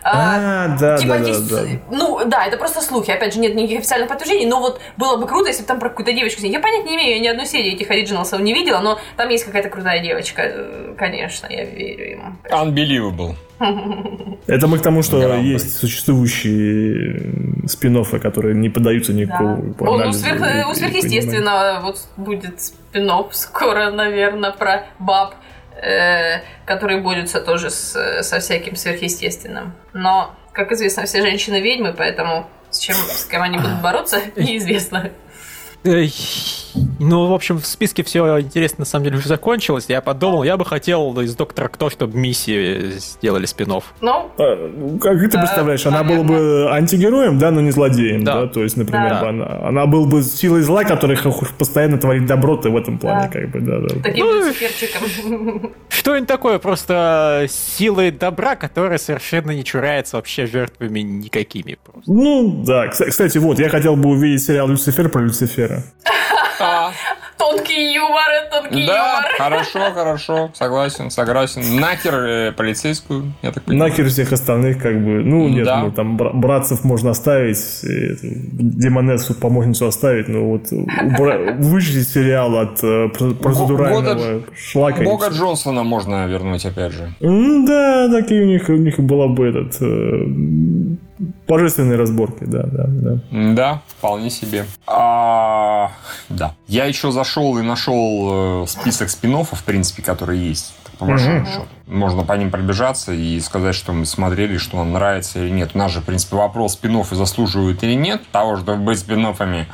А, 0.08 0.66
А, 0.66 0.78
да, 0.80 0.98
Типа 0.98 1.14
да, 1.16 1.20
да, 1.20 1.28
есть, 1.28 1.50
да. 1.50 1.62
ну 1.90 2.20
да, 2.28 2.46
это 2.46 2.58
просто 2.58 2.82
слухи, 2.82 3.10
опять 3.10 3.34
же, 3.34 3.40
нет 3.40 3.56
никаких 3.56 3.80
официальных 3.80 4.08
подтверждений, 4.08 4.46
но 4.46 4.60
вот 4.60 4.80
было 4.98 5.18
бы 5.18 5.26
круто, 5.26 5.48
если 5.48 5.64
бы 5.64 5.68
там 5.68 5.80
про 5.80 5.90
какую-то 5.90 6.14
девочку 6.14 6.42
снять. 6.42 6.54
Я 6.54 6.60
понять 6.60 6.86
не 6.86 6.96
имею, 6.96 7.16
я 7.16 7.20
ни 7.20 7.28
одной 7.28 7.48
серии 7.48 7.74
этих 7.74 7.90
оригиналсов 7.90 8.40
не 8.42 8.54
видела, 8.54 8.82
но 8.82 9.00
там 9.18 9.30
есть 9.30 9.46
какая-то 9.46 9.70
крутая 9.70 10.02
девочка, 10.04 10.44
э, 10.46 10.94
конечно, 10.96 11.48
я 11.50 11.66
верю 11.66 12.06
ему. 12.12 12.36
Unbelievable. 12.52 13.36
Это 14.48 14.68
мы 14.68 14.78
к 14.78 14.82
тому, 14.84 15.02
что 15.02 15.20
Грамм, 15.22 15.42
есть 15.44 15.76
существующие 15.80 17.68
спин 17.68 17.98
которые 18.20 18.54
не 18.56 18.70
поддаются 18.70 19.12
Да. 19.14 19.20
никакому 19.20 19.74
Он 19.80 19.88
у, 19.88 19.94
анализу 19.96 20.20
сверх- 20.20 20.34
и- 20.34 20.36
и 20.36 20.38
у 20.38 20.42
пониманию. 20.44 20.76
сверхъестественного 20.76 21.80
вот 21.82 21.98
будет 22.18 22.62
спин 22.62 23.12
скоро, 23.32 23.92
наверное, 23.92 24.52
про 24.52 24.86
баб, 25.00 25.34
э, 25.34 25.36
которые 26.66 27.02
борются 27.02 27.40
тоже 27.42 27.70
с- 27.70 28.22
со 28.24 28.40
всяким 28.40 28.76
сверхъестественным. 28.76 29.74
Но, 29.94 30.36
как 30.52 30.72
известно, 30.72 31.06
все 31.06 31.22
женщины 31.22 31.62
ведьмы, 31.62 31.94
поэтому 31.94 32.50
с 32.72 32.80
чем 32.80 32.96
с 32.96 33.26
кем 33.26 33.42
они 33.42 33.58
будут 33.58 33.82
бороться, 33.82 34.20
неизвестно. 34.36 35.12
Ну, 37.00 37.28
в 37.28 37.34
общем, 37.34 37.60
в 37.60 37.66
списке 37.66 38.04
все 38.04 38.40
интересно, 38.42 38.80
на 38.80 38.86
самом 38.86 39.06
деле, 39.06 39.18
уже 39.18 39.28
закончилось. 39.28 39.86
Я 39.88 40.02
подумал, 40.02 40.44
я 40.44 40.58
бы 40.58 40.66
хотел 40.66 41.18
из 41.22 41.36
Доктора 41.36 41.68
Кто, 41.70 41.90
чтобы 41.90 42.18
миссии 42.18 42.92
сделали 42.98 43.46
спин 43.46 43.68
Ну, 43.70 43.82
А, 44.02 44.70
ну, 44.78 44.98
Как 45.00 45.18
ты 45.20 45.30
Да, 45.30 45.40
представляешь, 45.40 45.86
она 45.86 46.04
была 46.04 46.24
бы 46.24 46.68
антигероем, 46.72 47.38
да, 47.40 47.52
но 47.52 47.62
не 47.62 47.72
злодеем, 47.72 48.24
Да. 48.24 48.42
да, 48.42 48.48
то 48.48 48.64
есть, 48.64 48.76
например, 48.78 49.10
Да. 49.10 49.30
она, 49.30 49.60
она 49.68 49.86
была 49.86 50.08
бы 50.08 50.24
силой 50.24 50.62
зла, 50.62 50.84
которая 50.84 51.18
постоянно 51.58 51.98
творит 51.98 52.26
доброты 52.26 52.70
в 52.70 52.78
этом 52.78 52.98
плане, 52.98 53.30
Да. 53.32 53.40
как 53.40 53.52
бы, 53.52 53.60
да, 53.62 53.80
да. 53.80 54.02
таким 54.04 54.26
Ну, 54.26 54.40
Люциферчиком. 54.40 55.72
Что-нибудь 55.90 56.28
такое, 56.28 56.60
просто 56.60 57.46
силы 57.50 58.12
добра, 58.12 58.56
которая 58.56 58.98
совершенно 58.98 59.52
не 59.52 59.64
чурается 59.64 60.18
вообще 60.18 60.46
жертвами 60.46 61.00
никакими. 61.00 61.78
Просто. 61.84 62.12
Ну, 62.12 62.64
да, 62.66 62.88
Кс- 62.88 63.06
кстати, 63.10 63.38
вот, 63.38 63.60
я 63.60 63.70
хотел 63.70 63.96
бы 63.96 64.10
увидеть 64.10 64.44
сериал 64.44 64.68
«Люцифер» 64.68 65.10
про 65.10 65.22
Люцифера. 65.22 65.75
Тонкий 67.38 67.94
юмор, 67.94 68.24
тонкий 68.50 68.88
Да, 68.88 68.96
юмор. 68.98 69.26
хорошо, 69.38 69.80
хорошо, 69.94 70.50
согласен, 70.54 71.12
согласен. 71.12 71.80
Нахер 71.80 72.16
э, 72.16 72.52
полицейскую, 72.54 73.34
я 73.42 73.52
так 73.52 73.64
понимаю. 73.64 73.90
Нахер 73.92 74.08
всех 74.08 74.32
остальных, 74.32 74.82
как 74.82 74.94
бы, 74.96 75.22
ну, 75.24 75.50
нет, 75.50 75.66
Да. 75.66 75.82
ну, 75.82 75.92
там 75.92 76.16
бра- 76.18 76.32
братцев 76.34 76.84
можно 76.86 77.12
оставить, 77.12 77.58
эту 77.84 78.18
демонессу, 78.24 79.34
помощницу 79.36 79.86
оставить, 79.86 80.30
но 80.30 80.46
вот 80.46 80.72
убра- 80.72 81.62
сериал 82.04 82.56
от 82.58 82.82
э, 82.84 83.10
пр- 83.10 83.34
процедурального 83.36 84.42
шлака. 84.56 85.04
Бога. 85.04 85.28
Джонсона 85.30 85.84
можно 85.84 86.26
вернуть, 86.28 86.66
опять 86.66 86.94
же. 86.94 87.14
Да, 87.20 88.10
такие 88.12 88.44
у 88.44 88.48
них, 88.48 88.70
у 88.70 88.74
них 88.78 88.98
была 89.00 89.28
бы 89.28 89.48
этот 89.50 89.76
божественные 91.48 91.98
разборки, 91.98 92.44
да, 92.44 92.64
да, 92.64 92.86
да. 92.88 93.20
Да, 93.32 93.82
вполне 93.88 94.30
себе. 94.30 94.66
А, 94.88 95.92
да. 96.30 96.54
Я 96.68 96.86
еще 96.86 97.12
зашел 97.12 97.58
и 97.58 97.62
нашел 97.62 98.64
э, 98.64 98.68
список 98.68 99.10
спин 99.10 99.36
в 99.44 99.64
принципе, 99.64 100.02
которые 100.02 100.48
есть. 100.48 100.74
По 100.98 101.06
большому 101.06 101.46
счету. 101.46 101.66
Можно 101.88 102.24
по 102.24 102.34
ним 102.34 102.52
пробежаться 102.52 103.12
и 103.12 103.40
сказать, 103.42 103.76
что 103.76 103.92
мы 103.92 104.06
смотрели, 104.06 104.58
что 104.58 104.78
нам 104.78 104.94
нравится 104.94 105.40
или 105.40 105.50
нет. 105.50 105.72
У 105.74 105.78
нас 105.78 105.92
же, 105.92 106.00
в 106.00 106.06
принципе, 106.06 106.38
вопрос, 106.38 106.74
спин 106.74 107.04
заслуживают 107.04 107.84
или 107.84 107.94
нет 107.94 108.22
того, 108.32 108.58
чтобы 108.58 108.78
быть 108.78 109.00
спин 109.00 109.26
-оффами. 109.26 109.66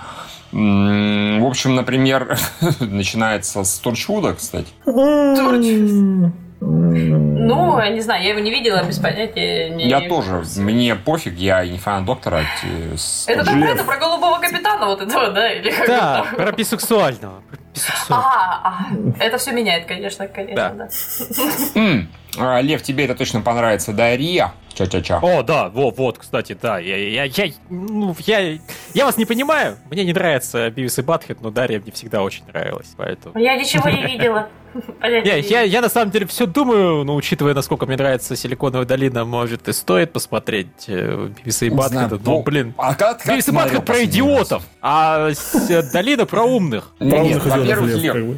В 0.52 1.46
общем, 1.46 1.76
например, 1.76 2.38
начинается 2.80 3.64
с 3.64 3.80
Торчвуда, 3.80 4.34
кстати. 4.34 4.68
Ну, 6.62 7.80
я 7.80 7.90
не 7.90 8.02
знаю, 8.02 8.24
я 8.24 8.30
его 8.30 8.40
не 8.40 8.52
видела, 8.52 8.84
без 8.84 9.00
понятия. 9.00 9.70
не- 9.70 9.88
Я 9.90 10.08
тоже. 10.08 10.44
Мне 10.58 10.96
пофиг, 10.96 11.34
я 11.38 11.66
не 11.66 11.80
фанат 11.80 12.06
доктора. 12.06 12.42
с 12.96 13.26
Это 13.28 13.44
там 13.44 13.64
это 13.64 13.84
про 13.84 13.98
голубого 13.98 14.38
капитана 14.40 14.86
вот 14.86 15.02
этого, 15.02 15.32
да? 15.32 15.52
Или 15.52 15.72
как 15.72 15.88
Да, 15.88 16.26
это? 16.28 16.36
про 16.36 16.52
бисексуального. 16.52 17.42
Про 17.50 17.58
бисексуального. 17.74 18.32
А, 18.32 18.62
а, 18.64 19.24
это 19.24 19.38
все 19.40 19.52
меняет, 19.54 19.86
конечно, 19.88 20.28
конечно, 20.28 20.88
да. 21.74 22.31
А, 22.38 22.62
Лев, 22.62 22.82
тебе 22.82 23.06
это 23.06 23.16
точно 23.16 23.42
понравится. 23.42 23.94
Дарья. 23.94 24.54
Ча-ча-ча. 24.74 25.20
О, 25.22 25.44
да, 25.44 25.70
вот, 25.70 25.98
вот, 25.98 26.18
кстати, 26.18 26.58
да. 26.60 26.80
Я, 26.80 26.96
я, 26.96 27.24
я, 27.26 27.52
ну, 27.70 28.16
я, 28.20 28.58
я 28.94 29.06
вас 29.06 29.18
не 29.18 29.26
понимаю. 29.26 29.78
Мне 29.90 30.06
не 30.06 30.14
нравится 30.14 30.70
Бивис 30.70 30.98
и 30.98 31.02
Батхед, 31.02 31.42
но 31.42 31.52
Дарья 31.52 31.80
мне 31.82 31.92
всегда 31.92 32.24
очень 32.24 32.46
нравилась, 32.48 32.94
поэтому... 32.96 33.38
Я 33.38 33.56
ничего 33.56 33.90
не 33.90 34.04
видела. 34.04 34.48
Я, 35.04 35.42
не 35.42 35.50
я, 35.50 35.64
я 35.64 35.82
на 35.82 35.90
самом 35.90 36.12
деле 36.12 36.26
все 36.26 36.46
думаю, 36.46 37.04
но 37.04 37.16
учитывая, 37.16 37.54
насколько 37.54 37.86
мне 37.86 37.98
нравится 37.98 38.38
Силиконовая 38.38 38.88
долина, 38.88 39.26
может 39.26 39.68
и 39.68 39.74
стоит 39.74 40.14
посмотреть 40.14 40.86
э, 40.88 41.28
Бивиса 41.38 41.66
и 41.66 41.70
Батхеда, 41.70 42.18
бо- 42.18 42.42
блин... 42.42 42.74
А 42.78 42.96
как, 42.96 43.18
как 43.18 43.34
Бивис 43.34 43.50
и 43.50 43.52
Батхед 43.52 43.84
про 43.84 44.06
идиотов, 44.06 44.64
а 44.82 45.30
э, 45.30 45.84
долина 45.92 46.26
про 46.26 46.44
умных. 46.44 46.94
Во-первых, 47.00 47.98
Лев, 47.98 48.38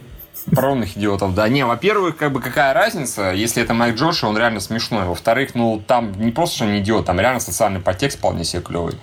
Умных 0.52 0.98
идиотов, 0.98 1.34
да. 1.34 1.48
Не, 1.48 1.66
во-первых, 1.66 2.18
как 2.18 2.32
бы 2.32 2.42
какая 2.42 2.74
разница, 2.74 3.32
если 3.32 3.64
это 3.64 3.74
Майк 3.74 3.96
Джош, 3.96 4.24
он 4.24 4.38
реально 4.38 4.60
смешной. 4.60 5.06
Во-вторых, 5.06 5.56
ну 5.56 5.82
там 5.86 6.12
не 6.20 6.32
просто, 6.32 6.58
что 6.58 6.66
он 6.66 6.78
идиот, 6.80 7.06
там 7.06 7.20
реально 7.20 7.40
социальный 7.40 7.80
подтекст 7.80 8.18
вполне 8.18 8.44
себе 8.44 8.62
клевый 8.62 8.96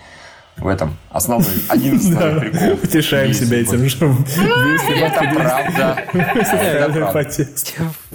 в 0.57 0.67
этом 0.67 0.97
основной, 1.11 1.53
один 1.69 1.97
из 1.97 2.11
основных 2.11 2.53
приколов. 2.53 2.85
Утешаем 2.85 3.33
себя 3.33 3.61
этим 3.61 3.89
же. 3.89 3.97
Это 4.89 5.35
правда. 5.35 6.05
Это 6.13 7.11
правда. 7.13 7.49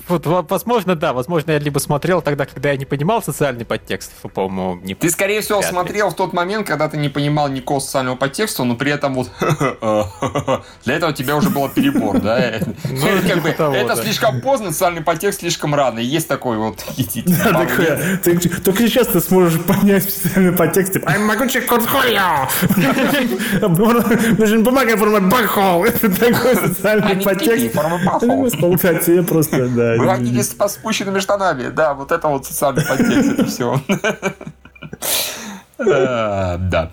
Вот, 0.08 0.26
возможно, 0.50 0.96
да, 0.96 1.14
возможно, 1.14 1.52
я 1.52 1.60
либо 1.60 1.80
смотрел 1.80 2.22
тогда, 2.22 2.46
когда 2.46 2.70
я 2.72 2.78
не 2.78 2.86
понимал 2.86 3.24
социальный 3.24 3.66
подтекст, 3.66 4.12
по-моему, 4.34 4.80
не 4.84 4.94
Ты, 4.94 5.10
скорее 5.10 5.42
всего, 5.42 5.62
смотрел 5.62 6.12
в 6.12 6.16
тот 6.16 6.34
момент, 6.34 6.68
когда 6.68 6.88
ты 6.88 6.98
не 6.98 7.10
понимал 7.10 7.48
никакого 7.48 7.80
социального 7.80 8.16
подтекста, 8.16 8.64
но 8.64 8.76
при 8.76 8.92
этом 8.92 9.16
вот 9.16 9.32
для 10.86 10.96
этого 10.96 11.10
у 11.10 11.14
тебя 11.14 11.36
уже 11.36 11.50
был 11.50 11.68
перебор, 11.70 12.20
да? 12.20 12.40
Это 12.40 13.96
слишком 13.96 14.42
поздно, 14.42 14.72
социальный 14.72 15.02
подтекст 15.02 15.40
слишком 15.40 15.74
рано. 15.74 16.00
Есть 16.00 16.28
такой 16.28 16.58
вот 16.58 16.84
Только 18.64 18.88
сейчас 18.88 19.08
ты 19.08 19.20
сможешь 19.22 19.60
понять 19.62 20.04
социальный 20.10 20.52
подтекст. 20.52 20.98
I'm 20.98 21.26
могучий 21.26 21.62
Нужен 24.38 24.64
бумага 24.64 24.98
форма 24.98 25.20
бахол. 25.20 25.86
Это 25.86 26.10
такой 26.10 26.56
социальный 26.56 27.18
подтекст. 27.24 27.74
Форма. 27.74 28.00
Столкновение 28.50 29.24
просто, 29.24 29.68
да. 29.70 29.96
Вы 29.98 30.08
ходили 30.08 30.42
с 30.42 30.56
спущенными 30.70 31.20
штанами. 31.20 31.70
Да, 31.70 31.94
вот 31.94 32.12
это 32.12 32.28
вот 32.28 32.46
социальный 32.46 32.86
подтекст. 32.86 33.32
Это 33.32 33.46
все. 33.46 33.82
Да. 35.78 36.90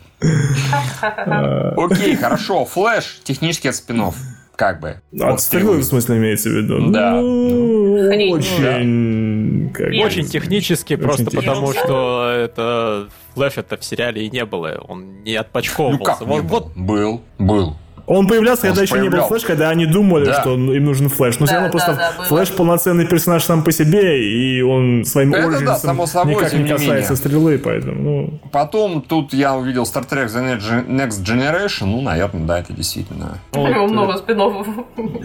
Окей, 1.76 2.16
хорошо. 2.16 2.64
Флэш, 2.64 3.20
технический 3.22 3.68
от 3.68 3.76
спинов 3.76 4.16
как 4.62 4.78
бы. 4.78 4.94
От 5.20 5.40
стрелы, 5.40 5.78
в 5.78 5.82
смысле, 5.82 6.18
имеется 6.18 6.48
в 6.48 6.52
виду? 6.52 6.92
Да. 6.92 7.20
Ну, 7.20 7.94
очень... 8.30 9.72
Очень 10.04 10.26
технически, 10.26 10.94
просто 10.94 11.32
потому 11.32 11.72
что 11.72 12.30
это 12.32 13.08
Флэш 13.34 13.58
это 13.58 13.76
в 13.76 13.84
сериале 13.84 14.24
и 14.24 14.30
не 14.30 14.44
было. 14.44 14.80
Он 14.86 15.24
не 15.24 15.34
отпочковывался. 15.34 15.98
Ну 15.98 16.04
как 16.04 16.20
вот, 16.20 16.42
вот... 16.44 16.76
Был, 16.76 17.22
был. 17.40 17.76
Он 18.06 18.26
появлялся, 18.26 18.62
когда 18.66 18.82
еще 18.82 18.98
не 18.98 19.08
был 19.08 19.22
Флэш, 19.22 19.44
когда 19.44 19.70
они 19.70 19.86
думали, 19.86 20.26
да. 20.26 20.40
что 20.40 20.54
им 20.54 20.84
нужен 20.84 21.08
Флэш. 21.08 21.38
Но 21.38 21.46
да, 21.46 21.52
все 21.52 21.54
равно 21.54 21.68
да, 21.68 21.72
просто 21.72 21.94
да, 21.94 22.24
Флэш 22.24 22.50
полноценный 22.50 23.06
персонаж 23.06 23.44
сам 23.44 23.62
по 23.62 23.72
себе, 23.72 24.22
и 24.22 24.60
он 24.62 25.04
своим 25.04 25.32
это 25.34 25.64
да, 25.64 25.76
само 25.76 26.06
собой, 26.06 26.34
никак 26.34 26.52
не 26.52 26.68
касается 26.68 26.86
менее. 26.86 27.16
стрелы, 27.16 27.58
поэтому... 27.58 28.02
Ну... 28.02 28.40
Потом 28.50 29.02
тут 29.02 29.32
я 29.32 29.54
увидел 29.54 29.84
Star 29.84 30.08
Trek 30.08 30.26
The 30.26 30.86
Next 30.88 31.22
Generation, 31.24 31.86
ну, 31.86 32.00
наверное, 32.02 32.46
да, 32.46 32.58
это 32.60 32.72
действительно. 32.72 33.38
Вот, 33.52 33.90
много 33.90 34.16
спинов. 34.18 34.66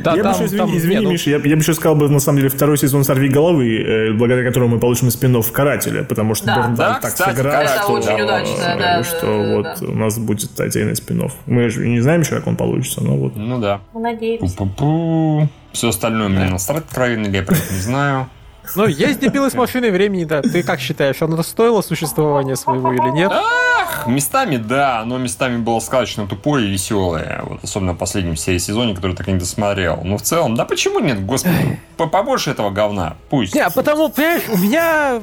Да, 0.03 0.15
я 0.15 0.23
там, 0.23 0.33
бы 0.33 0.37
еще, 0.37 0.45
извини, 0.45 0.57
там, 0.57 0.77
извини 0.77 0.99
нет, 1.01 1.11
Миша, 1.11 1.29
я, 1.31 1.37
я 1.37 1.55
бы 1.55 1.61
еще 1.61 1.73
сказал 1.73 1.95
бы, 1.95 2.09
на 2.09 2.19
самом 2.19 2.37
деле, 2.37 2.49
второй 2.49 2.77
сезон 2.77 3.03
«Сорви 3.03 3.29
головы», 3.29 3.77
э, 3.77 4.13
благодаря 4.13 4.47
которому 4.47 4.75
мы 4.75 4.79
получим 4.79 5.09
спинов 5.09 5.51
«Карателя», 5.51 6.03
потому 6.03 6.35
что 6.35 6.45
да. 6.45 6.55
Борн 6.55 6.75
да, 6.75 6.99
так 7.01 7.11
кстати, 7.11 7.35
сыграл, 7.35 7.67
что, 7.67 7.91
очень 7.93 8.21
удачно, 8.21 8.75
да, 8.77 9.03
что 9.03 9.25
да, 9.25 9.55
вот 9.55 9.65
да. 9.81 9.87
у 9.87 9.95
нас 9.95 10.17
будет 10.19 10.59
отдельный 10.59 10.95
спинов. 10.95 11.33
Мы 11.45 11.69
же 11.69 11.87
не 11.87 11.99
знаем 11.99 12.21
еще, 12.21 12.35
как 12.35 12.47
он 12.47 12.55
получится, 12.55 12.66
но 13.01 13.17
вот... 13.17 13.35
Ну 13.35 13.59
да. 13.59 13.81
Надеемся. 13.93 14.57
Пу-пу-пу. 14.57 15.47
Все 15.71 15.89
остальное 15.89 16.29
мне 16.29 16.45
насрать 16.45 16.85
откровенно, 16.85 17.27
я 17.27 17.43
про 17.43 17.55
это 17.55 17.73
не 17.73 17.79
знаю. 17.79 18.29
Ну, 18.75 18.85
есть 18.85 19.19
дебилы 19.19 19.49
с 19.49 19.53
машиной 19.53 19.91
времени, 19.91 20.25
да. 20.25 20.41
Ты 20.41 20.63
как 20.63 20.79
считаешь, 20.79 21.21
оно 21.21 21.41
стоило 21.43 21.81
существования 21.81 22.55
своего 22.55 22.91
или 22.91 23.09
нет? 23.11 23.31
Ах, 23.31 24.07
местами 24.07 24.57
да, 24.57 25.03
но 25.05 25.17
местами 25.17 25.57
было 25.57 25.79
сказочно 25.79 26.27
тупое 26.27 26.67
и 26.67 26.71
веселое. 26.71 27.41
Вот, 27.43 27.63
особенно 27.63 27.93
в 27.93 27.97
последнем 27.97 28.35
серии 28.35 28.57
сезоне, 28.57 28.95
который 28.95 29.15
так 29.15 29.27
и 29.27 29.31
не 29.31 29.39
досмотрел. 29.39 30.01
Но 30.03 30.17
в 30.17 30.21
целом, 30.21 30.55
да 30.55 30.65
почему 30.65 30.99
нет, 30.99 31.25
господи, 31.25 31.79
побольше 31.95 32.51
этого 32.51 32.69
говна, 32.69 33.15
пусть. 33.29 33.55
Не, 33.55 33.69
потому, 33.69 34.09
понимаешь, 34.09 34.43
у 34.49 34.57
меня 34.57 35.21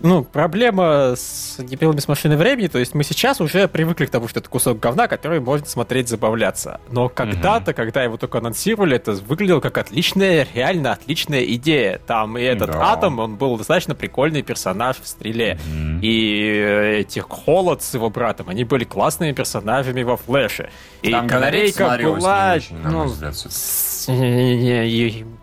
ну, 0.00 0.24
проблема 0.24 1.14
с 1.16 1.56
дебилами 1.58 1.98
с 2.00 2.08
машины 2.08 2.36
времени, 2.36 2.68
то 2.68 2.78
есть 2.78 2.94
мы 2.94 3.04
сейчас 3.04 3.40
уже 3.40 3.68
привыкли 3.68 4.06
к 4.06 4.10
тому, 4.10 4.28
что 4.28 4.40
это 4.40 4.48
кусок 4.48 4.78
говна, 4.78 5.08
который 5.08 5.40
можно 5.40 5.66
смотреть, 5.66 6.08
забавляться. 6.08 6.80
Но 6.90 7.08
когда-то, 7.08 7.70
mm-hmm. 7.70 7.74
когда 7.74 8.02
его 8.04 8.16
только 8.16 8.38
анонсировали, 8.38 8.96
это 8.96 9.12
выглядело 9.12 9.60
как 9.60 9.78
отличная, 9.78 10.46
реально 10.54 10.92
отличная 10.92 11.42
идея. 11.44 12.00
Там 12.06 12.38
и 12.38 12.42
этот 12.42 12.70
да. 12.70 12.92
Атом, 12.92 13.18
он 13.18 13.36
был 13.36 13.56
достаточно 13.58 13.94
прикольный 13.94 14.42
персонаж 14.42 15.00
в 15.00 15.06
стреле. 15.06 15.58
Mm-hmm. 15.58 16.00
И 16.02 17.00
эти 17.00 17.18
Холод 17.18 17.82
с 17.82 17.94
его 17.94 18.10
братом, 18.10 18.48
они 18.48 18.64
были 18.64 18.84
классными 18.84 19.32
персонажами 19.32 20.02
во 20.02 20.16
Флэше. 20.16 20.70
И 21.02 21.10
Там 21.10 21.28
Канарейка 21.28 21.98
была... 22.02 22.54
Очень, 22.56 22.76
ну, 22.78 23.08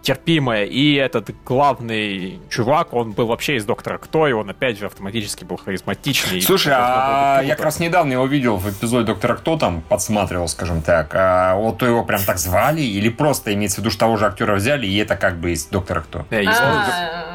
терпимая. 0.05 0.65
И 0.65 0.93
этот 0.95 1.29
главный 1.43 2.39
чувак, 2.49 2.93
он 2.93 3.11
был 3.11 3.27
вообще 3.27 3.55
из 3.55 3.65
Доктора 3.65 3.97
Кто, 3.97 4.27
и 4.27 4.31
он 4.31 4.49
опять 4.49 4.77
же 4.77 4.85
автоматически 4.85 5.43
был 5.43 5.57
харизматичный. 5.57 6.41
Слушай, 6.41 6.73
а 6.75 7.41
я 7.43 7.55
как 7.55 7.65
раз 7.65 7.79
недавно 7.79 8.13
его 8.13 8.25
видел 8.25 8.57
в 8.57 8.69
эпизоде 8.69 9.07
Доктора 9.07 9.35
Кто, 9.35 9.57
там 9.57 9.81
подсматривал, 9.81 10.47
скажем 10.47 10.81
так. 10.81 11.11
А 11.13 11.55
вот 11.55 11.77
то 11.79 11.85
его 11.85 12.03
прям 12.03 12.21
так 12.23 12.37
звали, 12.37 12.81
или 12.81 13.09
просто 13.09 13.53
имеется 13.53 13.77
в 13.77 13.79
виду, 13.79 13.89
что 13.89 14.01
того 14.01 14.17
же 14.17 14.25
актера 14.25 14.55
взяли, 14.55 14.85
и 14.85 14.97
это 14.97 15.15
как 15.15 15.37
бы 15.37 15.51
из 15.51 15.65
Доктора 15.65 16.01
Кто? 16.01 16.25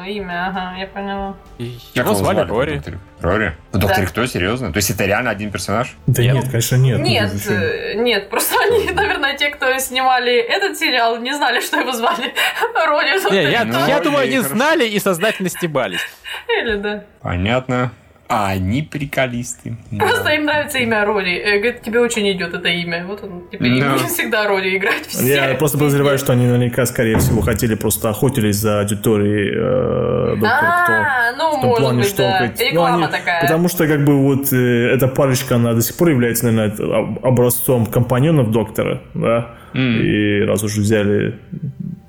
Имя, 0.05 0.47
ага, 0.47 0.75
я 0.77 0.87
поняла. 0.87 1.35
Его 1.57 2.13
звали 2.13 2.41
Рори. 2.41 2.81
Рори? 3.19 3.55
В 3.71 3.77
Докторе 3.77 4.07
Кто, 4.07 4.25
серьезно? 4.25 4.71
То 4.71 4.77
есть 4.77 4.89
это 4.89 5.05
реально 5.05 5.29
один 5.29 5.51
персонаж? 5.51 5.95
Да 6.07 6.23
нет, 6.23 6.45
конечно, 6.45 6.75
нет. 6.75 6.99
Нет, 6.99 7.31
э, 7.47 7.93
нет, 7.95 8.29
просто 8.29 8.55
они, 8.59 8.91
наверное, 8.91 9.37
те, 9.37 9.49
кто 9.49 9.77
снимали 9.79 10.37
этот 10.37 10.77
сериал, 10.77 11.17
не 11.19 11.33
знали, 11.33 11.61
что 11.61 11.79
его 11.79 11.91
звали 11.91 12.33
Рони. 12.87 13.31
Не, 13.31 13.51
я, 13.51 13.65
ну, 13.65 13.85
я 13.87 13.99
думаю, 13.99 14.23
они 14.23 14.39
знали 14.39 14.87
и 14.87 14.99
сознательно 14.99 15.49
стебались. 15.49 16.01
Или 16.47 16.75
да. 16.77 17.03
Понятно. 17.21 17.91
А 18.31 18.47
они 18.47 18.81
приколисты. 18.81 19.75
Просто 19.99 20.23
да. 20.23 20.33
им 20.33 20.45
нравится 20.45 20.77
имя 20.77 21.03
Роли. 21.03 21.35
Э, 21.35 21.57
говорит, 21.57 21.81
тебе 21.81 21.99
очень 21.99 22.31
идет 22.31 22.53
это 22.53 22.69
имя. 22.69 23.05
Вот 23.05 23.21
он 23.23 23.43
теперь 23.51 23.83
будет 23.83 24.07
всегда 24.07 24.47
Роли 24.47 24.77
играть. 24.77 25.05
Все. 25.07 25.35
Я 25.35 25.55
просто 25.55 25.77
подозреваю, 25.77 26.17
что 26.17 26.31
они 26.31 26.45
наверняка, 26.45 26.85
скорее 26.85 27.17
всего, 27.17 27.41
хотели 27.41 27.75
просто 27.75 28.09
охотились 28.09 28.55
за 28.55 28.79
аудиторией 28.79 29.51
э, 29.53 30.35
доктора 30.35 31.33
Кто. 31.33 31.37
ну, 31.37 31.57
в 31.57 31.61
том 31.61 31.69
может 31.69 31.81
плане, 31.81 31.99
быть, 31.99 32.07
что, 32.07 32.17
да. 32.17 32.53
Реклама 32.57 32.97
ну, 32.97 33.03
они, 33.03 33.11
такая. 33.11 33.41
Потому 33.41 33.67
что, 33.67 33.87
как 33.87 34.05
бы, 34.05 34.15
вот 34.15 34.53
э, 34.53 34.93
эта 34.93 35.09
парочка, 35.09 35.55
она 35.55 35.73
до 35.73 35.81
сих 35.81 35.97
пор 35.97 36.09
является, 36.09 36.49
наверное, 36.49 37.17
образцом 37.23 37.85
компаньонов 37.85 38.51
доктора, 38.51 39.01
да? 39.13 39.55
Mm. 39.73 40.01
И 40.01 40.41
раз 40.45 40.63
уж 40.63 40.77
взяли 40.77 41.37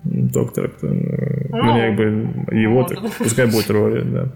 доктора, 0.05 0.69
то, 0.69 0.87
ну, 0.87 1.49
ну, 1.51 1.81
как 1.81 1.97
бы, 1.97 2.55
его, 2.57 2.85
так, 2.85 2.99
пускай 3.19 3.47
будет 3.47 3.71
роли, 3.71 4.03
да 4.03 4.29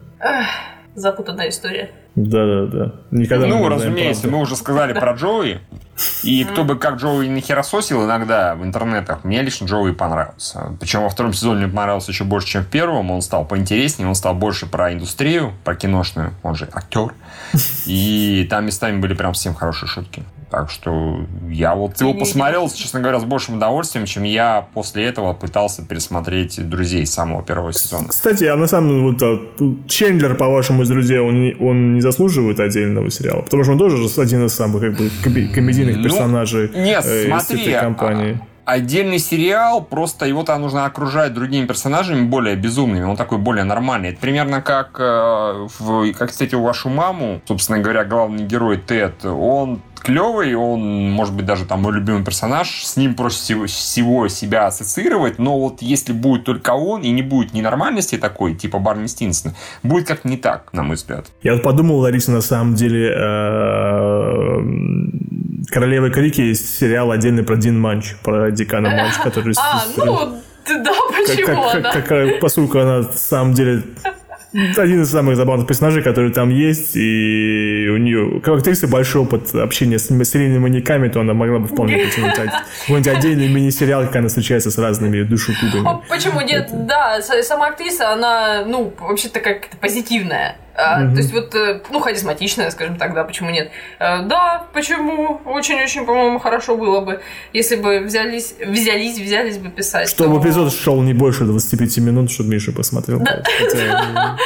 запутанная 0.97 1.51
история. 1.51 1.91
Да, 2.15 2.47
да, 2.47 2.67
да. 2.67 2.93
Никогда 3.11 3.47
ну, 3.47 3.69
разумеется, 3.69 4.27
мы 4.29 4.39
уже 4.39 4.57
сказали 4.57 4.93
про 4.93 5.13
Джоуи. 5.13 5.61
И 6.23 6.45
кто 6.45 6.65
бы 6.65 6.77
как 6.77 6.97
Джоуи 6.97 7.27
не 7.27 7.41
херососил 7.41 8.05
иногда 8.05 8.55
в 8.55 8.65
интернетах, 8.65 9.25
мне 9.25 9.43
лично 9.43 9.67
Джоуи 9.67 9.93
понравился. 9.93 10.77
Причем 10.81 11.03
во 11.03 11.09
втором 11.09 11.33
сезоне 11.33 11.67
мне 11.67 11.75
понравился 11.75 12.11
еще 12.11 12.25
больше, 12.25 12.49
чем 12.49 12.65
в 12.65 12.69
первом. 12.69 13.11
Он 13.11 13.23
стал 13.23 13.45
поинтереснее, 13.45 14.09
он 14.09 14.15
стал 14.15 14.35
больше 14.35 14.67
про 14.67 14.93
индустрию, 14.93 15.53
про 15.65 15.75
киношную. 15.75 16.33
Он 16.43 16.55
же 16.55 16.69
актер. 16.73 17.15
И 17.87 18.47
там 18.51 18.67
местами 18.67 18.99
были 18.99 19.15
прям 19.15 19.33
всем 19.33 19.55
хорошие 19.55 19.89
шутки. 19.89 20.23
Так 20.51 20.71
что 20.71 21.27
я 21.49 21.75
вот 21.75 22.01
его 22.01 22.15
посмотрел, 22.15 22.71
честно 22.71 23.01
говоря, 23.01 23.19
с 23.19 23.25
большим 23.25 23.57
удовольствием, 23.57 24.07
чем 24.07 24.23
я 24.23 24.69
после 24.75 25.05
этого 25.05 25.33
пытался 25.33 25.85
пересмотреть 25.85 26.69
«Друзей» 26.69 27.05
с 27.05 27.13
самого 27.13 27.43
первого 27.43 27.73
сезона. 27.73 28.09
Кстати, 28.09 28.45
а 28.45 28.57
на 28.57 28.69
самом 28.69 28.91
деле, 28.91 29.03
вот, 29.03 29.23
а, 29.23 29.89
Чендлер, 29.89 30.37
по-вашему, 30.37 30.83
из 30.83 30.89
«Друзей», 30.89 31.19
он 31.19 31.43
не, 31.43 31.55
он 31.59 31.95
не 31.95 32.01
заслуживает 32.01 32.61
отдельного 32.61 33.11
сериала? 33.11 33.43
Потому 33.43 33.65
что 33.65 33.73
он 33.73 33.79
тоже 33.79 33.97
один 34.21 34.47
из 34.47 34.55
самых 34.55 34.83
как 34.83 34.93
бы, 34.95 35.11
комедийных 35.53 35.97
ну, 35.97 36.03
персонажей 36.05 36.71
ну, 36.73 36.81
нет, 36.81 37.05
э, 37.05 37.27
смотри, 37.27 37.57
из 37.57 37.67
этой 37.69 37.81
компании. 37.81 38.41
А, 38.41 38.73
отдельный 38.75 39.19
сериал, 39.19 39.83
просто 39.83 40.27
его 40.27 40.43
там 40.43 40.63
нужно 40.63 40.87
окружать 40.87 41.33
другими 41.33 41.67
персонажами 41.67 42.23
более 42.23 42.57
безумными, 42.57 43.05
он 43.05 43.17
такой 43.17 43.39
более 43.39 43.65
нормальный. 43.65 44.11
Это 44.11 44.21
примерно 44.21 44.61
как, 44.61 44.97
э, 44.99 45.67
в, 45.79 46.13
как 46.13 46.31
кстати, 46.31 46.55
у 46.55 46.63
вашу 46.63 46.89
маму, 46.89 47.41
собственно 47.47 47.79
говоря, 47.79 48.05
главный 48.05 48.45
герой 48.45 48.77
Тед, 48.77 49.25
он 49.25 49.81
клевый, 50.07 50.55
он, 50.55 51.11
может 51.11 51.35
быть, 51.35 51.47
даже 51.47 51.65
там 51.65 51.83
мой 51.83 51.93
любимый 51.93 52.25
персонаж, 52.25 52.85
с 52.85 52.97
ним 52.97 53.17
проще 53.17 53.39
всего, 53.39 53.67
всего 53.67 54.29
себя 54.29 54.67
ассоциировать, 54.67 55.41
но 55.41 55.59
вот 55.59 55.83
если 55.83 56.13
будет 56.13 56.45
только 56.45 56.71
он 56.71 57.03
и 57.03 57.11
не 57.11 57.23
будет 57.23 57.53
ненормальности 57.53 58.17
такой, 58.17 58.55
типа 58.55 58.79
Барни 58.79 59.09
Стинсона, 59.09 59.55
будет 59.83 60.07
как 60.07 60.25
не 60.25 60.37
так, 60.37 60.73
на 60.73 60.85
мой 60.85 60.95
взгляд. 60.95 61.27
Я 61.43 61.55
вот 61.55 61.65
подумал, 61.65 61.99
Лариса, 61.99 62.31
на 62.31 62.41
самом 62.41 62.77
деле, 62.77 63.09
э, 63.09 64.61
Королевы 65.73 66.11
Крики 66.11 66.41
есть 66.41 66.79
сериал 66.79 67.11
отдельный 67.11 67.43
про 67.43 67.57
Дин 67.57 67.81
Манч, 67.81 68.15
про 68.23 68.53
Дикана 68.53 68.91
Манч, 68.91 69.15
который... 69.15 69.55
А, 69.59 69.85
ну, 69.97 70.39
да, 70.85 70.93
почему 71.27 71.69
она? 71.69 71.93
Поскольку 72.41 72.79
она, 72.79 72.99
на 72.99 73.13
самом 73.13 73.55
деле, 73.55 73.83
один 74.53 75.03
из 75.03 75.11
самых 75.11 75.37
забавных 75.37 75.67
персонажей, 75.67 76.03
который 76.03 76.33
там 76.33 76.51
есть, 76.51 76.97
и 76.97 77.86
нее, 78.17 78.41
как 78.41 78.59
актриса, 78.59 78.89
большой 78.89 79.23
опыт 79.23 79.55
общения 79.55 79.99
с 79.99 80.07
серийными 80.07 80.59
маньяками, 80.59 81.09
то 81.09 81.21
она 81.21 81.35
могла 81.35 81.59
бы 81.59 81.69
вполне 81.69 81.99
потянуть 82.05 82.35
какой-нибудь 82.35 83.09
отдельный 83.09 83.49
мини-сериал, 83.49 84.07
как 84.07 84.17
она 84.17 84.29
встречается 84.29 84.71
с 84.71 84.79
разными 84.79 85.23
душегубами. 85.23 86.03
Почему 86.09 86.41
нет? 86.41 86.69
Да, 86.87 87.21
сама 87.23 87.69
актриса, 87.69 88.13
она, 88.13 88.65
ну, 88.67 88.93
вообще-то 88.99 89.41
как-то 89.41 89.77
позитивная. 89.77 90.57
А, 90.79 91.01
То 91.11 91.17
есть 91.17 91.33
вот, 91.33 91.55
э, 91.55 91.81
ну, 91.91 92.01
харизматичная, 92.01 92.71
скажем 92.71 92.97
так, 92.97 93.15
да, 93.15 93.25
почему 93.25 93.49
нет? 93.49 93.71
А, 93.99 94.23
да, 94.23 94.67
почему? 94.75 95.41
Очень-очень, 95.47 96.05
по-моему, 96.05 96.39
хорошо 96.39 96.77
было 96.77 97.01
бы, 97.01 97.23
если 97.55 97.77
бы 97.77 98.01
взялись, 98.01 98.55
взялись, 98.63 99.19
взялись 99.19 99.57
бы 99.57 99.71
писать. 99.71 100.11
Чтобы 100.11 100.39
то... 100.39 100.43
эпизод 100.43 100.75
шел 100.75 101.01
не 101.01 101.15
больше 101.15 101.45
25 101.45 101.99
минут, 101.99 102.31
чтобы 102.31 102.51
Миша 102.51 102.73
посмотрел. 102.73 103.21
Да, 103.21 103.43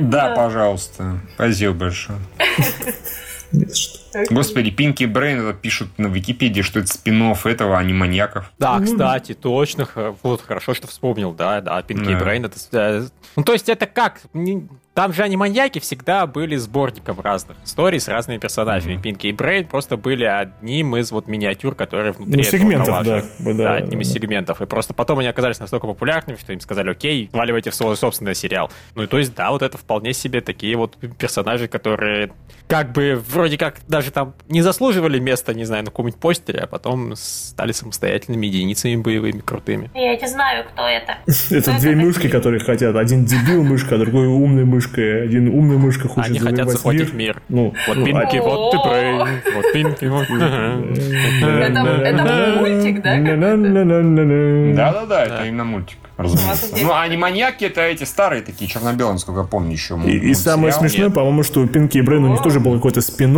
да 0.00 0.34
пожалуйста. 0.34 1.20
Спасибо 1.34 1.72
большое. 1.74 2.18
Господи, 4.30 4.70
Пинки 4.70 5.04
Брейн 5.04 5.40
это 5.40 5.54
пишут 5.56 5.98
на 5.98 6.08
Википедии, 6.08 6.62
что 6.62 6.80
это 6.80 6.88
спин 6.88 7.34
этого, 7.44 7.78
а 7.78 7.82
не 7.82 7.92
маньяков. 7.92 8.50
Да, 8.58 8.80
кстати, 8.80 9.34
точно. 9.34 9.88
Вот 10.22 10.42
хорошо, 10.42 10.74
что 10.74 10.86
вспомнил, 10.86 11.32
да, 11.32 11.60
да, 11.60 11.82
Пинки. 11.82 12.14
Брейн 12.14 12.44
это... 12.44 12.58
Э, 12.72 13.06
ну, 13.36 13.44
то 13.44 13.52
есть 13.52 13.68
это 13.68 13.86
как? 13.86 14.20
Там 14.98 15.12
же 15.12 15.22
они 15.22 15.36
маньяки 15.36 15.78
всегда 15.78 16.26
были 16.26 16.56
сборником 16.56 17.20
разных 17.20 17.56
историй 17.64 18.00
с 18.00 18.08
разными 18.08 18.38
персонажами. 18.38 18.94
Mm-hmm. 18.94 19.02
Пинки 19.02 19.26
и 19.28 19.32
Брейн 19.32 19.64
просто 19.64 19.96
были 19.96 20.24
одним 20.24 20.96
из 20.96 21.12
вот 21.12 21.28
миниатюр, 21.28 21.76
которые 21.76 22.10
внутри 22.10 22.38
ну, 22.38 22.42
сегментов, 22.42 23.04
да, 23.04 23.22
да, 23.38 23.52
да, 23.54 23.74
одним 23.74 24.00
из 24.00 24.10
сегментов. 24.10 24.60
И 24.60 24.66
просто 24.66 24.94
потом 24.94 25.20
они 25.20 25.28
оказались 25.28 25.60
настолько 25.60 25.86
популярными, 25.86 26.36
что 26.36 26.52
им 26.52 26.58
сказали, 26.58 26.90
окей, 26.90 27.30
валивайте 27.32 27.70
в 27.70 27.76
свой 27.76 27.96
собственный 27.96 28.34
сериал. 28.34 28.72
Ну 28.96 29.04
и 29.04 29.06
то 29.06 29.18
есть, 29.18 29.36
да, 29.36 29.52
вот 29.52 29.62
это 29.62 29.78
вполне 29.78 30.12
себе 30.12 30.40
такие 30.40 30.76
вот 30.76 30.96
персонажи, 31.16 31.68
которые 31.68 32.32
как 32.66 32.90
бы 32.90 33.22
вроде 33.28 33.56
как 33.56 33.76
даже 33.86 34.10
там 34.10 34.34
не 34.48 34.62
заслуживали 34.62 35.20
места, 35.20 35.54
не 35.54 35.64
знаю, 35.64 35.84
на 35.84 35.90
каком-нибудь 35.92 36.20
постере, 36.20 36.58
а 36.62 36.66
потом 36.66 37.14
стали 37.14 37.70
самостоятельными 37.70 38.46
единицами 38.46 38.96
боевыми, 38.96 39.38
крутыми. 39.38 39.92
Я 39.94 40.16
не 40.16 40.26
знаю, 40.26 40.64
кто 40.64 40.82
это. 40.82 41.18
Это 41.50 41.78
две 41.78 41.94
мышки, 41.94 42.28
которые 42.28 42.58
хотят. 42.58 42.96
Один 42.96 43.24
дебил 43.24 43.62
мышка, 43.62 43.94
а 43.94 43.98
другой 43.98 44.26
умный 44.26 44.64
мышка. 44.64 44.87
Один 44.96 45.48
умный 45.48 45.76
мышка 45.76 46.08
хочет 46.08 46.30
Они 46.30 46.38
хотят 46.38 46.68
захватить 46.70 47.12
мир. 47.12 47.42
Ну, 47.48 47.74
вот 47.86 47.96
ну, 47.96 48.04
Пинки, 48.04 48.36
а 48.36 48.42
вот 48.42 48.72
ты 48.72 48.78
Брейн, 48.88 49.28
вот 49.54 49.72
Пинки, 49.72 50.04
вот... 50.06 50.26
Это 51.60 52.58
мультик, 52.60 53.02
да? 53.02 53.16
Да-да-да, 54.76 55.24
это 55.24 55.46
именно 55.46 55.64
мультик 55.64 55.98
разумеется. 56.18 56.76
Ну, 56.82 56.92
а 56.92 57.06
не 57.08 57.16
маньяки, 57.16 57.64
это 57.64 57.80
эти 57.80 58.04
старые 58.04 58.42
такие, 58.42 58.68
черно-белые, 58.68 59.14
насколько 59.14 59.40
я 59.40 59.46
помню, 59.46 59.72
еще. 59.72 59.98
И, 60.04 60.30
и 60.30 60.34
самое 60.34 60.72
смешное, 60.72 61.10
по-моему, 61.10 61.42
что 61.44 61.60
у 61.60 61.66
Пинки 61.66 61.98
и 61.98 62.02
Брейн 62.02 62.24
у 62.24 62.28
них 62.28 62.42
тоже 62.42 62.60
был 62.60 62.74
какой-то 62.74 63.00
спин 63.00 63.28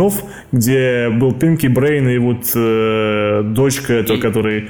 где 0.51 1.09
был 1.09 1.33
Пинки 1.33 1.67
Брейн 1.67 2.09
и 2.09 2.17
вот 2.17 2.51
э, 2.55 3.43
дочка, 3.45 3.93
это, 3.93 4.17
который... 4.17 4.69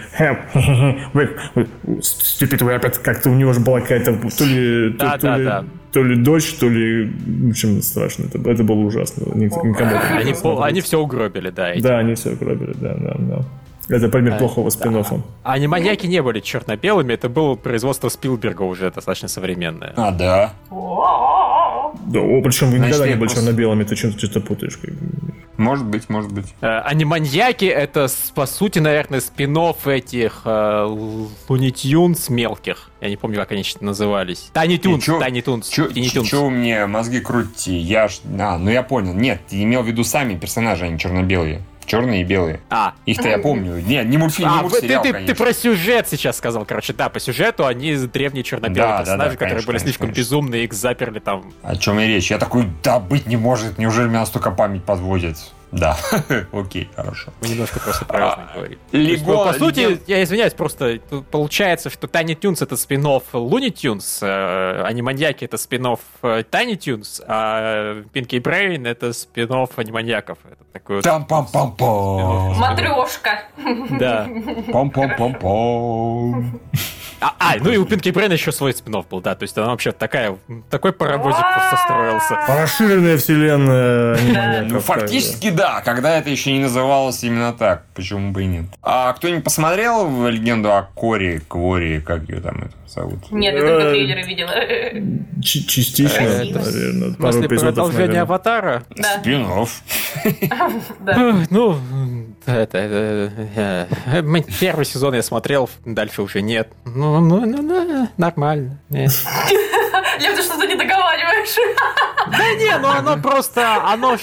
Ступит, 2.01 2.61
вы 2.61 2.73
опять 2.73 2.97
как-то 2.97 3.29
у 3.29 3.35
него 3.35 3.53
же 3.53 3.61
была 3.61 3.79
какая-то 3.79 4.13
то 4.13 4.43
ли... 4.43 4.89
Да, 4.97 5.17
то, 5.17 5.21
да, 5.21 5.37
ли... 5.37 5.45
да 5.45 5.65
то 5.91 6.03
ли 6.03 6.15
дочь, 6.15 6.53
то 6.53 6.69
ли... 6.69 7.05
В 7.05 7.49
общем, 7.49 7.81
страшно. 7.81 8.25
Это, 8.25 8.49
это 8.49 8.63
было 8.63 8.79
ужасно. 8.79 9.23
Никому 9.35 9.75
они, 9.77 10.33
они 10.61 10.81
все 10.81 10.99
угробили, 10.99 11.49
да. 11.49 11.73
Эти. 11.73 11.81
Да, 11.81 11.97
они 11.99 12.15
все 12.15 12.31
угробили, 12.31 12.73
да, 12.79 12.95
да, 12.95 13.15
да. 13.17 13.45
Это 13.89 14.07
пример 14.07 14.35
а, 14.35 14.37
плохого 14.37 14.69
спин 14.69 14.93
да. 14.93 15.03
А 15.43 15.53
они 15.53 15.67
маньяки 15.67 16.07
не 16.07 16.21
были 16.21 16.39
черно-белыми, 16.39 17.13
это 17.13 17.27
было 17.27 17.55
производство 17.55 18.07
Спилберга 18.07 18.61
уже 18.61 18.89
достаточно 18.89 19.27
современное. 19.27 19.93
А, 19.97 20.11
да? 20.11 20.53
Да, 22.07 22.19
о, 22.19 22.41
причем 22.41 22.71
вы 22.71 22.79
никогда 22.79 23.07
не 23.07 23.15
были 23.15 23.29
черно-белыми, 23.29 23.83
ты 23.83 23.95
что-то 23.95 24.41
путаешь. 24.41 24.77
Может 25.57 25.85
быть, 25.85 26.09
может 26.09 26.31
быть. 26.31 26.45
Э, 26.61 26.79
аниманьяки 26.79 27.65
это, 27.65 28.07
по 28.33 28.45
сути, 28.45 28.79
наверное, 28.79 29.21
спин 29.21 29.51
этих 29.85 30.41
э, 30.45 30.83
Лунитюнс 31.49 32.29
мелких. 32.29 32.89
Я 33.01 33.09
не 33.09 33.17
помню, 33.17 33.37
как 33.37 33.51
они 33.51 33.63
назывались. 33.79 34.49
Тайни 34.53 34.77
Тюнс, 34.77 35.05
Тайни 35.05 35.41
Тюнс. 35.41 35.69
Чего 35.69 36.49
мне 36.49 36.85
мозги 36.85 37.19
крутите? 37.19 37.77
Я 37.77 38.07
ж... 38.07 38.19
А, 38.39 38.57
ну 38.57 38.71
я 38.71 38.81
понял. 38.81 39.13
Нет, 39.13 39.41
ты 39.49 39.61
имел 39.61 39.83
в 39.83 39.87
виду 39.87 40.03
сами 40.03 40.35
персонажи, 40.35 40.85
они 40.85 40.97
черно-белые. 40.97 41.61
Черные 41.91 42.21
и 42.21 42.23
белые. 42.23 42.61
А. 42.69 42.93
Их-то 43.05 43.27
я 43.27 43.37
помню. 43.37 43.81
Не, 43.81 44.01
не 44.05 44.17
мультфильм, 44.17 44.49
а, 44.49 44.55
не 44.55 44.61
мультсериал, 44.61 45.03
ты, 45.03 45.11
ты, 45.11 45.25
ты 45.25 45.35
про 45.35 45.51
сюжет 45.51 46.07
сейчас 46.07 46.37
сказал, 46.37 46.63
короче. 46.63 46.93
Да, 46.93 47.09
по 47.09 47.19
сюжету 47.19 47.65
они 47.65 47.93
древние 47.97 48.45
черно-белые 48.45 48.93
да, 48.93 48.99
персонажи, 48.99 49.17
да, 49.17 49.31
да, 49.31 49.31
которые 49.31 49.49
конечно, 49.49 49.67
были 49.67 49.77
слишком 49.79 50.07
конечно. 50.07 50.19
безумные, 50.21 50.63
их 50.63 50.71
заперли 50.71 51.19
там. 51.19 51.51
О 51.63 51.75
чем 51.75 51.99
и 51.99 52.07
речь? 52.07 52.31
Я 52.31 52.37
такой, 52.37 52.69
да, 52.81 52.97
быть 53.01 53.27
не 53.27 53.35
может. 53.35 53.77
Неужели 53.77 54.07
меня 54.07 54.21
настолько 54.21 54.51
память 54.51 54.85
подводит? 54.85 55.35
Да, 55.71 55.97
окей, 56.51 56.89
хорошо. 56.95 57.31
Мы 57.41 57.49
немножко 57.49 57.79
просто 57.79 58.05
про 58.05 58.19
разные 58.19 58.47
а, 58.49 58.53
говорим. 58.55 58.79
Лего, 58.91 59.45
по 59.45 59.53
сути, 59.53 60.01
я 60.07 60.21
извиняюсь, 60.23 60.53
просто 60.53 60.99
получается, 61.31 61.89
что 61.89 62.07
Тайни 62.07 62.33
Тюнс 62.33 62.61
это 62.61 62.75
спин 62.75 63.05
Луни 63.33 63.69
Тюнс, 63.69 64.19
э, 64.21 64.83
Аниманьяки 64.83 65.45
это 65.45 65.57
спин 65.57 65.97
Тайни 66.49 66.75
Тюнс, 66.75 67.21
а 67.25 68.03
Пинки 68.13 68.37
Брейн 68.37 68.85
это 68.85 69.13
спин 69.13 69.51
Аниманьяков. 69.51 70.37
Это 70.43 70.63
такой 70.73 70.97
вот 70.97 71.05
Там-пам-пам-пам. 71.05 72.53
Матрешка. 72.55 73.43
Да. 73.99 74.27
Пам-пам-пам-пам. 74.67 76.59
А, 77.21 77.35
а, 77.37 77.55
ну 77.59 77.71
и 77.71 77.77
у 77.77 77.85
Пинки 77.85 78.09
Брейна 78.09 78.33
еще 78.33 78.51
свой 78.51 78.73
спин 78.73 79.03
был, 79.09 79.21
да, 79.21 79.35
то 79.35 79.43
есть 79.43 79.55
она 79.55 79.67
вообще 79.67 79.91
такая, 79.91 80.37
такой 80.71 80.91
паровозик 80.91 81.45
просто 81.53 81.77
строился. 81.77 82.39
Расширенная 82.47 83.17
вселенная. 83.17 84.63
Ну, 84.63 84.79
фактически, 84.79 85.51
да, 85.51 85.81
когда 85.81 86.17
это 86.17 86.31
еще 86.31 86.51
не 86.51 86.59
называлось 86.59 87.23
именно 87.23 87.53
так, 87.53 87.85
почему 87.93 88.31
бы 88.31 88.43
и 88.43 88.47
нет. 88.47 88.65
А 88.81 89.13
кто-нибудь 89.13 89.43
посмотрел 89.43 90.27
легенду 90.27 90.71
о 90.71 90.83
Коре, 90.95 91.41
Квори, 91.47 92.01
как 92.01 92.27
ее 92.27 92.41
там 92.41 92.63
это 92.63 92.73
зовут? 92.87 93.31
Нет, 93.31 93.53
я 93.53 93.59
только 93.61 93.89
трейлеры 93.91 94.23
видела. 94.23 94.53
Частично, 95.43 96.21
наверное. 96.21 97.13
После 97.13 97.47
продолжения 97.47 98.21
Аватара? 98.21 98.83
Спинов. 99.19 99.81
Ну, 101.51 101.77
это, 102.45 103.87
первый 104.59 104.85
сезон 104.85 105.13
я 105.13 105.21
смотрел, 105.21 105.69
дальше 105.85 106.21
уже 106.21 106.41
нет. 106.41 106.69
Ну, 106.85 107.10
ну, 107.19 107.45
ну, 107.45 107.61
ну 107.61 108.07
нормально. 108.17 108.79
Лев, 110.19 110.35
ты 110.35 110.41
что-то 110.41 110.65
не 110.67 110.75
договариваешь. 110.75 111.55
Да 112.27 112.53
не, 112.55 112.77
ну 112.77 112.87
оно 112.89 113.17
просто, 113.17 113.83
оно 113.83 114.17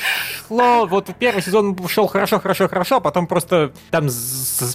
шло, 0.46 0.86
вот 0.86 1.08
первый 1.18 1.42
сезон 1.42 1.76
шел 1.88 2.06
хорошо, 2.06 2.40
хорошо, 2.40 2.68
хорошо, 2.68 2.96
а 2.96 3.00
потом 3.00 3.26
просто 3.26 3.72
там 3.90 4.08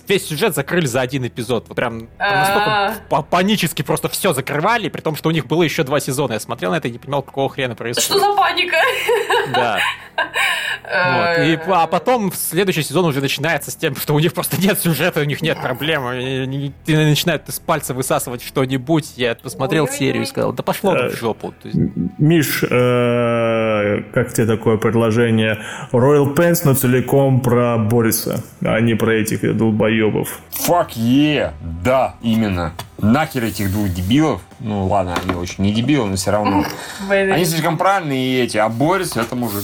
весь 0.07 0.27
сюжет 0.27 0.55
закрыли 0.55 0.85
за 0.85 1.01
один 1.01 1.25
эпизод. 1.25 1.67
Вот 1.67 1.75
прям 1.75 2.09
настолько 2.19 3.23
панически 3.29 3.81
просто 3.81 4.09
все 4.09 4.33
закрывали, 4.33 4.89
при 4.89 5.01
том, 5.01 5.15
что 5.15 5.29
у 5.29 5.31
них 5.31 5.47
было 5.47 5.63
еще 5.63 5.83
два 5.83 5.99
сезона. 5.99 6.33
Я 6.33 6.39
смотрел 6.39 6.71
на 6.71 6.75
это 6.75 6.87
и 6.87 6.91
не 6.91 6.99
понимал, 6.99 7.21
какого 7.21 7.49
хрена 7.49 7.75
происходит. 7.75 8.09
Что 8.09 8.19
за 8.19 8.33
паника? 8.37 8.77
Да. 9.53 9.79
Вот. 10.83 11.45
И, 11.45 11.59
а 11.67 11.87
потом 11.87 12.31
следующий 12.33 12.83
сезон 12.83 13.05
уже 13.05 13.21
начинается 13.21 13.71
с 13.71 13.75
тем, 13.75 13.95
что 13.95 14.13
у 14.13 14.19
них 14.19 14.33
просто 14.33 14.59
нет 14.59 14.79
сюжета, 14.79 15.21
у 15.21 15.23
них 15.23 15.41
нет 15.41 15.59
проблем. 15.59 16.05
Они 16.05 16.73
начинают 16.87 17.47
из 17.49 17.59
пальца 17.59 17.93
высасывать 17.93 18.43
что-нибудь. 18.43 19.13
Я 19.15 19.35
посмотрел 19.35 19.87
серию 19.87 20.23
и 20.23 20.25
сказал, 20.25 20.51
да 20.51 20.61
пошло 20.61 21.02
в 21.09 21.19
жопу. 21.19 21.53
Миш, 22.17 22.63
э, 22.63 24.03
как 24.13 24.33
тебе 24.33 24.45
такое 24.45 24.77
предложение? 24.77 25.59
Royal 25.91 26.35
Pants, 26.35 26.61
но 26.65 26.73
целиком 26.73 27.41
про 27.41 27.77
Бориса, 27.77 28.43
а 28.61 28.79
не 28.79 28.95
про 28.95 29.13
этих 29.13 29.55
долбоебов. 29.55 30.39
Fuck 30.67 30.95
yeah! 30.95 31.51
Да, 31.83 32.15
именно. 32.21 32.73
Нахер 32.99 33.43
этих 33.43 33.71
двух 33.71 33.89
дебилов. 33.89 34.41
Ну 34.59 34.87
ладно, 34.87 35.15
они 35.23 35.35
очень 35.35 35.63
не 35.63 35.73
дебилы, 35.73 36.09
но 36.09 36.15
все 36.15 36.31
равно. 36.31 36.65
Они 37.09 37.45
слишком 37.45 37.77
правильные 37.77 38.25
и 38.25 38.43
эти, 38.43 38.57
а 38.57 38.69
Борис 38.69 39.17
это 39.17 39.35
мужик. 39.35 39.63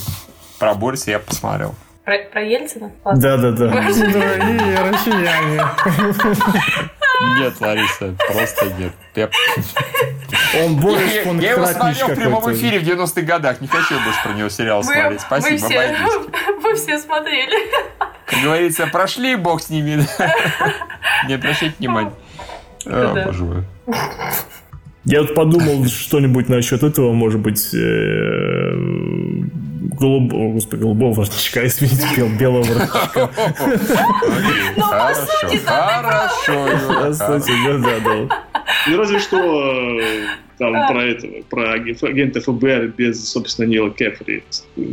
Про 0.57 0.73
Бориса 0.73 1.11
я 1.11 1.19
посмотрел. 1.19 1.73
Про, 2.03 2.17
про 2.31 2.41
Ельцина? 2.41 2.91
Да, 3.05 3.37
да, 3.37 3.51
да. 3.51 3.67
И 3.67 4.75
россияне. 4.91 5.61
Нет, 7.37 7.59
Лариса, 7.59 8.15
просто 8.31 8.65
нет. 8.77 8.93
Я... 9.15 9.29
Он 10.63 10.75
Борис 10.77 11.11
я, 11.13 11.31
я 11.33 11.51
его 11.51 11.65
смотрел 11.65 12.07
в 12.07 12.15
прямом 12.15 12.53
эфире 12.53 12.79
в 12.79 12.83
90-х 12.83 13.21
годах. 13.21 13.61
Не 13.61 13.67
хочу 13.67 13.95
больше 14.03 14.23
про 14.23 14.33
него 14.33 14.49
сериал 14.49 14.83
смотреть. 14.83 15.21
Спасибо, 15.21 15.51
мы 15.51 15.57
все, 15.57 15.95
мы 16.63 16.75
все 16.75 16.99
смотрели. 16.99 17.69
Как 18.25 18.41
говорится, 18.43 18.87
прошли, 18.87 19.35
бог 19.35 19.61
с 19.61 19.69
ними. 19.69 20.05
Не 21.27 21.33
обращайте 21.33 21.75
внимания. 21.79 22.13
О, 22.85 23.23
боже 23.25 23.43
мой. 23.43 23.63
Я 25.05 25.21
вот 25.21 25.33
подумал 25.33 25.85
что-нибудь 25.87 26.49
насчет 26.49 26.83
этого, 26.83 27.13
может 27.13 27.39
быть, 27.39 27.69
голубого, 29.99 30.53
господи, 30.53 30.81
голубого 30.81 31.13
воротничка, 31.13 31.65
извините, 31.65 32.07
бел, 32.15 32.29
белого 32.29 32.63
воротничка. 32.63 33.29
Ну, 34.77 34.83
хорошо, 34.83 36.67
хорошо. 36.77 37.11
Кстати, 37.11 37.51
да, 37.65 37.77
да, 37.77 37.99
да. 37.99 38.45
Ну, 38.87 38.97
разве 38.97 39.19
что 39.19 39.37
э, 39.99 40.25
там 40.59 40.73
про 40.87 41.03
этого, 41.03 41.33
про 41.49 41.71
агента 41.73 42.41
ФБР 42.41 42.93
без, 42.97 43.29
собственно, 43.29 43.65
Нила 43.65 43.89
Кефри, 43.91 44.43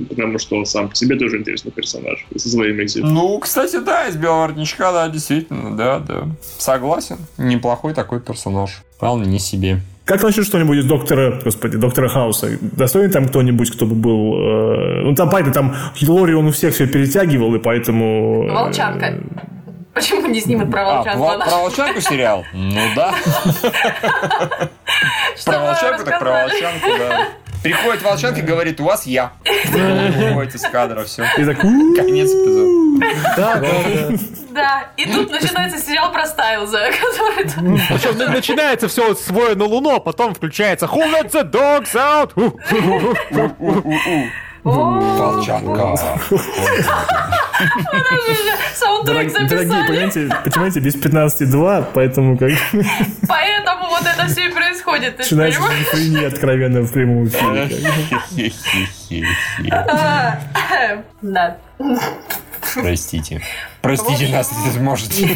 потому 0.08 0.38
что 0.38 0.56
он 0.56 0.66
сам 0.66 0.88
по 0.88 0.94
себе 0.94 1.16
тоже 1.16 1.38
интересный 1.38 1.72
персонаж 1.72 2.24
со 2.36 2.48
своими 2.48 2.84
экзитами. 2.84 3.10
Ну, 3.10 3.38
кстати, 3.38 3.78
да, 3.78 4.08
из 4.08 4.16
Белого 4.16 4.42
воротничка, 4.42 4.92
да, 4.92 5.08
действительно, 5.08 5.76
да, 5.76 5.98
да. 5.98 6.28
Согласен. 6.58 7.18
Неплохой 7.36 7.94
такой 7.94 8.20
персонаж. 8.20 8.82
Вполне 8.96 9.38
себе. 9.38 9.80
Как 10.06 10.22
насчет 10.22 10.46
что-нибудь 10.46 10.78
из 10.78 10.84
доктора, 10.84 11.40
господи, 11.42 11.76
доктора 11.76 12.08
Хауса? 12.08 12.56
Достоин 12.60 13.10
там 13.10 13.26
кто-нибудь, 13.26 13.72
кто 13.72 13.86
бы 13.86 13.96
был... 13.96 14.34
Э, 14.38 15.02
ну, 15.02 15.14
там, 15.16 15.28
понятно, 15.28 15.52
там 15.52 15.74
Хиллори 15.96 16.32
он 16.32 16.46
у 16.46 16.52
всех 16.52 16.74
все 16.74 16.86
перетягивал, 16.86 17.52
и 17.56 17.58
поэтому... 17.58 18.46
Э, 18.48 18.52
Волчанка. 18.52 19.14
Почему 19.92 20.28
не 20.28 20.40
снимут 20.40 20.70
про 20.70 20.84
волчанку? 20.84 21.24
А, 21.28 21.38
про 21.38 21.56
волчанку 21.56 22.00
сериал? 22.00 22.44
Ну 22.52 22.80
да. 22.94 23.14
Про 25.44 25.58
волчанку 25.58 26.04
так 26.04 26.20
про 26.20 26.30
волчанку, 26.30 26.88
да. 26.98 27.28
Приходит 27.62 28.02
волчанка 28.02 28.40
и 28.40 28.42
говорит, 28.42 28.80
у 28.80 28.84
вас 28.84 29.06
я. 29.06 29.32
Выходит 29.44 30.54
из 30.54 30.62
кадра, 30.62 31.04
все. 31.04 31.24
И 31.36 31.44
так, 31.44 31.58
конец 31.58 32.30
эпизода. 32.30 32.76
Да, 33.36 33.62
да, 34.50 34.88
и 34.96 35.04
тут 35.04 35.30
начинается 35.30 35.78
сериал 35.78 36.10
про 36.12 36.24
Стайлза, 36.24 36.78
который... 36.90 37.44
Причем 37.44 38.32
начинается 38.32 38.88
все 38.88 39.14
с 39.14 39.28
на 39.28 39.64
Луну, 39.64 39.96
а 39.96 40.00
потом 40.00 40.34
включается 40.34 40.86
Who 40.86 41.12
let 41.12 41.30
the 41.30 41.44
dogs 41.50 41.94
out? 41.94 42.32
Волчанка. 44.66 45.96
Саундтрек 48.74 49.32
Дорогие, 49.32 49.84
понимаете, 49.86 50.28
понимаете, 50.44 50.80
без 50.80 50.96
15.2, 50.96 51.86
поэтому 51.94 52.36
как... 52.36 52.50
Поэтому 53.28 53.88
вот 53.88 54.02
это 54.02 54.26
все 54.26 54.46
и 54.46 54.52
происходит. 54.52 55.18
Начинается 55.18 55.96
не 56.08 56.24
откровенно 56.24 56.82
в 56.82 56.92
прямом 56.92 57.28
эфире. 57.28 57.70
Да. 61.22 61.56
Простите. 62.74 63.40
Простите 63.80 64.28
нас, 64.28 64.50
если 64.52 64.78
сможете. 64.78 65.26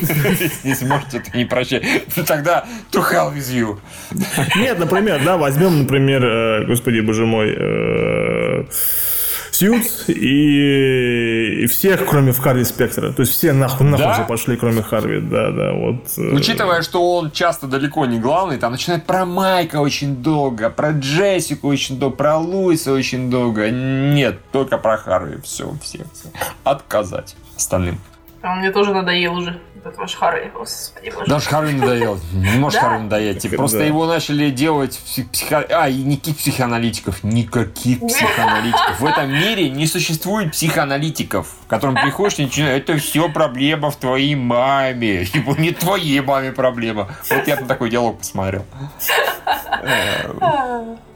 Не 0.64 0.74
сможете, 0.74 1.18
это 1.18 1.36
не 1.36 1.44
прощать. 1.44 1.84
Тогда 2.26 2.64
to 2.90 3.00
hell 3.00 3.32
with 3.32 3.50
you. 3.52 3.78
Нет, 4.56 4.78
например, 4.78 5.22
да, 5.24 5.36
возьмем, 5.36 5.82
например, 5.82 6.24
э, 6.24 6.66
господи, 6.66 7.00
боже 7.00 7.26
мой, 7.26 7.54
Сьюз 9.60 10.08
и, 10.08 11.64
и 11.64 11.66
всех, 11.66 12.06
кроме 12.06 12.32
Харви 12.32 12.64
Спектра. 12.64 13.12
То 13.12 13.20
есть 13.20 13.32
все 13.32 13.52
нахуй, 13.52 13.86
нахуй 13.86 14.06
да? 14.06 14.24
пошли, 14.24 14.56
кроме 14.56 14.80
Харви. 14.80 15.20
Да, 15.20 15.50
да, 15.50 15.72
вот. 15.74 15.96
Э. 16.16 16.34
Учитывая, 16.34 16.80
что 16.80 17.16
он 17.16 17.30
часто 17.30 17.66
далеко 17.66 18.06
не 18.06 18.18
главный, 18.18 18.56
там 18.56 18.72
начинает 18.72 19.04
про 19.04 19.26
Майка 19.26 19.76
очень 19.76 20.16
долго, 20.16 20.70
про 20.70 20.92
Джессику 20.92 21.68
очень 21.68 21.98
долго, 21.98 22.16
про 22.16 22.38
Луиса 22.38 22.90
очень 22.90 23.30
долго. 23.30 23.70
Нет, 23.70 24.38
только 24.50 24.78
про 24.78 24.96
Харви. 24.96 25.42
Все, 25.42 25.70
все, 25.82 26.06
все. 26.14 26.30
Отказать 26.64 27.36
остальным. 27.54 28.00
А 28.40 28.54
мне 28.54 28.70
тоже 28.70 28.94
надоел 28.94 29.34
уже. 29.34 29.60
Этот 29.82 29.96
ваш 29.96 30.14
Харви, 30.14 30.50
господи 30.54 31.10
боже. 31.10 31.26
Даже 31.26 31.48
Харви 31.48 31.72
надоел. 31.72 32.20
Не 32.34 32.58
может 32.58 32.80
Харви 32.80 33.02
надоесть. 33.04 33.40
Типа, 33.40 33.56
просто 33.56 33.78
его 33.78 34.06
начали 34.06 34.50
делать 34.50 34.98
психо... 34.98 35.64
А, 35.70 35.88
и 35.88 36.02
никаких 36.02 36.36
психоаналитиков. 36.36 37.24
Никаких 37.24 38.00
психоаналитиков. 38.06 39.00
В 39.00 39.06
этом 39.06 39.32
мире 39.32 39.70
не 39.70 39.86
существует 39.86 40.52
психоаналитиков, 40.52 41.48
к 41.66 41.70
которым 41.70 41.94
приходишь 41.94 42.38
и 42.40 42.42
начинаешь, 42.42 42.82
это 42.82 42.98
все 42.98 43.30
проблема 43.30 43.90
в 43.90 43.96
твоей 43.96 44.34
маме. 44.34 45.24
Типа, 45.32 45.52
не 45.52 45.70
твоей 45.70 46.20
маме 46.20 46.52
проблема. 46.52 47.08
Вот 47.30 47.48
я 47.48 47.56
на 47.56 47.66
такой 47.66 47.88
диалог 47.88 48.18
посмотрел. 48.18 48.66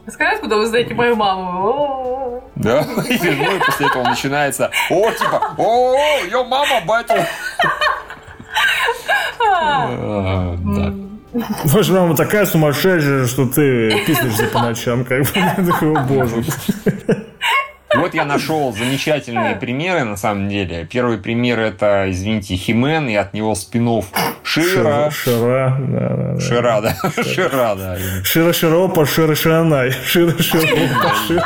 Скажи, 0.08 0.36
откуда 0.36 0.56
вы 0.56 0.66
знаете 0.66 0.94
мою 0.94 1.16
маму? 1.16 2.42
Да? 2.54 2.80
И 3.08 3.60
после 3.66 3.86
этого 3.86 4.04
начинается, 4.04 4.70
о, 4.90 5.10
типа, 5.10 5.54
о, 5.58 5.94
ее 6.24 6.44
мама, 6.44 6.80
батю. 10.64 11.04
Ваша 11.64 11.92
мама 11.92 12.14
такая 12.14 12.46
сумасшедшая, 12.46 13.26
что 13.26 13.46
ты 13.46 14.04
писнешься 14.06 14.46
по 14.46 14.60
ночам, 14.60 15.04
как 15.04 15.22
бы, 15.22 15.94
боже. 16.08 16.44
Вот 17.96 18.14
я 18.14 18.24
нашел 18.24 18.72
замечательные 18.72 19.54
примеры, 19.60 20.04
на 20.04 20.16
самом 20.16 20.48
деле. 20.48 20.86
Первый 20.90 21.18
пример 21.18 21.58
это, 21.60 22.06
извините, 22.08 22.56
Химен, 22.56 23.08
и 23.08 23.14
от 23.14 23.34
него 23.34 23.54
спинов 23.54 24.06
Шира. 24.42 25.10
Шира, 25.10 25.76
да, 25.80 26.08
да. 26.16 26.40
Шира, 26.40 26.80
да. 26.80 26.96
Шира, 27.22 27.74
да. 27.76 27.96
Шира 28.24 28.52
Широпа, 28.52 29.06
Шира 29.06 29.34
Ширанай. 29.34 29.90
Шира 29.90 30.40
Широпа, 30.42 31.12
Шира. 31.26 31.44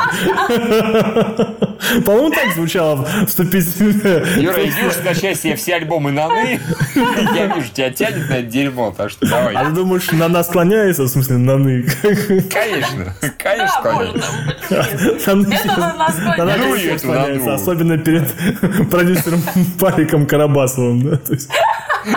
По-моему, 2.05 2.29
так 2.31 2.53
звучало 2.55 3.07
вступительное. 3.25 4.25
Юра, 4.37 4.63
идешь 4.65 4.93
скачай 4.93 5.35
себе 5.35 5.55
все 5.55 5.75
альбомы 5.75 6.11
Наны. 6.11 6.59
Я 7.35 7.47
вижу, 7.47 7.69
тебя 7.73 7.89
тянет 7.91 8.29
на 8.29 8.33
это 8.33 8.43
дерьмо, 8.43 8.93
так 8.95 9.09
что 9.09 9.27
давай. 9.27 9.55
А 9.55 9.65
ты 9.65 9.71
думаешь, 9.71 10.11
на 10.11 10.27
нас 10.27 10.47
склоняется, 10.47 11.03
в 11.03 11.07
смысле, 11.07 11.37
Наны? 11.37 11.85
Конечно, 12.51 13.13
конечно 13.37 13.79
склоняется. 13.79 14.31
Она 16.39 16.57
ну, 16.57 16.97
склоняется, 16.97 17.53
особенно 17.53 17.97
перед 17.97 18.31
продюсером 18.89 19.41
Павиком 19.79 20.25
Карабасовым. 20.25 21.01
Да? 21.01 21.19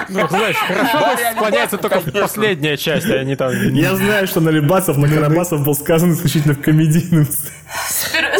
Ну, 0.08 0.28
знаешь, 0.28 0.56
хорошо 0.56 1.16
склоняется 1.34 1.78
только 1.78 2.00
последняя 2.12 2.76
часть, 2.76 3.10
а 3.10 3.24
не 3.24 3.36
там... 3.36 3.52
Я 3.72 3.94
знаю, 3.96 4.26
что 4.26 4.40
на 4.40 4.50
Лебасов, 4.50 4.96
на 4.96 5.08
Карабасов 5.08 5.64
был 5.64 5.74
сказан 5.74 6.12
исключительно 6.12 6.54
в 6.54 6.60
комедийном 6.60 7.26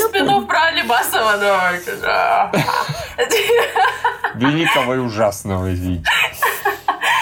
Спинов 0.09 0.47
про 0.47 0.65
Алибасова, 0.67 1.39
давай. 1.39 1.81
Великого 4.35 4.95
и 4.95 4.99
ужасного, 4.99 5.73
извините. 5.73 6.05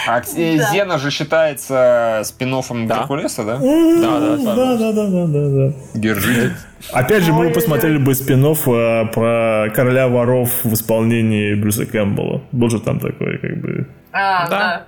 А 0.07 0.20
да. 0.20 0.70
Зена 0.70 0.98
же 0.98 1.11
считается 1.11 2.22
спин 2.24 2.53
да. 2.86 2.98
Геркулеса, 2.98 3.44
да? 3.44 3.59
Да, 3.59 4.20
да, 4.20 4.36
да. 4.36 4.55
Да, 4.55 4.76
да, 4.76 4.92
да, 4.92 5.26
да, 5.26 5.48
да. 5.48 5.72
Держи. 5.94 6.55
Опять 6.92 7.24
же, 7.24 7.32
мы 7.32 7.51
посмотрели 7.51 7.98
бы 7.98 8.14
спин 8.14 8.44
э, 8.44 8.55
про 9.12 9.68
короля 9.74 10.09
воров 10.09 10.64
в 10.64 10.72
исполнении 10.72 11.55
Брюса 11.55 11.86
Кэмпбелла. 11.86 12.42
Был 12.53 12.70
же 12.70 12.80
там 12.80 12.98
такой, 12.98 13.38
как 13.38 13.61
бы... 13.61 13.86
А, 14.12 14.48
да. 14.48 14.86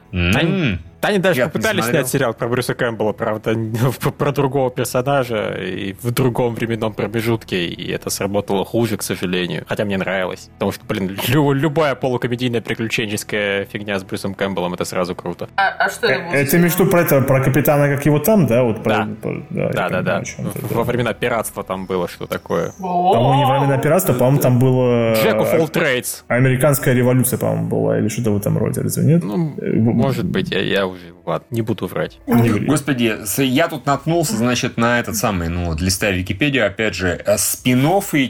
Они 1.02 1.18
даже 1.18 1.40
Я 1.40 1.46
попытались 1.46 1.84
снять 1.84 2.08
сериал 2.08 2.32
про 2.32 2.48
Брюса 2.48 2.74
Кэмпбелла, 2.74 3.12
правда, 3.12 3.56
про 4.18 4.32
другого 4.32 4.70
персонажа 4.70 5.54
и 5.54 5.94
в 6.00 6.10
другом 6.12 6.54
временном 6.54 6.92
промежутке, 6.92 7.66
и 7.66 7.90
это 7.90 8.08
сработало 8.08 8.64
хуже, 8.64 8.96
к 8.96 9.02
сожалению. 9.02 9.64
Хотя 9.68 9.84
мне 9.84 9.98
нравилось. 9.98 10.48
Потому 10.54 10.70
что, 10.72 10.84
блин, 10.86 11.18
любая 11.28 11.96
полукомедийная 11.96 12.60
приключенческая 12.60 13.64
фигня 13.64 13.98
с 13.98 14.04
Брюсом 14.04 14.34
Кэмпбеллом 14.34 14.74
это 14.74 14.84
сразу 14.84 15.14
круто. 15.16 15.48
А, 15.56 15.70
а 15.70 15.90
что 15.90 16.06
это 16.06 16.24
было? 16.24 16.34
Это 16.34 16.58
между 16.58 16.86
про 16.86 17.00
это, 17.00 17.20
про 17.22 17.42
капитана, 17.42 17.88
как 17.88 18.06
его 18.06 18.20
там, 18.20 18.46
да? 18.46 18.62
Вот 18.62 18.84
про, 18.84 18.90
да, 18.90 19.08
про, 19.20 19.42
да, 19.50 19.70
да, 19.72 19.88
да. 19.88 20.02
да. 20.02 20.22
Во 20.70 20.84
времена 20.84 21.12
пиратства 21.14 21.64
там 21.64 21.86
было 21.86 22.06
что 22.08 22.26
такое. 22.26 22.72
По-моему, 22.78 23.34
не 23.34 23.44
во 23.44 23.58
времена 23.58 23.78
пиратства, 23.78 24.12
по-моему, 24.12 24.38
там 24.38 24.58
было... 24.60 25.14
Jack 25.14 25.38
of 25.40 25.58
all 25.58 25.70
trades. 25.70 26.22
Американская 26.28 26.94
революция, 26.94 27.38
по-моему, 27.38 27.68
была, 27.68 27.98
или 27.98 28.08
что-то 28.08 28.30
в 28.30 28.36
этом 28.36 28.56
роде, 28.56 28.82
разве 28.82 29.04
нет? 29.04 29.24
Ну, 29.24 29.54
э, 29.58 29.72
может 29.74 30.26
быть, 30.26 30.50
я 30.50 30.91
уже, 30.92 31.14
ладно, 31.24 31.46
не 31.50 31.62
буду 31.62 31.86
врать. 31.86 32.18
Господи, 32.26 33.18
я 33.42 33.68
тут 33.68 33.86
наткнулся, 33.86 34.36
значит, 34.36 34.76
на 34.76 35.00
этот 35.00 35.16
самый, 35.16 35.48
ну, 35.48 35.66
вот, 35.66 35.80
листая 35.80 36.12
Википедию, 36.12 36.66
опять 36.66 36.94
же, 36.94 37.20
э, 37.24 37.38
спин 37.38 37.82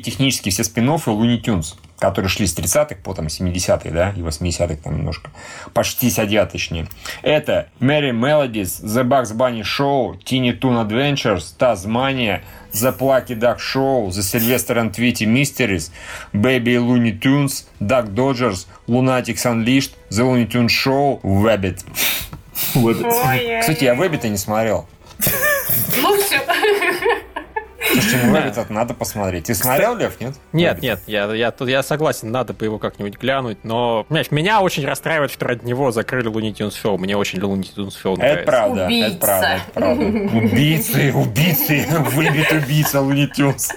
технически 0.03 0.51
все 0.51 0.65
спин 0.65 0.89
Луни 0.89 1.39
Тюнс 1.39 1.77
которые 2.03 2.29
шли 2.29 2.49
с 2.49 2.57
30-х 2.57 2.97
по 3.05 3.15
там 3.15 3.27
70-е, 3.27 3.93
да, 3.93 4.11
и 4.11 4.23
80-х 4.23 4.75
там 4.83 4.99
немножко, 4.99 5.31
по 5.73 5.85
60 5.85 6.51
точнее. 6.51 6.89
Это 7.23 7.69
Merry 7.79 8.11
Melodies, 8.11 8.83
The 8.83 9.05
Bugs 9.05 9.33
Bunny 9.37 9.63
Show, 9.63 10.19
Teeny 10.25 10.59
Toon 10.59 10.85
Adventures, 10.85 11.55
Tasmania, 11.57 12.41
The 12.73 12.93
Plucky 12.99 13.39
Duck 13.39 13.61
Show, 13.61 14.09
The 14.09 14.23
Sylvester 14.23 14.79
and 14.79 14.93
Tweety 14.93 15.27
Mysteries, 15.27 15.93
Baby 16.33 16.77
Looney 16.79 17.13
Tunes, 17.21 17.69
Duck 17.79 18.13
Dodgers, 18.13 18.67
Lunatics 18.89 19.47
Unleashed, 19.47 19.95
The 20.11 20.25
Looney 20.25 20.47
Tunes 20.47 20.73
Show, 20.73 21.21
Wabbit. 22.75 23.61
Кстати, 23.61 23.85
я 23.85 23.95
Вэббита 23.95 24.29
не 24.29 24.37
смотрел. 24.37 24.87
Ну 26.01 26.17
все. 26.21 26.41
Слушайте, 27.93 28.27
ну 28.27 28.37
этот 28.37 28.71
надо 28.71 28.95
посмотреть. 28.95 29.45
Ты 29.45 29.55
смотрел, 29.55 29.97
Лев, 29.97 30.21
нет? 30.21 30.35
Нет, 30.53 30.83
нет, 30.83 31.01
я, 31.07 31.33
я, 31.33 31.51
тут, 31.51 31.69
я 31.69 31.83
согласен, 31.83 32.31
надо 32.31 32.55
бы 32.55 32.65
его 32.65 32.79
как-нибудь 32.79 33.19
глянуть, 33.19 33.59
но, 33.65 34.05
понимаешь, 34.09 34.31
меня 34.31 34.61
очень 34.61 34.87
расстраивает, 34.87 35.31
что 35.31 35.47
ради 35.47 35.65
него 35.67 35.91
закрыли 35.91 36.29
Луни 36.29 36.55
Тюнс 36.55 36.77
Шоу. 36.77 36.97
Мне 36.97 37.17
очень 37.17 37.41
Луни 37.43 37.65
Тюнс 37.65 37.97
Шоу 37.97 38.17
нравится. 38.17 38.41
Это 38.41 38.51
правда, 38.51 38.87
убийца. 38.87 39.09
это 39.09 39.19
правда, 39.19 39.47
это 39.47 39.73
правда. 39.75 40.05
Убийцы, 40.39 41.13
убийцы, 41.15 41.87
выбит 42.15 42.53
убийца 42.53 43.01
Луни 43.01 43.27
Тюнс. 43.27 43.73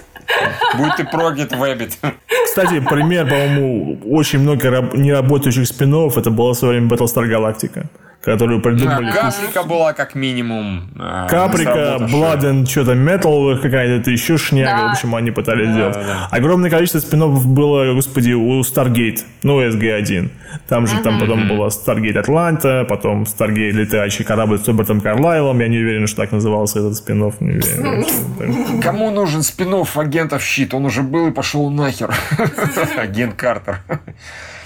Будь 0.76 0.96
ты 0.96 1.04
прогет, 1.04 1.52
вебит. 1.52 1.98
Кстати, 2.44 2.80
пример, 2.80 3.28
по-моему, 3.28 3.98
очень 4.10 4.40
много 4.40 4.90
неработающих 4.94 5.66
спинов 5.66 6.16
это 6.16 6.30
было 6.30 6.54
в 6.54 6.56
свое 6.56 6.78
время 6.78 6.88
Battlestar 6.88 7.24
Galactica 7.28 7.86
которую 8.26 8.60
придумали. 8.60 9.06
Да, 9.06 9.12
Каприка 9.12 9.62
была 9.62 9.92
как 9.92 10.16
минимум. 10.16 10.90
э, 10.96 11.26
Каприка, 11.30 11.98
Blood 12.00 12.66
что-то 12.68 12.92
Metal, 12.94 13.56
какая-то 13.60 14.10
еще 14.10 14.36
шняга. 14.36 14.70
Да. 14.70 14.88
В 14.88 14.92
общем, 14.92 15.14
они 15.14 15.30
пытались 15.30 15.68
да, 15.68 15.72
сделать. 15.72 15.94
Да. 15.94 16.28
Огромное 16.32 16.68
количество 16.68 16.98
спин 16.98 17.54
было, 17.54 17.94
господи, 17.94 18.32
у 18.32 18.60
Stargate, 18.62 19.20
ну, 19.44 19.62
SG-1. 19.62 20.30
Там 20.68 20.88
же, 20.88 21.00
там 21.02 21.20
потом 21.20 21.46
была 21.46 21.68
Stargate 21.68 22.18
Атланта, 22.18 22.84
потом 22.88 23.22
Stargate 23.22 23.70
летающий 23.70 24.24
корабль 24.24 24.58
с 24.58 24.66
Робертом 24.66 25.00
Карлайлом. 25.00 25.60
Я 25.60 25.68
не 25.68 25.78
уверен, 25.78 26.08
что 26.08 26.22
так 26.22 26.32
назывался 26.32 26.80
этот 26.80 26.96
спин 26.96 27.16
Кому 28.82 29.10
нужен 29.12 29.42
спин 29.44 29.72
агентов 29.94 30.42
щит? 30.42 30.74
Он 30.74 30.84
уже 30.86 31.02
был 31.02 31.28
и 31.28 31.30
пошел 31.30 31.70
нахер. 31.70 32.12
Агент 32.98 33.34
Картер. 33.34 33.80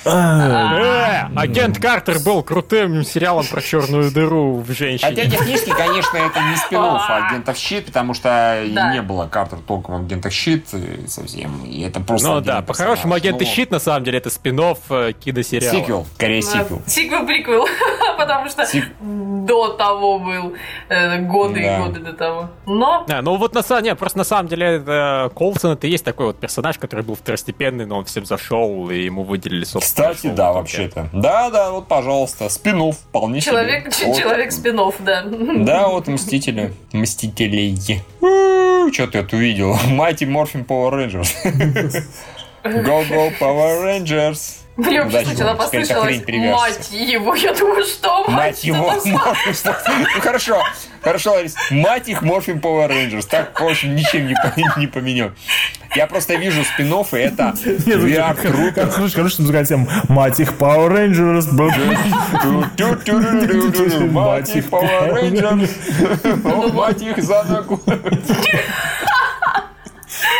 Э, 0.05 1.28
агент 1.36 1.78
Картер 1.78 2.20
был 2.20 2.42
крутым 2.42 3.05
сериалом 3.05 3.44
про 3.46 3.61
черную 3.61 4.11
дыру 4.11 4.57
в 4.61 4.70
женщине. 4.72 5.11
Хотя 5.11 5.28
технически, 5.28 5.70
конечно, 5.70 6.16
это 6.16 6.40
не 6.40 6.57
спин 6.57 6.78
а 6.80 7.26
агентов 7.28 7.57
щит, 7.59 7.86
потому 7.86 8.14
что 8.14 8.64
не 8.64 9.03
было 9.03 9.26
Картер 9.26 9.59
толком 9.66 9.96
агентов 9.96 10.32
щит 10.32 10.68
совсем. 11.07 11.64
И 11.64 11.82
это 11.82 12.01
просто. 12.01 12.28
Ну 12.28 12.40
да, 12.40 12.62
по-хорошему 12.62 13.14
агенты 13.14 13.44
ну, 13.44 13.51
щит 13.51 13.70
на 13.70 13.78
самом 13.78 14.05
деле 14.05 14.18
это 14.18 14.30
спин-офф 14.30 14.78
э, 14.90 15.12
киносериала. 15.12 15.76
Сиквел, 15.76 16.07
скорее 16.14 16.42
сиквел. 16.42 16.82
Сиквел-приквел, 16.86 17.66
потому 18.18 18.48
что 18.48 18.66
до 19.01 19.68
того 19.74 20.18
был, 20.18 20.55
э, 20.88 21.18
годы 21.20 21.61
и 21.61 21.78
годы 21.78 22.01
до 22.01 22.12
того. 22.14 22.51
Но... 22.66 23.05
Ну 23.22 23.36
вот 23.36 23.55
на 23.55 23.62
самом 23.62 23.84
деле, 23.84 23.96
просто 23.96 24.18
на 24.18 24.24
самом 24.24 24.48
деле 24.48 25.30
Колсон 25.34 25.72
это 25.72 25.86
есть 25.86 26.05
такой 26.05 26.26
вот 26.26 26.38
персонаж, 26.38 26.78
который 26.78 27.05
был 27.05 27.16
второстепенный, 27.16 27.84
но 27.84 27.98
он 27.98 28.05
всем 28.07 28.24
зашел, 28.24 28.90
и 28.90 29.05
ему 29.05 29.24
выделили, 29.24 29.64
собственно, 29.64 29.89
кстати, 29.91 30.28
да, 30.28 30.53
вообще-то. 30.53 31.09
Да, 31.12 31.51
да, 31.51 31.70
вот, 31.72 31.88
пожалуйста, 31.88 32.49
спинов 32.49 32.97
вполне 32.97 33.41
Человек, 33.41 33.93
себе. 33.93 34.14
человек 34.14 34.53
спинов, 34.53 34.95
да. 35.01 35.24
Да, 35.24 35.88
вот 35.88 36.07
Мстители. 36.07 36.72
Мстители. 36.93 37.74
Что 38.93 39.07
ты 39.07 39.18
это 39.18 39.36
увидел? 39.36 39.74
Mighty 39.74 40.26
Morphin 40.26 40.64
Power 40.66 40.93
Rangers. 40.93 41.34
Go, 42.62 43.09
go, 43.09 43.32
Power 43.38 43.84
Rangers. 43.84 44.60
Мне 44.81 45.03
вообще 45.03 45.24
сначала 45.24 45.55
послышалось, 45.55 46.22
мать 46.26 46.91
его, 46.91 47.35
я 47.35 47.55
думаю, 47.55 47.85
что 47.85 48.24
мать, 48.28 48.37
мать 48.37 48.64
его, 48.64 48.95
Ну 49.05 50.20
хорошо, 50.20 50.62
хорошо, 51.03 51.33
Ларис, 51.33 51.55
мать 51.70 52.09
их 52.09 52.22
Морфин 52.22 52.59
Power 52.59 52.89
Rangers, 52.89 53.26
так, 53.28 53.59
в 53.59 53.66
общем, 53.66 53.95
ничем 53.95 54.26
не, 54.26 54.35
не 54.78 54.87
поменял. 54.87 55.33
Я 55.95 56.07
просто 56.07 56.37
вижу 56.37 56.64
спин 56.64 56.93
и 56.93 57.16
это 57.16 57.55
VR 57.64 58.41
Trooper. 58.41 58.91
Хорошо, 58.91 59.16
хорошо, 59.16 59.43
называется 59.43 59.76
мать 60.09 60.39
их 60.41 60.53
Power 60.53 60.89
Rangers. 60.89 61.53
Мать 64.11 64.55
их 64.55 64.66
Power 64.66 65.14
Rangers. 65.14 66.72
Мать 66.72 67.03
их 67.03 67.22
за 67.22 67.43
ногу. 67.45 67.81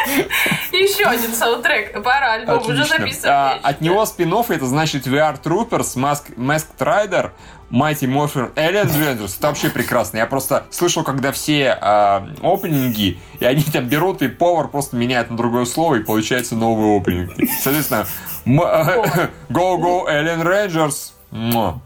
Еще 0.73 1.05
один 1.05 1.33
саундтрек. 1.33 2.03
Пора 2.03 2.35
альбом 2.35 2.59
уже 2.67 2.85
записывать. 2.85 3.25
А, 3.27 3.59
от 3.63 3.81
него 3.81 4.05
спин 4.07 4.33
это 4.33 4.67
значит 4.67 5.07
VR 5.07 5.41
Troopers, 5.43 5.97
Mask, 5.97 6.35
Masked 6.37 6.79
Rider, 6.79 7.31
Mighty 7.71 8.07
Morphin 8.07 8.53
Alien 8.55 8.87
Adventures. 8.87 9.37
Это 9.39 9.49
вообще 9.49 9.71
прекрасно. 9.71 10.19
Я 10.19 10.27
просто 10.27 10.67
слышал, 10.71 11.05
когда 11.05 11.33
все 11.33 11.79
э, 11.81 12.21
опенинги, 12.43 13.19
и 13.39 13.45
они 13.45 13.63
там 13.63 13.87
берут, 13.87 14.23
и 14.23 14.29
повар 14.29 14.69
просто 14.69 14.97
меняет 14.97 15.31
на 15.31 15.37
другое 15.37 15.65
слово, 15.65 15.97
и 15.97 16.01
получается 16.01 16.57
новый 16.57 16.97
опенинг. 16.97 17.33
Соответственно, 17.63 18.07
Go 18.47 19.79
Go 19.79 20.07
Alien 20.09 20.43
Rangers. 20.43 21.13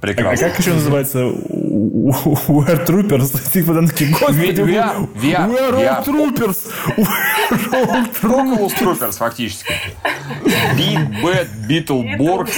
Прекрасно. 0.01 0.47
А 0.47 0.51
как 0.51 0.59
еще 0.59 0.73
называется 0.73 1.19
We're 1.19 2.87
Troopers. 2.87 3.51
Типа 3.53 3.75
там 3.75 3.89
такие, 3.89 4.11
господи, 4.11 4.61
VR, 4.61 5.09
VR, 5.15 5.49
We're 5.51 5.75
all 5.75 6.05
Troopers. 6.05 6.57
Oculus 8.23 8.73
Troopers, 8.79 9.17
фактически. 9.19 9.75
Big 10.77 11.23
Bad 11.23 11.49
Beetleborg, 11.69 12.49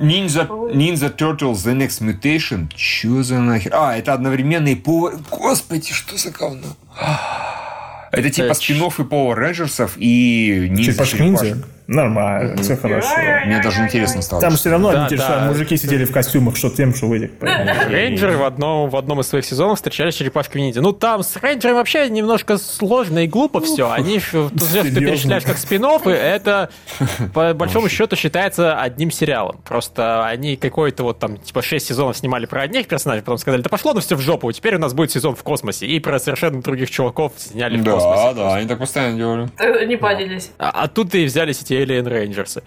Ninja, 0.00 0.48
Ninja 0.74 1.10
Turtles 1.14 1.64
The 1.64 1.74
Next 1.74 2.00
Mutation. 2.00 2.68
Чё 2.74 3.22
за 3.22 3.40
нахер? 3.40 3.72
А, 3.74 3.96
это 3.96 4.14
одновременные 4.14 4.76
повар... 4.76 5.14
Господи, 5.30 5.92
что 5.92 6.16
за 6.16 6.30
говно? 6.30 6.76
Это 8.12 8.30
типа 8.30 8.54
спин 8.54 8.76
и 8.76 8.80
Power 8.80 9.36
Rangers 9.36 9.90
и 9.98 10.68
Ниндзя 10.70 11.56
Нормально, 11.86 12.56
все 12.62 12.76
хорошо. 12.76 13.08
Мне 13.44 13.60
даже 13.62 13.82
интересно 13.82 14.22
стало. 14.22 14.42
Там 14.42 14.56
все 14.56 14.70
равно 14.70 14.92
да, 14.92 15.08
да. 15.08 15.44
мужики 15.48 15.76
сидели 15.76 16.04
в 16.04 16.12
костюмах, 16.12 16.56
что 16.56 16.70
тем, 16.70 16.94
что 16.94 17.06
в 17.06 17.12
этих. 17.12 17.30
Рейнджеры 17.40 18.36
в 18.36 18.44
одном, 18.44 18.90
в 18.90 18.96
одном 18.96 19.20
из 19.20 19.28
своих 19.28 19.44
сезонов 19.44 19.78
встречались 19.78 20.14
с 20.14 20.16
черепашкой 20.16 20.62
ниндзя. 20.62 20.80
Ну, 20.80 20.92
там 20.92 21.22
с 21.22 21.36
рейнджерами 21.36 21.76
вообще 21.76 22.08
немножко 22.08 22.58
сложно 22.58 23.20
и 23.20 23.28
глупо 23.28 23.60
все. 23.60 23.90
Они, 23.90 24.18
ты 24.18 24.90
перечисляешь 24.94 25.44
как 25.44 25.58
спин 25.58 25.86
и 25.86 26.10
это 26.10 26.70
по 27.32 27.54
большому 27.54 27.88
счету 27.88 28.16
считается 28.16 28.80
одним 28.80 29.10
сериалом. 29.10 29.60
Просто 29.64 30.26
они 30.26 30.56
какой-то 30.56 31.04
вот 31.04 31.18
там, 31.18 31.36
типа, 31.36 31.62
6 31.62 31.86
сезонов 31.86 32.16
снимали 32.16 32.46
про 32.46 32.62
одних 32.62 32.88
персонажей, 32.88 33.22
потом 33.22 33.38
сказали, 33.38 33.62
да 33.62 33.68
пошло 33.68 33.92
ну 33.92 34.00
все 34.00 34.16
в 34.16 34.20
жопу, 34.20 34.50
теперь 34.52 34.74
у 34.76 34.78
нас 34.78 34.94
будет 34.94 35.12
сезон 35.12 35.36
в 35.36 35.42
космосе. 35.42 35.86
И 35.86 36.00
про 36.00 36.18
совершенно 36.18 36.60
других 36.60 36.90
чуваков 36.90 37.32
сняли 37.36 37.76
в 37.76 37.84
космосе. 37.84 38.22
Да, 38.22 38.32
да, 38.34 38.54
они 38.56 38.66
так 38.66 38.78
постоянно 38.78 39.16
делали. 39.16 39.86
Не 39.86 39.96
падились. 39.96 40.50
А, 40.58 40.70
а 40.70 40.88
тут 40.88 41.14
и 41.14 41.24
взяли 41.24 41.52
эти 41.52 41.75
Alien 41.76 42.06
Rangers. 42.06 42.58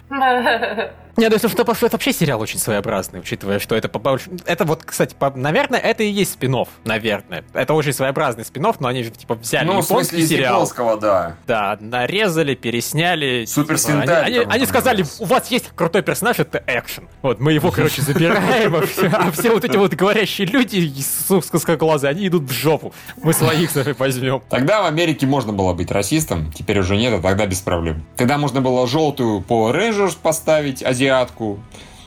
Нет, 1.16 1.32
если 1.32 1.48
что 1.48 1.64
пошло, 1.64 1.86
это 1.86 1.96
вообще 1.96 2.12
сериал 2.12 2.40
очень 2.40 2.58
своеобразный, 2.58 3.20
учитывая, 3.20 3.58
что 3.58 3.74
это 3.74 3.88
по 3.88 4.18
Это 4.46 4.64
вот, 4.64 4.84
кстати, 4.84 5.14
по... 5.18 5.30
наверное, 5.30 5.78
это 5.78 6.02
и 6.02 6.10
есть 6.10 6.32
спин 6.32 6.50
наверное. 6.84 7.44
Это 7.52 7.74
очень 7.74 7.92
своеобразный 7.92 8.44
спин 8.44 8.60
но 8.78 8.88
они 8.88 9.02
же, 9.02 9.10
типа, 9.10 9.34
взяли 9.34 9.66
ну, 9.66 9.80
японский 9.80 10.26
сериал. 10.26 10.68
да. 10.96 11.36
Да, 11.46 11.78
нарезали, 11.80 12.54
пересняли. 12.54 13.44
Супер 13.46 13.78
типа, 13.78 14.00
они, 14.00 14.38
они, 14.38 14.46
они 14.48 14.66
сказали, 14.66 15.04
у 15.18 15.24
вас 15.24 15.50
есть 15.50 15.70
крутой 15.74 16.02
персонаж, 16.02 16.38
это 16.38 16.62
экшен. 16.66 17.08
Вот, 17.22 17.40
мы 17.40 17.52
его, 17.52 17.70
короче, 17.70 18.02
забираем, 18.02 18.76
а 18.76 18.86
все, 18.86 19.06
а 19.06 19.30
все 19.30 19.50
вот 19.52 19.64
эти 19.64 19.76
вот 19.76 19.94
говорящие 19.94 20.46
люди 20.46 20.92
с 21.00 21.30
глаза, 21.76 22.08
они 22.08 22.28
идут 22.28 22.44
в 22.44 22.52
жопу. 22.52 22.92
Мы 23.22 23.32
своих 23.32 23.70
возьмем. 23.98 24.42
Тогда 24.48 24.82
в 24.82 24.86
Америке 24.86 25.26
можно 25.26 25.52
было 25.52 25.72
быть 25.72 25.90
расистом, 25.90 26.52
теперь 26.52 26.78
уже 26.80 26.96
нет, 26.96 27.14
а 27.14 27.22
тогда 27.22 27.46
без 27.46 27.60
проблем. 27.60 28.04
Тогда 28.16 28.38
можно 28.38 28.60
было 28.60 28.86
желтую 28.86 29.40
по 29.40 29.70
Rangers 29.70 30.16
поставить, 30.20 30.82
азиатку, 31.00 31.58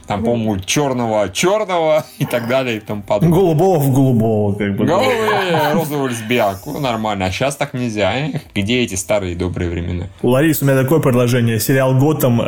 там, 0.07 0.23
по-моему, 0.23 0.59
черного 0.59 1.29
черного 1.29 2.05
и 2.19 2.25
так 2.25 2.47
далее 2.47 2.77
и 2.77 2.79
тому 2.79 3.01
подобное. 3.01 3.37
Голубого 3.37 3.79
в 3.79 3.93
голубого, 3.93 4.53
как 4.53 4.75
бы. 4.75 4.85
Голубые, 4.85 5.73
розовую 5.73 6.09
лесбиянку, 6.09 6.71
ну, 6.71 6.79
нормально. 6.79 7.25
А 7.25 7.31
сейчас 7.31 7.55
так 7.55 7.73
нельзя. 7.73 8.13
Э? 8.13 8.31
Где 8.53 8.81
эти 8.81 8.95
старые 8.95 9.35
добрые 9.35 9.69
времена? 9.69 10.07
Ларис, 10.21 10.61
у 10.61 10.65
меня 10.65 10.81
такое 10.81 10.99
предложение. 10.99 11.59
Сериал 11.59 11.97
Готэм 11.97 12.41
э, 12.41 12.45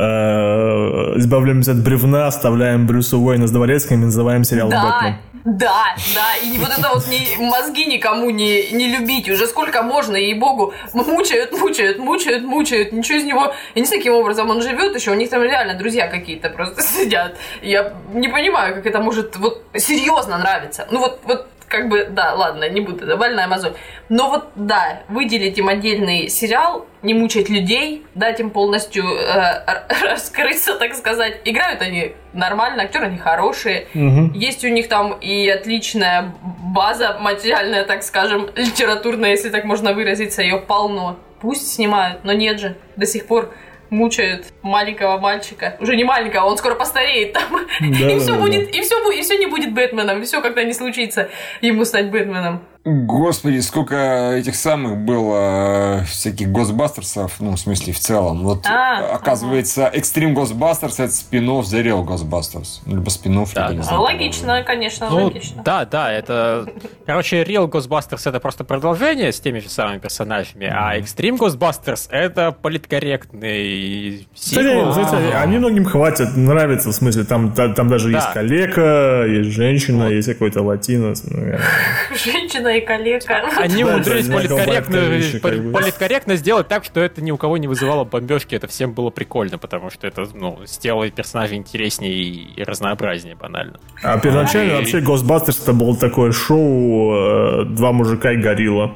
избавляемся 1.18 1.72
от 1.72 1.84
бревна, 1.84 2.28
оставляем 2.28 2.88
Брюса 2.88 3.18
Уэйна 3.18 3.48
с 3.48 3.52
дворецким 3.52 4.02
и 4.02 4.06
называем 4.06 4.44
сериал 4.44 4.70
да. 4.70 4.84
Бэтмен. 4.84 5.35
Да, 5.46 5.96
да, 6.16 6.36
и 6.44 6.58
вот 6.58 6.72
это 6.76 6.90
вот 6.92 7.08
не, 7.08 7.38
мозги 7.38 7.86
никому 7.86 8.32
не, 8.32 8.72
не 8.72 8.88
любить. 8.88 9.30
Уже 9.30 9.46
сколько 9.46 9.84
можно, 9.84 10.16
ей-богу, 10.16 10.74
мучают, 10.94 11.52
мучают, 11.52 12.00
мучают, 12.00 12.44
мучают. 12.44 12.92
Ничего 12.92 13.20
из 13.20 13.26
него... 13.26 13.54
Я 13.76 13.82
не 13.82 13.86
знаю, 13.86 14.02
каким 14.02 14.16
образом 14.16 14.50
он 14.50 14.64
живет 14.64 14.96
еще. 14.96 15.12
У 15.12 15.14
них 15.14 15.30
там 15.30 15.44
реально 15.44 15.76
друзья 15.76 16.08
какие-то 16.08 16.50
просто 16.50 16.82
сидят. 16.82 17.38
Я 17.62 17.94
не 18.12 18.28
понимаю, 18.28 18.74
как 18.74 18.88
это 18.88 19.00
может 19.00 19.36
вот 19.36 19.64
серьезно 19.76 20.40
нравиться. 20.40 20.88
Ну 20.90 21.00
вот, 21.00 21.20
вот 21.26 21.48
как 21.76 21.90
бы, 21.90 22.06
да, 22.10 22.34
ладно, 22.34 22.70
не 22.70 22.82
буду, 22.82 23.06
это 23.06 23.18
больная 23.18 23.48
мозоль. 23.48 23.74
Но 24.08 24.30
вот, 24.30 24.50
да, 24.56 25.02
выделить 25.10 25.58
им 25.58 25.68
отдельный 25.68 26.30
сериал, 26.30 26.86
не 27.02 27.14
мучать 27.14 27.50
людей, 27.50 28.06
дать 28.16 28.40
им 28.40 28.50
полностью 28.50 29.04
э, 29.06 29.66
раскрыться, 30.10 30.76
так 30.76 30.94
сказать. 30.96 31.42
Играют 31.44 31.82
они 31.82 32.14
нормально, 32.34 32.84
актеры 32.84 33.08
они 33.08 33.18
хорошие. 33.18 33.88
Угу. 33.94 34.34
Есть 34.36 34.64
у 34.64 34.70
них 34.70 34.88
там 34.88 35.14
и 35.14 35.48
отличная 35.50 36.34
база 36.74 37.18
материальная, 37.20 37.84
так 37.84 38.04
скажем, 38.04 38.50
литературная, 38.56 39.32
если 39.32 39.50
так 39.50 39.66
можно 39.66 39.94
выразиться, 39.94 40.42
ее 40.42 40.58
полно. 40.58 41.18
Пусть 41.42 41.74
снимают, 41.74 42.24
но 42.24 42.32
нет 42.32 42.60
же, 42.60 42.78
до 42.96 43.06
сих 43.06 43.28
пор 43.28 43.54
мучают 43.90 44.48
маленького 44.62 45.20
мальчика. 45.20 45.78
Уже 45.80 45.96
не 45.96 46.04
маленького, 46.04 46.46
он 46.46 46.58
скоро 46.58 46.76
постареет 46.76 47.34
там. 47.34 47.44
Да, 47.80 48.12
и 48.12 48.20
все 48.20 48.34
да, 48.34 48.40
будет, 48.40 48.72
да. 48.72 48.78
и 48.78 48.82
все, 48.82 49.12
и 49.12 49.22
все 49.22 49.38
не 49.38 49.48
будет 49.48 49.74
Бэтменом, 49.74 50.22
и 50.22 50.26
все 50.26 50.42
когда 50.42 50.64
не 50.64 50.74
случится 50.74 51.30
ему 51.62 51.86
стать 51.86 52.10
Бэтменом. 52.10 52.62
Господи, 52.88 53.58
сколько 53.62 54.34
этих 54.36 54.56
самых 54.56 54.98
было 54.98 56.02
э, 56.02 56.04
всяких 56.06 56.52
Госбастерсов, 56.52 57.38
ну, 57.40 57.54
в 57.54 57.58
смысле, 57.60 57.94
в 57.94 58.00
целом. 58.00 58.44
Вот, 58.44 58.64
А, 58.68 59.16
оказывается, 59.16 59.92
Extreme 59.92 60.36
Ghostbusters 60.36 61.04
это 61.04 61.12
спин 61.12 61.50
The 61.50 61.84
Real 61.84 62.06
Ghostbusters. 62.06 62.82
Либо 62.86 63.10
спин 63.10 63.44
Да, 63.56 63.62
либо 63.70 63.72
не 63.72 63.78
да. 63.80 63.84
знаю. 63.86 64.02
Логично, 64.04 64.64
конечно, 64.64 65.10
Ну, 65.10 65.24
логично. 65.26 65.64
да, 65.66 65.86
да, 65.86 66.12
это... 66.12 66.68
Короче, 67.08 67.42
Real 67.42 67.68
Ghostbusters 67.68 68.22
это 68.30 68.40
просто 68.40 68.64
продолжение 68.64 69.32
с 69.32 69.40
теми 69.40 69.60
же 69.60 69.70
самыми 69.70 69.98
персонажами, 69.98 70.68
а 70.72 70.96
Extreme 71.00 71.40
Ghostbusters 71.40 72.08
это 72.12 72.52
политкорректный 72.52 74.28
сиквел. 74.36 74.92
знаете, 74.92 75.36
они 75.38 75.58
многим 75.58 75.86
хватит, 75.86 76.36
нравится, 76.38 76.90
в 76.90 76.94
смысле, 76.94 77.24
там, 77.24 77.52
та- 77.52 77.74
там 77.74 77.88
даже 77.90 78.12
Да. 78.12 78.18
есть 78.20 78.32
калека, 78.32 79.26
есть 79.26 79.50
женщина, 79.50 80.04
есть 80.10 80.28
какой-то 80.28 80.62
латинос. 80.62 81.24
ну, 81.26 81.58
Женщина 82.16 82.75
и 82.78 82.82
калека. 82.82 83.42
Они 83.58 83.84
Да, 83.84 83.96
умудрились 83.96 84.28
да, 84.28 84.36
политкорректно, 84.36 85.02
да, 85.02 85.50
бы. 85.50 85.72
политкорректно 85.72 86.36
сделать 86.36 86.68
так, 86.68 86.84
что 86.86 87.00
это 87.02 87.22
ни 87.22 87.32
у 87.32 87.38
кого 87.38 87.58
не 87.58 87.68
вызывало 87.68 88.04
бомбежки, 88.04 88.56
это 88.56 88.68
всем 88.68 88.94
было 88.94 89.10
прикольно, 89.10 89.58
потому 89.58 89.90
что 89.90 90.08
это 90.08 90.28
ну, 90.34 90.60
сделало 90.66 91.10
персонажей 91.10 91.58
интереснее 91.58 92.14
и 92.14 92.64
разнообразнее 92.64 93.36
банально. 93.36 93.80
А 94.04 94.18
первоначально 94.20 94.74
И- 94.74 94.76
вообще 94.76 95.00
Ghostbusters 95.00 95.62
это 95.64 95.74
было 95.74 95.96
такое 95.98 96.32
шоу 96.32 97.14
э, 97.14 97.66
«Два 97.66 97.92
мужика 97.92 98.32
и 98.32 98.38
горилла». 98.38 98.96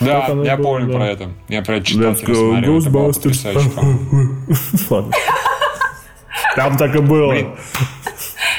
Да, 0.00 0.26
оно 0.26 0.44
я 0.44 0.56
было, 0.56 0.64
помню 0.64 0.92
да. 0.92 0.98
про 0.98 1.06
это. 1.08 1.28
Я 1.48 1.62
про 1.62 1.76
это 1.76 1.86
читал, 1.86 2.12
Let's 2.12 2.24
go, 2.24 2.60
Ghostbusters. 2.62 3.46
Ладно. 4.90 5.12
Там 6.56 6.76
так 6.76 6.94
и 6.94 6.98
было. 7.00 7.30
Блин. 7.32 7.54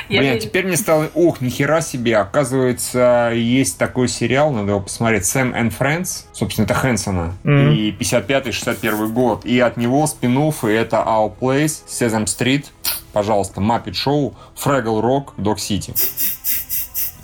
Я 0.10 0.22
Блин, 0.22 0.40
теперь 0.40 0.66
мне 0.66 0.76
стало... 0.76 1.10
Ух, 1.14 1.40
нихера 1.40 1.82
себе. 1.82 2.18
Оказывается, 2.18 3.32
есть 3.34 3.78
такой 3.78 4.08
сериал, 4.08 4.52
надо 4.52 4.72
его 4.72 4.80
посмотреть. 4.80 5.26
Сэм 5.26 5.54
and 5.54 5.72
Friends. 5.78 6.26
Собственно, 6.34 6.66
это 6.66 6.74
Хэнсона. 6.74 7.36
Мгм. 7.44 7.72
И 7.74 7.92
55-61 7.92 9.10
год. 9.10 9.46
И 9.46 9.60
от 9.60 9.78
него 9.78 10.08
спин 10.08 10.40
и 10.40 10.68
это 10.68 10.98
Our 10.98 11.32
Place, 11.40 11.84
Sesame 11.88 12.26
Street, 12.26 12.66
пожалуйста, 13.14 13.62
Muppet 13.62 13.94
Show, 13.94 14.34
Fraggle 14.56 15.02
Rock, 15.02 15.36
Dog 15.38 15.58
City. 15.58 15.94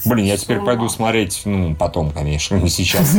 Блин, 0.06 0.26
я 0.26 0.38
теперь 0.38 0.60
пойду 0.60 0.88
смотреть, 0.88 1.42
ну, 1.46 1.76
потом, 1.76 2.12
конечно, 2.12 2.56
не 2.62 2.70
сейчас. 2.70 3.16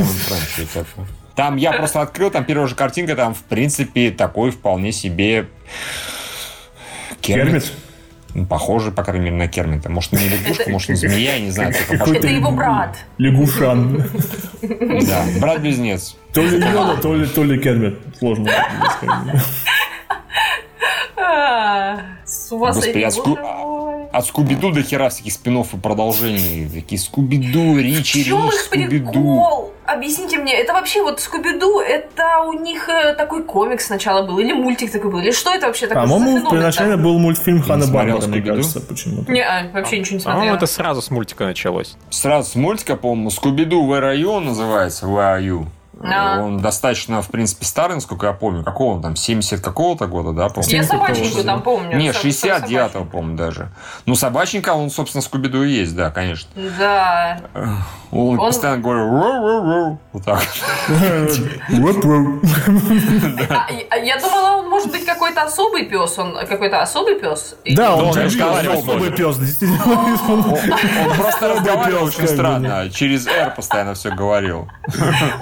Там 1.34 1.56
я 1.56 1.72
просто 1.76 2.02
открыл, 2.02 2.30
там 2.30 2.44
первая 2.44 2.68
же 2.68 2.76
картинка, 2.76 3.16
там, 3.16 3.34
в 3.34 3.42
принципе, 3.42 4.12
такой 4.12 4.52
вполне 4.52 4.92
себе... 4.92 5.48
Кермит? 7.20 7.72
Ну, 8.36 8.44
похоже, 8.44 8.90
по 8.90 9.02
крайней 9.02 9.30
мере, 9.30 9.36
на 9.36 9.48
Кермита. 9.48 9.88
Может, 9.88 10.12
не 10.12 10.28
лягушка, 10.28 10.68
может, 10.68 10.90
не 10.90 10.96
змея, 10.96 11.36
я 11.36 11.40
не 11.40 11.50
знаю. 11.50 11.72
Это 11.88 12.26
его 12.26 12.50
брат. 12.50 12.98
Лягушан. 13.16 14.04
Да, 14.60 15.24
брат-близнец. 15.40 16.16
То 16.34 16.42
ли 16.42 16.58
Йода, 16.58 17.00
то 17.00 17.14
ли, 17.14 17.26
то 17.26 17.42
ли 17.42 17.58
Кермит. 17.58 17.98
Сложно. 18.18 18.50
А, 21.18 21.98
Господи, 22.50 23.08
сойти, 23.10 23.36
а. 24.16 24.18
От 24.18 24.26
Скуби-Ду 24.26 24.72
до 24.72 24.82
хера 24.82 25.08
всяких 25.08 25.32
спин 25.32 25.58
и 25.60 25.76
продолжений. 25.76 26.68
Такие 26.68 26.98
Скуби-Ду, 26.98 27.78
Ричи, 27.78 28.24
Рич, 28.24 28.28
Скуби-Ду. 28.28 28.88
прикол? 28.88 29.72
Объясните 29.86 30.38
мне, 30.38 30.52
это 30.54 30.72
вообще 30.72 31.00
вот 31.00 31.20
Скуби-Ду, 31.20 31.78
это 31.80 32.40
у 32.40 32.54
них 32.54 32.88
э, 32.88 33.14
такой 33.14 33.44
комикс 33.44 33.86
сначала 33.86 34.26
был, 34.26 34.38
или 34.38 34.52
мультик 34.52 34.90
такой 34.90 35.12
был, 35.12 35.20
или 35.20 35.30
что 35.30 35.54
это 35.54 35.68
вообще 35.68 35.86
такое? 35.86 36.02
По-моему, 36.02 36.40
там? 36.90 37.02
был 37.02 37.18
мультфильм 37.18 37.62
Ханна 37.62 37.86
смотрел 37.86 38.18
Барбара, 38.18 38.30
мне 38.30 38.42
кажется, 38.42 38.80
почему-то. 38.80 39.30
Не, 39.30 39.42
а, 39.42 39.70
вообще 39.72 40.00
ничего 40.00 40.18
не 40.18 40.24
По-моему, 40.24 40.40
смотрела. 40.40 40.56
это 40.56 40.66
сразу 40.66 41.02
с 41.02 41.10
мультика 41.10 41.44
началось. 41.44 41.96
Сразу 42.10 42.50
с 42.50 42.54
мультика, 42.56 42.96
по-моему, 42.96 43.30
Скуби-Ду 43.30 43.86
Where 43.86 44.02
are 44.02 44.16
you 44.16 44.40
называется, 44.40 45.06
Where 45.06 45.38
are 45.38 45.42
you. 45.42 45.66
А. 46.02 46.40
Он 46.42 46.58
достаточно, 46.58 47.22
в 47.22 47.28
принципе, 47.28 47.64
старый, 47.64 47.94
насколько 47.94 48.26
я 48.26 48.32
помню. 48.32 48.62
Какого 48.64 48.94
он 48.96 49.02
там, 49.02 49.16
70 49.16 49.60
какого-то 49.60 50.06
года, 50.06 50.32
да, 50.32 50.48
по-моему? 50.48 50.70
Я 50.70 50.82
70 50.84 50.90
собаченьку 50.90 51.42
там 51.44 51.62
помню. 51.62 51.96
Не, 51.96 52.10
Соб- 52.10 52.22
69-го, 52.22 52.60
собаченьку. 52.68 53.04
по-моему, 53.06 53.36
даже. 53.36 53.70
Ну, 54.04 54.14
собаченька, 54.14 54.74
он, 54.74 54.90
собственно, 54.90 55.22
Скуби-Ду 55.22 55.62
и 55.62 55.70
есть, 55.70 55.96
да, 55.96 56.10
конечно. 56.10 56.50
Да. 56.78 57.40
Он, 58.12 58.38
Он- 58.38 58.46
постоянно 58.46 58.82
говорит 58.82 59.04
«Роу-роу-роу». 59.04 59.98
Вот 60.12 60.24
так. 60.24 60.42
А, 63.50 63.66
а 63.90 63.96
я 63.96 64.18
думала, 64.18 64.58
он 64.58 64.68
может 64.68 64.90
быть 64.90 65.04
какой-то 65.04 65.42
особый 65.42 65.84
пес, 65.86 66.18
он 66.18 66.36
какой-то 66.46 66.82
особый 66.82 67.18
пес. 67.18 67.56
Да, 67.74 67.96
он 67.96 68.08
особый 68.10 69.10
пес. 69.12 69.38
Он 70.28 70.42
просто 71.16 71.48
разговаривал 71.54 72.06
пес, 72.06 72.14
очень 72.18 72.28
странно. 72.28 72.90
Через 72.90 73.26
«Р» 73.26 73.52
постоянно 73.54 73.94
все 73.94 74.10
говорил. 74.10 74.68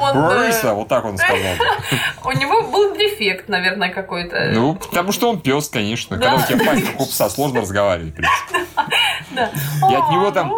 Он, 0.00 0.16
э, 0.44 0.46
Рыса, 0.48 0.74
вот 0.74 0.88
так 0.88 1.04
он 1.04 1.16
сказал. 1.18 1.54
у 2.24 2.32
него 2.32 2.62
был 2.70 2.96
дефект, 2.96 3.48
наверное, 3.48 3.90
какой-то. 3.90 4.50
Ну, 4.52 4.74
потому 4.74 5.12
что 5.12 5.30
он 5.30 5.40
пес, 5.40 5.68
конечно. 5.68 6.16
Когда 6.16 6.34
у 6.36 6.42
тебя 6.42 6.64
пасть 6.64 6.84
у 6.98 7.06
пса, 7.06 7.28
сложно 7.30 7.60
разговаривать. 7.60 8.12
в 8.12 8.16
принципе. 8.16 8.58
И 9.90 9.94
от 9.94 10.10
него 10.10 10.30
там 10.30 10.52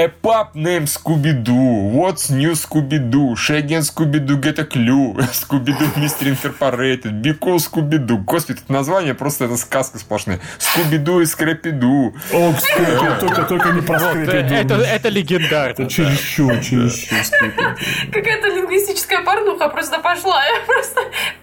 A 0.00 0.08
pup 0.08 0.54
named 0.54 0.88
Scooby-Doo. 0.88 1.92
What's 1.92 2.30
new 2.30 2.52
Scooby-Doo? 2.52 3.36
Shaggy 3.36 3.74
and 3.74 3.84
Scooby-Doo 3.84 4.38
get 4.38 4.58
a 4.58 4.64
clue. 4.64 5.12
Scooby-Doo 5.12 6.00
Mystery 6.00 6.30
Incorporated. 6.30 7.20
Be 7.20 7.34
cool 7.34 7.58
Scooby-Doo. 7.58 8.24
Господи, 8.24 8.60
это 8.60 8.72
название 8.72 9.12
просто 9.12 9.44
это 9.44 9.58
сказка 9.58 9.98
сплошная. 9.98 10.40
Scooby-Doo 10.58 11.20
и 11.20 11.24
Scrappy-Doo. 11.24 12.14
О, 12.32 12.54
Скрэппи, 12.54 13.20
только, 13.20 13.42
только 13.42 13.68
не 13.72 13.82
про 13.82 14.00
э, 14.14 14.24
это, 14.24 14.74
это 14.76 15.08
легендарно. 15.10 15.72
Это 15.72 15.86
чересчур, 15.86 16.58
чересчур. 16.60 17.18
Какая-то 18.10 18.48
лингвистическая 18.48 19.20
порнуха 19.20 19.68
просто 19.68 19.98
пошла. 19.98 20.42
Я 20.46 20.60
просто 20.64 21.02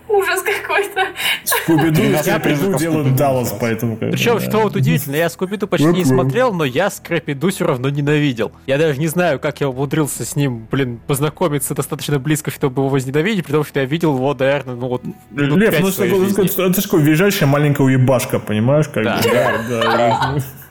ужас 0.10 0.42
какой-то. 0.42 1.08
Скуби-Ду 1.44 2.02
призраков 2.40 2.80
делают 2.80 3.08
Скуби-Ду 3.08 3.18
Даллас, 3.18 3.56
поэтому... 3.60 3.98
Причем, 3.98 4.40
что 4.40 4.60
вот 4.60 4.76
удивительно, 4.76 5.16
я 5.16 5.30
Скуби-Ду 5.30 5.68
почти 5.68 5.88
не 5.88 6.06
смотрел, 6.06 6.54
но 6.54 6.64
я 6.66 6.88
Скрэппи-Ду 6.88 7.50
все 7.50 7.66
равно 7.66 7.90
ненавидел. 7.90 8.52
Я 8.66 8.78
даже 8.78 9.00
не 9.00 9.08
знаю, 9.08 9.40
как 9.40 9.62
я 9.62 9.70
умудрился 9.70 10.26
с 10.26 10.36
ним, 10.36 10.68
блин, 10.72 11.00
познакомиться 11.08 11.76
достаточно 11.76 12.20
близко, 12.20 12.52
чтобы 12.52 12.82
его 12.82 12.90
возненавидеть, 12.90 13.46
потому 13.46 13.64
что 13.64 13.80
я 13.80 13.86
видел 13.86 14.16
его, 14.16 14.34
наверное, 14.34 14.76
ну 14.76 14.88
вот 14.88 15.04
Лев, 15.32 15.80
ну 15.80 15.92
что, 15.92 16.06
это, 16.06 16.74
же 16.76 16.82
такое 16.82 17.02
визжащая 17.02 17.48
маленькая 17.48 17.84
уебашка, 17.84 18.40
понимаешь? 18.40 18.88
Как 18.88 19.04
Да. 19.04 19.18
бы, 19.18 19.24
да, 19.70 19.82
да. 19.82 20.38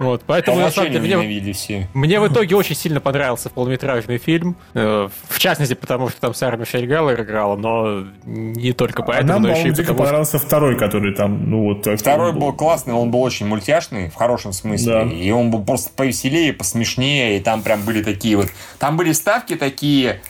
Вот, 0.00 0.22
поэтому, 0.26 0.60
на 0.60 0.70
самом 0.70 0.92
деле, 0.92 1.16
мне, 1.18 1.42
мне 1.92 2.20
в 2.20 2.26
итоге 2.26 2.56
очень 2.56 2.74
сильно 2.74 3.00
понравился 3.00 3.50
полнометражный 3.50 4.16
фильм. 4.16 4.56
э, 4.72 5.08
В 5.28 5.38
частности, 5.38 5.74
потому 5.74 6.08
что 6.08 6.18
там 6.22 6.32
Сара 6.32 6.56
Мишель 6.56 6.86
Геллер 6.86 7.20
играла, 7.20 7.54
но 7.54 8.06
не 8.24 8.72
только 8.72 9.02
А 9.02 9.06
поэтому, 9.06 9.32
нам, 9.34 9.42
но 9.42 9.50
еще 9.50 9.68
и 9.68 9.70
потому 9.72 9.84
что... 9.84 9.94
понравился 9.94 10.38
второй, 10.38 10.78
который 10.78 11.14
там, 11.14 11.50
ну 11.50 11.64
вот... 11.64 11.82
так 11.82 12.00
Второй 12.00 12.30
он 12.30 12.38
был 12.38 12.54
классный, 12.54 12.94
он 12.94 13.10
был 13.10 13.20
очень 13.20 13.46
мультяшный, 13.46 14.08
в 14.08 14.14
хорошем 14.14 14.54
смысле. 14.54 14.90
Да. 14.90 15.02
И 15.02 15.30
он 15.32 15.50
был 15.50 15.62
просто 15.62 15.90
повеселее, 15.94 16.54
посмешнее. 16.54 17.36
И 17.36 17.40
там 17.40 17.60
прям 17.60 17.82
были 17.82 18.02
такие 18.02 18.36
вот... 18.38 18.48
Там 18.78 18.96
были 18.96 19.12
ставки 19.12 19.54
такие... 19.54 20.22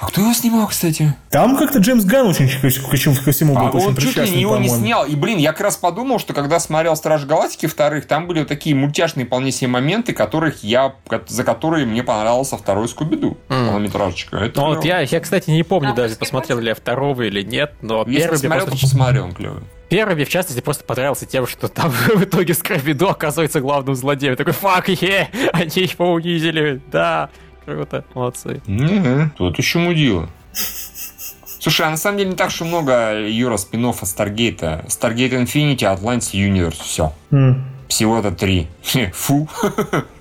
А 0.00 0.06
кто 0.06 0.20
его 0.20 0.32
снимал, 0.32 0.66
кстати? 0.68 1.14
Там 1.30 1.56
как-то 1.56 1.78
Джеймс 1.78 2.04
Ганн 2.04 2.28
очень 2.28 2.48
ко, 2.48 2.60
ко 2.62 2.96
всему- 2.96 3.14
всему 3.14 3.54
был 3.54 3.66
А 3.66 3.70
очень 3.70 3.88
он 3.88 3.96
чуть 3.96 4.16
ли 4.16 4.40
его 4.40 4.56
не 4.56 4.68
снял. 4.68 5.04
И, 5.04 5.16
блин, 5.16 5.38
я 5.38 5.52
как 5.52 5.62
раз 5.62 5.76
подумал, 5.76 6.18
что 6.18 6.32
когда 6.34 6.60
смотрел 6.60 6.94
«Страж 6.96 7.24
Галактики» 7.24 7.66
вторых, 7.66 8.06
там 8.06 8.26
были 8.26 8.40
вот 8.40 8.48
такие 8.48 8.74
мультяшные 8.76 9.26
вполне 9.26 9.50
себе 9.50 9.68
моменты, 9.68 10.12
которых 10.12 10.62
я, 10.62 10.94
за 11.26 11.44
которые 11.44 11.86
мне 11.86 12.02
понравился 12.02 12.56
второй 12.56 12.88
Скуби-Ду. 12.88 13.36
Полнометражечка. 13.48 14.36
Это 14.36 14.60
Ну, 14.60 14.74
вот 14.74 14.84
я, 14.84 15.00
я, 15.00 15.20
кстати, 15.20 15.50
не 15.50 15.62
помню 15.62 15.90
А, 15.90 15.94
даже, 15.94 16.16
посмотрел 16.16 16.58
ли 16.60 16.68
я 16.68 16.74
второго 16.74 17.22
или 17.22 17.42
нет, 17.42 17.74
но 17.82 18.04
Если 18.06 18.20
первый 18.20 18.38
мне 18.38 18.48
посмотрел, 18.48 18.66
просто 18.66 18.80
то 18.80 18.90
посмотрел, 18.90 19.24
он 19.24 19.32
клевый. 19.32 19.62
Первый 19.88 20.14
мне, 20.16 20.24
в 20.26 20.28
частности, 20.28 20.60
просто 20.60 20.84
понравился 20.84 21.24
тем, 21.26 21.46
что 21.46 21.68
там 21.68 21.90
в 22.14 22.22
итоге 22.22 22.52
Скрэппи-Ду 22.54 23.06
оказывается 23.08 23.60
главным 23.60 23.94
злодеем. 23.94 24.36
Такой, 24.36 24.52
фак, 24.52 24.88
е, 24.88 25.28
они 25.52 25.70
его 25.74 26.12
унизили, 26.12 26.80
да, 26.92 27.30
круто, 27.74 28.04
молодцы. 28.14 28.60
Мгм. 28.66 29.30
Тут 29.36 29.58
еще 29.58 29.78
мудила. 29.78 30.28
Слушай, 31.60 31.86
а 31.86 31.90
на 31.90 31.96
самом 31.96 32.18
деле 32.18 32.30
не 32.30 32.36
так 32.36 32.48
уж 32.48 32.60
и 32.60 32.64
много, 32.64 33.26
Юра, 33.28 33.56
спин 33.56 33.84
от 33.86 33.96
Старгейта. 33.96 34.84
Stargate 34.88 35.42
Infinity, 35.44 35.78
Atlantis 35.78 36.32
Universe. 36.32 36.80
Все. 36.82 37.12
М. 37.30 37.64
Всего-то 37.88 38.30
три. 38.32 38.68
Фу. 39.14 39.48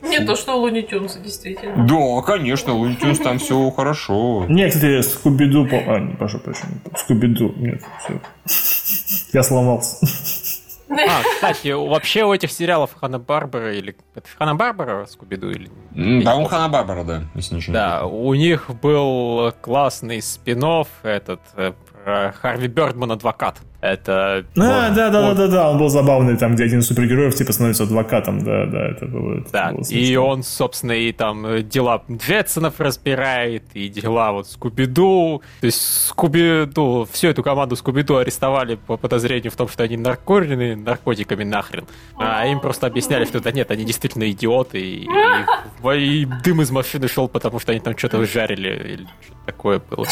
Не 0.01 0.21
то, 0.25 0.35
что 0.37 0.55
Луни 0.55 0.81
Тюнса, 0.83 1.19
действительно. 1.19 1.85
Да, 1.85 2.21
конечно, 2.25 2.71
Looney 2.71 2.97
Tunes 2.99 3.21
там 3.21 3.39
все 3.39 3.69
хорошо. 3.71 4.45
Не, 4.47 4.69
кстати, 4.69 5.01
Скуби-Ду... 5.01 5.65
по- 5.67 5.75
А, 5.95 5.99
не, 5.99 6.13
прошу 6.15 6.39
прощения. 6.39 6.79
Скуби-Ду. 6.95 7.53
Нет, 7.57 7.81
все. 7.99 8.21
Я 9.33 9.43
сломался. 9.43 9.97
А, 10.89 11.23
кстати, 11.23 11.69
вообще 11.69 12.23
у 12.23 12.33
этих 12.33 12.51
сериалов 12.51 12.95
Хана 12.99 13.19
Барбара 13.19 13.75
или... 13.75 13.95
Это 14.15 14.27
Хана 14.38 14.55
Барбара 14.55 15.05
Скуби-Ду 15.05 15.49
или... 15.49 15.69
Да, 16.23 16.35
он 16.35 16.47
Хана 16.47 16.69
Барбара, 16.69 17.03
да, 17.03 17.23
если 17.35 17.55
ничего 17.55 17.73
Да, 17.73 18.05
у 18.05 18.33
них 18.33 18.69
был 18.81 19.51
классный 19.61 20.21
спин 20.21 20.57
этот 21.03 21.41
э, 21.55 21.73
Харви 22.08 22.68
Бёрдман 22.68 23.12
адвокат. 23.12 23.60
Это... 23.80 24.45
А, 24.55 24.89
да, 24.89 24.89
да, 24.89 25.10
да, 25.10 25.34
да, 25.34 25.47
да, 25.47 25.70
он 25.70 25.78
был 25.78 25.89
забавный, 25.89 26.36
там, 26.36 26.55
где 26.55 26.64
один 26.64 26.80
из 26.80 26.88
супергероев 26.88 27.36
типа 27.36 27.53
становится 27.53 27.84
адвокатом, 27.84 28.43
да, 28.43 28.66
да, 28.66 28.89
это 28.89 29.05
было. 29.05 29.43
Да, 29.51 29.72
было 29.72 29.84
и 29.88 30.16
он, 30.16 30.41
собственно, 30.41 30.93
и 30.93 31.12
там 31.12 31.64
дела 31.68 32.01
Джетсонов 32.10 32.80
разбирает, 32.80 33.64
и 33.74 33.88
дела 33.88 34.32
вот 34.32 34.47
Скуби-Ду. 34.47 35.43
То 35.60 35.66
есть 35.66 36.10
Скуби-Ду, 36.10 37.08
всю 37.12 37.28
эту 37.28 37.43
команду 37.43 37.76
Скуби-Ду 37.76 38.18
арестовали 38.18 38.76
по 38.76 38.97
подозрению 38.97 39.51
в 39.51 39.55
том, 39.55 39.68
что 39.68 39.84
они 39.84 39.95
наркорены 39.95 40.76
наркотиками 40.76 41.43
нахрен. 41.43 41.86
А 42.18 42.47
им 42.47 42.60
просто 42.60 42.88
объясняли, 42.88 43.26
что 43.26 43.39
да 43.41 43.51
нет, 43.51 43.70
они 43.70 43.86
действительно 43.86 44.30
идиоты, 44.32 44.80
и, 44.80 45.08
и, 45.08 46.22
и 46.22 46.26
дым 46.43 46.62
из 46.62 46.72
машины 46.72 47.08
шел, 47.08 47.28
потому 47.28 47.60
что 47.60 47.74
они 47.74 47.82
там 47.82 47.95
что-то 47.95 48.26
жарили, 48.26 48.70
или 48.70 49.08
что-то 49.22 49.45
такое 49.45 49.80
было. 49.80 50.05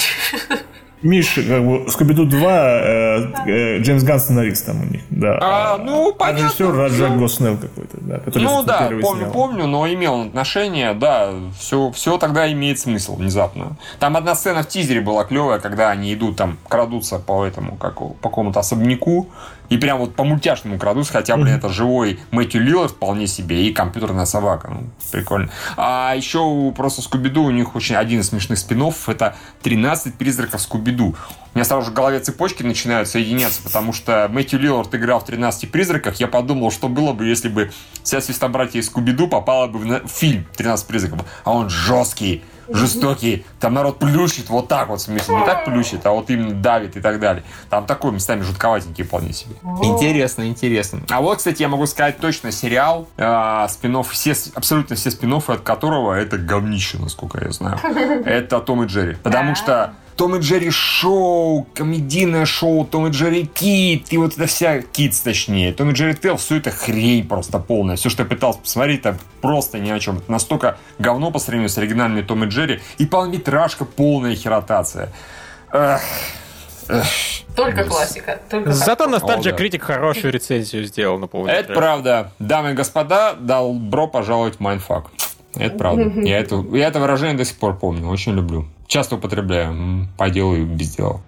Миш, 1.06 1.36
как 1.36 1.64
бы, 1.64 1.86
Скуби-Ду 1.88 2.26
2, 2.26 2.52
э, 2.52 3.26
э, 3.46 3.78
Джеймс 3.80 4.04
Ганн 4.04 4.20
сценарист 4.20 4.66
там 4.66 4.82
у 4.82 4.86
них, 4.86 5.02
да. 5.12 5.38
А, 5.40 5.78
ну, 5.78 6.12
понятно. 6.14 6.46
Режиссер 6.46 6.76
Раджак 6.76 7.18
Госнелл 7.20 7.58
какой-то, 7.58 7.98
да. 8.02 8.18
Который 8.18 8.44
Ну 8.44 8.64
да, 8.64 8.90
помню, 9.02 9.22
снял. 9.22 9.32
помню, 9.32 9.68
но 9.68 9.88
имел 9.88 10.22
отношение, 10.22 10.96
да, 10.96 11.32
все, 11.60 11.92
все 11.92 12.18
тогда 12.18 12.52
имеет 12.52 12.80
смысл 12.80 13.16
внезапно. 13.18 13.78
Там 14.00 14.18
одна 14.18 14.34
сцена 14.34 14.64
в 14.64 14.68
тизере 14.68 15.00
была 15.02 15.26
клевая, 15.26 15.60
когда 15.60 15.92
они 15.92 16.12
идут 16.12 16.38
там, 16.38 16.58
крадутся 16.68 17.20
по 17.20 17.46
этому, 17.46 17.76
как, 17.76 18.00
по 18.00 18.30
какому-то 18.30 18.60
особняку, 18.62 19.30
и 19.70 19.78
прям 19.78 20.00
вот 20.00 20.16
по 20.16 20.24
мультяшному 20.24 20.78
крадутся, 20.78 21.14
хотя, 21.14 21.38
блин, 21.38 21.56
это 21.56 21.70
живой 21.70 22.20
Мэтью 22.32 22.62
Лиллард 22.62 22.92
вполне 22.92 23.28
себе 23.28 23.68
и 23.68 23.74
компьютерная 23.74 24.26
собака. 24.26 24.70
Ну, 24.72 24.90
прикольно. 25.12 25.50
А 25.78 26.14
еще 26.16 26.72
просто 26.76 27.02
Скуби-Ду, 27.02 27.44
у 27.44 27.52
них 27.52 27.76
очень 27.76 27.96
один 27.96 28.20
из 28.20 28.30
смешных 28.30 28.60
спин 28.60 28.76
это 29.08 29.36
13 29.64 30.16
призраков 30.16 30.62
Скуби-Ду. 30.62 31.16
У 31.54 31.58
меня 31.58 31.66
сразу 31.66 31.86
же 31.86 31.92
в 31.92 31.94
голове 31.94 32.20
цепочки 32.20 32.64
начинают 32.64 33.08
соединяться, 33.08 33.62
потому 33.64 33.94
что 33.94 34.28
Мэтью 34.30 34.60
Лиллард 34.60 34.94
играл 34.94 35.22
в 35.22 35.26
13 35.26 35.72
призраках. 35.72 36.16
Я 36.18 36.28
подумал, 36.28 36.72
что 36.72 36.90
было 36.90 37.14
бы, 37.14 37.26
если 37.26 37.48
бы 37.48 37.72
вся 38.04 38.20
свистобратья 38.22 38.80
из 38.80 38.88
Скуби-Ду 38.88 39.28
попала 39.28 39.68
бы 39.68 39.80
в 39.80 40.08
фильм 40.08 40.46
13 40.58 40.86
призраков. 40.86 41.26
А 41.44 41.54
он 41.54 41.70
жесткий, 41.70 42.44
жестокий. 42.70 43.46
Там 43.60 43.74
народ 43.74 44.00
плющит 44.00 44.50
вот 44.50 44.68
так 44.68 44.90
вот, 44.90 45.00
в 45.00 45.04
смысле. 45.04 45.36
Не 45.36 45.46
так 45.46 45.66
плющит, 45.66 46.06
а 46.06 46.12
вот 46.12 46.30
именно 46.30 46.54
давит 46.54 46.98
и 46.98 47.02
так 47.02 47.20
далее. 47.20 47.44
Там 47.70 47.86
такой 47.86 48.12
местами 48.12 48.42
жутковатенький 48.42 49.04
вполне 49.04 49.34
себе. 49.34 49.56
Интересно, 49.84 50.48
интересно. 50.48 51.02
А 51.10 51.22
вот, 51.22 51.38
кстати, 51.38 51.62
я 51.62 51.68
могу 51.68 51.86
сказать 51.86 52.18
точно 52.18 52.52
сериал, 52.52 53.08
э, 53.18 53.68
спин 53.70 54.04
все, 54.04 54.36
абсолютно 54.54 54.96
все 54.96 55.12
спин 55.12 55.34
от 55.34 55.62
которого 55.62 56.14
это 56.14 56.38
говнище, 56.38 56.98
насколько 56.98 57.44
я 57.44 57.52
знаю. 57.52 57.80
Это 58.26 58.60
Том 58.60 58.84
и 58.84 58.88
Джерри. 58.88 59.16
Потому 59.16 59.56
что 59.56 59.94
том 60.16 60.36
и 60.36 60.40
Джерри 60.40 60.70
шоу, 60.70 61.68
комедийное 61.74 62.46
шоу, 62.46 62.86
Том 62.86 63.08
и 63.08 63.10
Джерри 63.10 63.46
Кит, 63.46 64.12
и 64.12 64.18
вот 64.18 64.34
это 64.34 64.46
вся 64.48 64.82
Китс, 64.82 65.20
точнее, 65.20 65.74
Том 65.74 65.90
и 65.90 65.94
Джерри 65.94 66.16
Тейл, 66.16 66.38
все 66.38 66.58
это 66.58 66.72
хрень 66.72 67.28
просто 67.28 67.60
полная. 67.60 67.96
Все, 67.96 68.10
что 68.10 68.24
я 68.24 68.30
пытался 68.30 68.60
посмотреть, 68.60 69.02
это 69.02 69.18
просто 69.42 69.80
ни 69.80 69.90
о 69.90 70.00
чем. 70.00 70.18
Это 70.18 70.32
настолько 70.32 70.78
говно 71.00 71.32
по 71.32 71.40
сравнению 71.40 71.70
с 71.70 71.78
оригинальными 71.78 72.22
Том 72.22 72.44
и 72.44 72.48
Джерри, 72.48 72.82
и 72.98 73.06
полнометражка 73.06 73.86
полная 73.86 74.36
херотация. 74.36 75.12
Эх, 75.72 76.02
эх. 76.88 77.06
Только 77.56 77.82
Ужас. 77.82 77.88
классика. 77.88 78.42
Только 78.50 78.72
Зато. 78.74 79.08
Ностальджа 79.08 79.52
да. 79.52 79.58
Critic 79.58 79.84
хорошую 79.84 80.34
рецензию 80.34 80.84
сделал 80.84 81.18
на 81.18 81.28
полный 81.28 81.54
Это 81.54 81.74
правда. 81.74 82.32
Дамы 82.40 82.72
и 82.72 82.74
господа, 82.74 83.34
добро 83.34 84.08
пожаловать 84.08 84.58
в 84.58 84.60
Mindfuck. 84.60 85.06
Это 85.56 85.78
правда. 85.78 86.04
Я 86.22 86.40
это, 86.40 86.66
я 86.74 86.88
это 86.88 87.00
выражение 87.00 87.38
до 87.38 87.46
сих 87.46 87.58
пор 87.58 87.78
помню. 87.78 88.10
Очень 88.10 88.34
люблю. 88.34 88.66
Часто 88.88 89.16
употребляю. 89.16 90.08
По 90.18 90.30
делу 90.30 90.56
и 90.56 90.64
без 90.64 90.96
дела. 90.96 91.22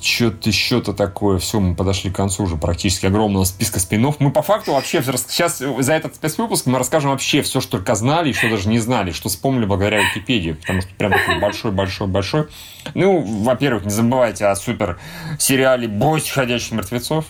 Что-то 0.00 0.48
еще-то 0.48 0.92
такое. 0.94 1.38
Все, 1.38 1.60
мы 1.60 1.74
подошли 1.74 2.10
к 2.10 2.16
концу 2.16 2.44
уже 2.44 2.56
практически 2.56 3.06
огромного 3.06 3.44
списка 3.44 3.78
спин-оффов. 3.78 4.16
Мы 4.18 4.30
по 4.30 4.42
факту 4.42 4.72
вообще 4.72 5.02
сейчас 5.02 5.58
за 5.58 5.92
этот 5.92 6.16
спецвыпуск 6.16 6.66
мы 6.66 6.78
расскажем 6.78 7.10
вообще 7.10 7.42
все, 7.42 7.60
что 7.60 7.72
только 7.72 7.94
знали 7.94 8.30
и 8.30 8.32
что 8.32 8.48
даже 8.48 8.68
не 8.68 8.78
знали, 8.78 9.12
что 9.12 9.28
вспомнили 9.28 9.66
благодаря 9.66 10.00
Википедии. 10.00 10.52
Потому 10.52 10.80
что 10.80 10.90
прям 10.94 11.12
такой 11.12 11.38
большой-большой-большой. 11.38 12.48
Ну, 12.94 13.20
во-первых, 13.20 13.84
не 13.84 13.90
забывайте 13.90 14.46
о 14.46 14.56
супер 14.56 14.98
сериале 15.38 15.88
«Бойся 15.88 16.32
ходячих 16.32 16.72
мертвецов». 16.72 17.26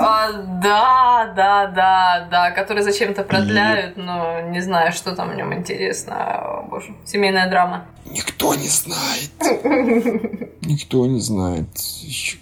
А, 0.00 0.32
да, 0.32 1.32
да, 1.36 1.66
да, 1.66 2.28
да, 2.30 2.50
который 2.50 2.82
зачем-то 2.82 3.22
продляют, 3.22 3.96
но 3.96 4.40
не 4.40 4.60
знаю, 4.60 4.92
что 4.92 5.14
там 5.14 5.30
в 5.30 5.34
нем 5.34 5.54
интересно. 5.54 6.14
О, 6.16 6.66
боже, 6.68 6.94
семейная 7.04 7.48
драма. 7.48 7.86
Никто 8.04 8.54
не 8.54 8.68
знает. 8.68 9.30
Никто 10.62 11.06
не 11.06 11.20
знает. 11.20 11.68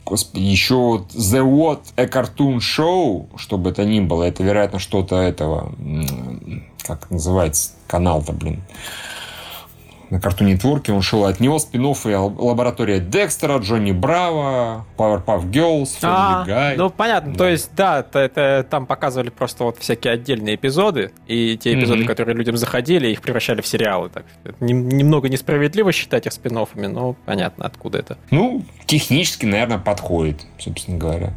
Господи, 0.05 0.43
еще 0.43 0.75
вот 0.75 1.11
The 1.11 1.43
What 1.43 1.81
a 1.97 2.05
Cartoon 2.05 2.59
Show, 2.59 3.29
что 3.37 3.59
бы 3.59 3.71
это 3.71 3.85
ни 3.85 4.01
было, 4.01 4.25
это, 4.25 4.43
вероятно, 4.43 4.79
что-то 4.79 5.17
этого, 5.17 5.73
как 6.87 7.11
называется 7.11 7.73
канал-то, 7.87 8.33
блин. 8.33 8.63
На 10.15 10.19
Cartoon 10.19 10.55
Network 10.57 10.93
он 10.93 11.03
шел 11.03 11.25
от 11.25 11.41
него 11.41 11.59
спин 11.59 11.85
и 11.85 12.15
лаборатория 12.15 13.01
Декстера, 13.01 13.59
Джонни 13.59 13.91
Браво, 13.91 14.87
Powerpuff 14.97 15.51
Girls, 15.51 15.89
А, 16.03 16.45
Family 16.47 16.49
Guy. 16.49 16.75
ну 16.77 16.89
понятно, 16.89 17.35
то 17.35 17.49
есть, 17.49 17.71
да, 17.75 17.99
это, 17.99 18.21
это 18.21 18.65
там 18.71 18.87
показывали 18.87 19.31
просто 19.31 19.65
вот 19.65 19.79
всякие 19.81 20.13
отдельные 20.13 20.55
эпизоды, 20.55 21.11
и 21.27 21.59
те 21.61 21.75
эпизоды, 21.75 22.01
Мгм. 22.03 22.07
которые 22.07 22.37
людям 22.37 22.57
заходили, 22.57 23.09
их 23.09 23.23
превращали 23.23 23.61
в 23.61 23.67
сериалы. 23.67 24.09
Так, 24.09 24.25
это 24.45 24.55
немного 24.65 25.29
несправедливо 25.29 25.91
считать 25.91 26.27
их 26.27 26.33
спин 26.33 26.55
но 26.55 27.17
понятно, 27.27 27.67
откуда 27.67 27.99
это. 27.99 28.17
Ну, 28.31 28.65
технически, 28.87 29.47
наверное, 29.47 29.79
подходит, 29.79 30.47
собственно 30.59 30.97
говоря. 30.97 31.33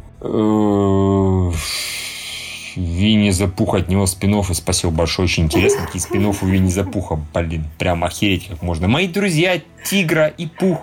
Винни 2.78 3.30
Запух 3.30 3.74
от 3.74 3.88
него 3.88 4.06
спинов 4.06 4.50
и 4.50 4.54
спасибо 4.54 4.92
большое, 4.92 5.26
очень 5.26 5.44
интересно. 5.44 5.84
Какие 5.86 6.00
спинов 6.00 6.42
у 6.42 6.46
Винни 6.46 6.70
Запуха, 6.70 7.18
блин, 7.34 7.64
прям 7.78 8.04
охереть 8.04 8.48
как 8.48 8.62
можно. 8.62 8.86
Мои 8.86 9.08
друзья 9.08 9.60
Тигра 9.84 10.28
и 10.28 10.46
Пух. 10.46 10.80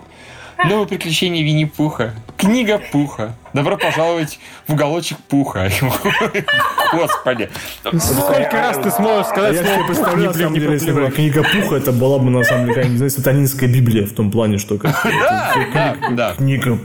Новые 0.64 0.88
приключения 0.88 1.44
Винни-Пуха. 1.44 2.14
Книга 2.38 2.82
Пуха. 2.92 3.36
Добро 3.54 3.78
пожаловать 3.78 4.40
в 4.68 4.74
уголочек 4.74 5.18
Пуха. 5.30 5.70
Господи. 6.94 7.50
Сколько 7.84 8.52
раз 8.52 8.78
ты 8.78 8.90
сможешь 8.90 9.28
А 9.28 9.30
сказать 9.30 9.56
я 9.56 9.62
себе 9.62 9.74
слово 9.74 9.88
представляю, 9.88 10.18
на 10.18 10.28
«Пух», 10.28 10.38
не 10.38 10.44
самом 10.44 10.54
деле, 10.56 10.74
если 10.74 10.92
бы 10.92 11.12
книга 11.12 11.44
Пуха, 11.44 11.76
это 11.76 11.92
была 11.92 12.20
бы, 12.20 12.30
на 12.30 12.44
самом 12.44 12.68
деле, 12.68 12.88
не 12.88 12.98
знаю, 12.98 13.12
сатанинская 13.12 13.70
Библия 13.70 14.06
в 14.06 14.14
том 14.14 14.32
плане, 14.32 14.58
что 14.58 14.78
как 14.78 15.02
Да, 15.04 15.54
да, 15.74 15.96
да. 16.12 16.36
книга 16.36 16.80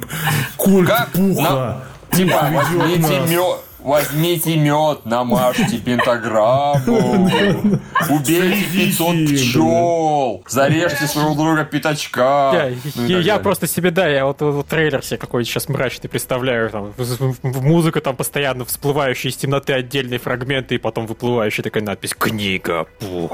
Культ? 0.56 0.90
Пуха. 1.12 1.84
Типа, 2.12 2.50
возьмите 2.52 3.20
мед, 3.28 3.60
возьмите 3.82 4.56
мед, 4.56 5.04
намажьте 5.04 5.78
пентаграмму, 5.78 7.30
убейте 8.10 8.64
500 8.72 9.16
Сидите, 9.16 9.50
пчел, 9.50 10.42
зарежьте 10.48 11.06
своего 11.06 11.34
друга 11.34 11.64
пятачка. 11.64 12.70
Я, 12.96 13.36
ну 13.36 13.42
просто 13.42 13.66
себе, 13.66 13.90
да, 13.90 14.08
я 14.08 14.26
вот, 14.26 14.38
трейлер 14.68 15.04
себе 15.04 15.18
какой-то 15.18 15.48
сейчас 15.48 15.68
мрачный 15.68 16.08
представляю, 16.08 16.70
там, 16.70 16.94
музыка 17.42 18.00
там 18.00 18.16
постоянно 18.16 18.64
всплывающие 18.64 19.30
из 19.30 19.36
темноты 19.36 19.72
отдельные 19.72 20.18
фрагменты, 20.18 20.76
и 20.76 20.78
потом 20.78 21.06
выплывающая 21.06 21.62
такая 21.62 21.82
надпись 21.82 22.14
«Книга 22.14 22.86
Пух». 22.98 23.32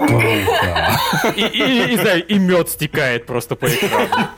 И, 1.36 1.40
и, 1.40 1.92
и, 1.92 1.96
знаю, 1.96 2.26
и 2.26 2.38
мед 2.38 2.68
стекает 2.70 3.26
просто 3.26 3.56
по 3.56 3.66
экрану. 3.66 4.28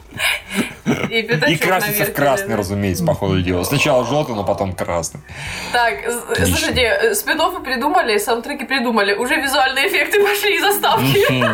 И, 1.10 1.18
И 1.20 1.56
красится 1.56 2.04
в 2.04 2.12
красный, 2.14 2.54
разумеется, 2.54 3.04
по 3.04 3.14
ходу 3.14 3.40
дела. 3.42 3.64
Сначала 3.64 4.04
желтый, 4.06 4.34
но 4.34 4.44
потом 4.44 4.72
красный. 4.72 5.20
Так, 5.72 5.94
с- 6.06 6.46
слушайте, 6.46 7.14
спин 7.14 7.38
придумали, 7.62 8.18
саундтреки 8.18 8.64
придумали, 8.64 9.14
уже 9.14 9.36
визуальные 9.36 9.88
эффекты 9.88 10.22
пошли 10.24 10.56
и 10.56 10.60
заставки. 10.60 11.44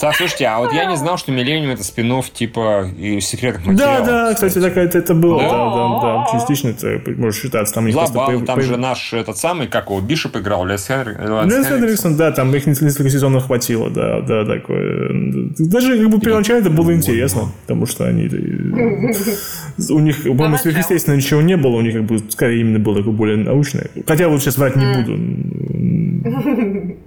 Так, 0.00 0.16
слушайте, 0.16 0.46
а 0.46 0.58
вот 0.58 0.72
я 0.72 0.86
не 0.86 0.96
знал, 0.96 1.18
что 1.18 1.30
Миллениум 1.30 1.70
это 1.72 1.84
спин 1.84 2.10
типа 2.32 2.86
и 2.98 3.20
секретных 3.20 3.76
Да, 3.76 4.00
материалов. 4.00 4.06
да, 4.06 4.34
кстати, 4.34 4.58
так 4.60 4.76
это, 4.76 4.98
это 4.98 5.14
было, 5.14 5.38
Да? 5.42 5.48
да, 5.48 5.74
да, 5.74 6.00
да, 6.00 6.26
частично 6.32 6.70
это 6.70 7.00
может 7.20 7.40
считаться. 7.40 7.74
Там 7.74 7.84
появ- 7.86 8.46
там 8.46 8.56
появ- 8.58 8.66
же 8.66 8.76
наш 8.78 9.12
этот 9.12 9.36
самый, 9.36 9.66
как 9.68 9.90
его, 9.90 10.00
Бишоп 10.00 10.36
играл, 10.36 10.64
Лес 10.64 10.86
Хендриксон, 10.88 12.16
да, 12.16 12.32
там 12.32 12.52
их 12.54 12.66
несколько 12.66 13.10
сезонов 13.10 13.46
хватило, 13.46 13.90
да, 13.90 14.20
да, 14.22 14.44
такое. 14.46 15.10
Даже 15.58 15.98
как 15.98 16.08
бы 16.10 16.18
первоначально 16.20 16.60
это 16.62 16.70
было 16.70 16.92
интересно, 16.94 17.52
потому 17.62 17.86
что 17.86 18.04
они... 18.06 18.24
э, 18.24 19.92
У 19.92 19.98
них, 20.00 20.22
по-моему, 20.22 20.56
сверхъестественно 20.56 21.16
ничего 21.16 21.42
не 21.42 21.56
было, 21.56 21.76
у 21.76 21.80
них 21.82 21.92
как 21.94 22.04
бы 22.04 22.18
скорее 22.30 22.60
именно 22.60 22.78
было 22.78 22.96
такое 22.96 23.12
более 23.12 23.36
научное. 23.36 23.88
Хотя 24.06 24.28
вот 24.28 24.40
сейчас 24.40 24.56
врать 24.56 24.76
не 24.76 24.86
буду. 24.94 25.18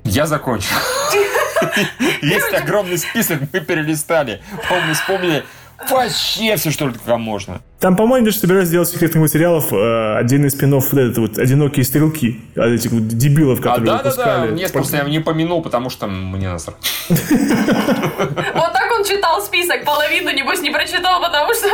Я 0.06 0.26
закончил. 0.28 0.76
Есть 2.22 2.54
огромный 2.54 2.98
список, 2.98 3.42
мы 3.52 3.60
перелистали. 3.60 4.42
По-моему, 4.68 4.94
вспомнили 4.94 5.44
вообще 5.90 6.56
все, 6.56 6.72
что 6.72 6.92
только 6.92 7.18
можно. 7.18 7.62
Там, 7.84 7.98
по-моему, 7.98 8.28
даже 8.28 8.38
собираюсь 8.38 8.70
сделать 8.70 8.88
секретных 8.88 9.24
материалов 9.24 9.74
э, 9.74 10.16
отдельный 10.16 10.50
спин 10.50 10.74
вот 10.74 10.86
этот 10.94 11.18
вот 11.18 11.38
«Одинокие 11.38 11.84
стрелки», 11.84 12.40
от 12.56 12.68
этих 12.68 12.92
вот 12.92 13.10
дебилов, 13.10 13.60
А, 13.60 13.62
которые 13.62 13.86
да, 13.86 13.98
да, 13.98 14.04
да, 14.04 14.10
выпускали. 14.10 14.52
нет, 14.54 14.72
просто 14.72 14.96
я 14.96 15.04
не 15.04 15.20
помянул, 15.20 15.62
потому 15.62 15.90
что 15.90 16.08
мне 16.08 16.48
насрать. 16.48 16.78
Вот 17.10 18.72
так 18.72 18.90
он 18.98 19.04
читал 19.04 19.42
список, 19.42 19.84
половину, 19.84 20.32
небось, 20.32 20.62
не 20.62 20.70
прочитал, 20.72 21.22
потому 21.22 21.54
что, 21.54 21.68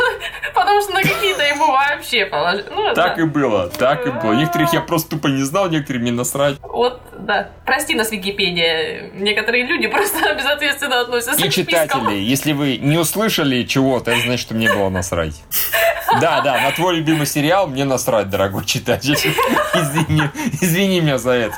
потому 0.52 0.80
что 0.80 0.94
на 0.94 1.02
какие-то 1.02 1.44
ему 1.44 1.68
вообще 1.68 2.26
положили. 2.26 2.66
Ну, 2.74 2.92
Так 2.92 3.16
и 3.20 3.22
было, 3.22 3.68
так 3.68 4.04
и 4.04 4.10
было. 4.10 4.32
Некоторых 4.32 4.72
я 4.72 4.80
просто 4.80 5.10
тупо 5.10 5.28
не 5.28 5.44
знал, 5.44 5.70
некоторые 5.70 6.02
мне 6.02 6.10
насрать. 6.10 6.56
Вот, 6.60 7.00
да. 7.20 7.50
Прости 7.64 7.94
нас, 7.94 8.10
Википедия. 8.10 9.10
Некоторые 9.14 9.64
люди 9.64 9.86
просто 9.86 10.34
безответственно 10.36 11.02
относятся 11.02 11.44
И 11.44 11.48
к 11.48 11.52
спискам. 11.52 11.86
читатели, 11.86 12.16
если 12.16 12.52
вы 12.52 12.78
не 12.78 12.98
услышали 12.98 13.62
чего-то, 13.62 14.10
это 14.10 14.22
значит, 14.22 14.40
что 14.40 14.54
мне 14.54 14.68
было 14.74 14.88
насрать. 14.88 15.40
Да, 16.20 16.40
да, 16.40 16.60
на 16.60 16.72
твой 16.72 16.96
любимый 16.96 17.26
сериал 17.26 17.66
мне 17.66 17.84
насрать, 17.84 18.30
дорогой 18.30 18.64
читатель. 18.64 19.14
Извини, 19.74 20.22
извини 20.60 21.00
меня 21.00 21.18
за 21.18 21.30
это. 21.32 21.54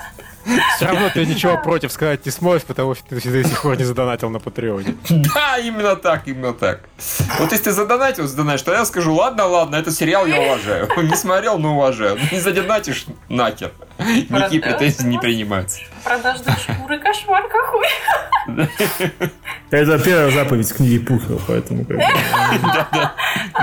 Все 0.76 0.86
равно 0.86 1.10
ты 1.10 1.24
ничего 1.24 1.56
против 1.56 1.92
сказать 1.92 2.24
не 2.26 2.32
сможешь, 2.32 2.62
потому 2.64 2.94
что 2.94 3.04
ты 3.08 3.16
до 3.16 3.44
сих 3.48 3.62
пор 3.62 3.76
не 3.76 3.84
задонатил 3.84 4.30
на 4.30 4.38
Патреоне. 4.38 4.96
Да, 5.08 5.58
именно 5.58 5.96
так, 5.96 6.26
именно 6.26 6.52
так. 6.52 6.80
Вот 7.38 7.52
если 7.52 7.64
ты 7.64 7.72
задонатил, 7.72 8.26
задонатишь, 8.26 8.62
то 8.62 8.72
я 8.72 8.84
скажу, 8.84 9.14
ладно, 9.14 9.46
ладно, 9.46 9.76
этот 9.76 9.94
сериал 9.94 10.26
я 10.26 10.40
уважаю. 10.40 10.88
Не 11.02 11.16
смотрел, 11.16 11.58
но 11.58 11.74
уважаю. 11.74 12.18
Не 12.30 12.40
задонатишь, 12.40 13.06
нахер. 13.28 13.72
Никакие 13.98 14.62
претензии 14.62 15.04
не 15.04 15.18
принимаются. 15.18 15.80
Продажные 16.02 16.56
шкуры, 16.56 16.98
кошмар 16.98 17.44
какой. 17.48 17.86
Это 19.70 19.98
первая 19.98 20.30
заповедь 20.30 20.72
книги 20.74 20.98
Пухова, 20.98 21.40
поэтому 21.46 21.84
как 21.84 21.96
бы... 21.96 22.02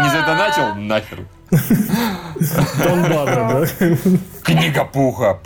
Не 0.01 0.09
задонатил, 0.09 0.75
нахер. 0.75 1.19
Тон 1.49 3.01
Бадра, 3.03 3.49
да? 3.49 3.65
Книга 4.43 4.85
пуха. 4.85 5.39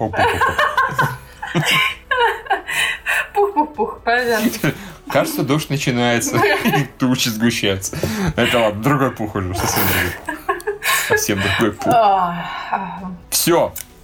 Пух-пух-пух. 3.33 3.99
Понятно. 4.03 4.73
Кажется, 5.11 5.43
дождь 5.43 5.69
начинается, 5.69 6.37
и 6.37 6.85
тучи 6.97 7.29
сгущаются. 7.29 7.97
Это 8.35 8.59
ладно, 8.59 8.81
другой 8.81 9.11
пух 9.11 9.35
уже, 9.35 9.53
совсем 9.53 9.83
другой. 9.87 10.37
Совсем 11.07 11.41
другой 11.41 11.71
пух. 11.73 11.93
А, 11.93 12.45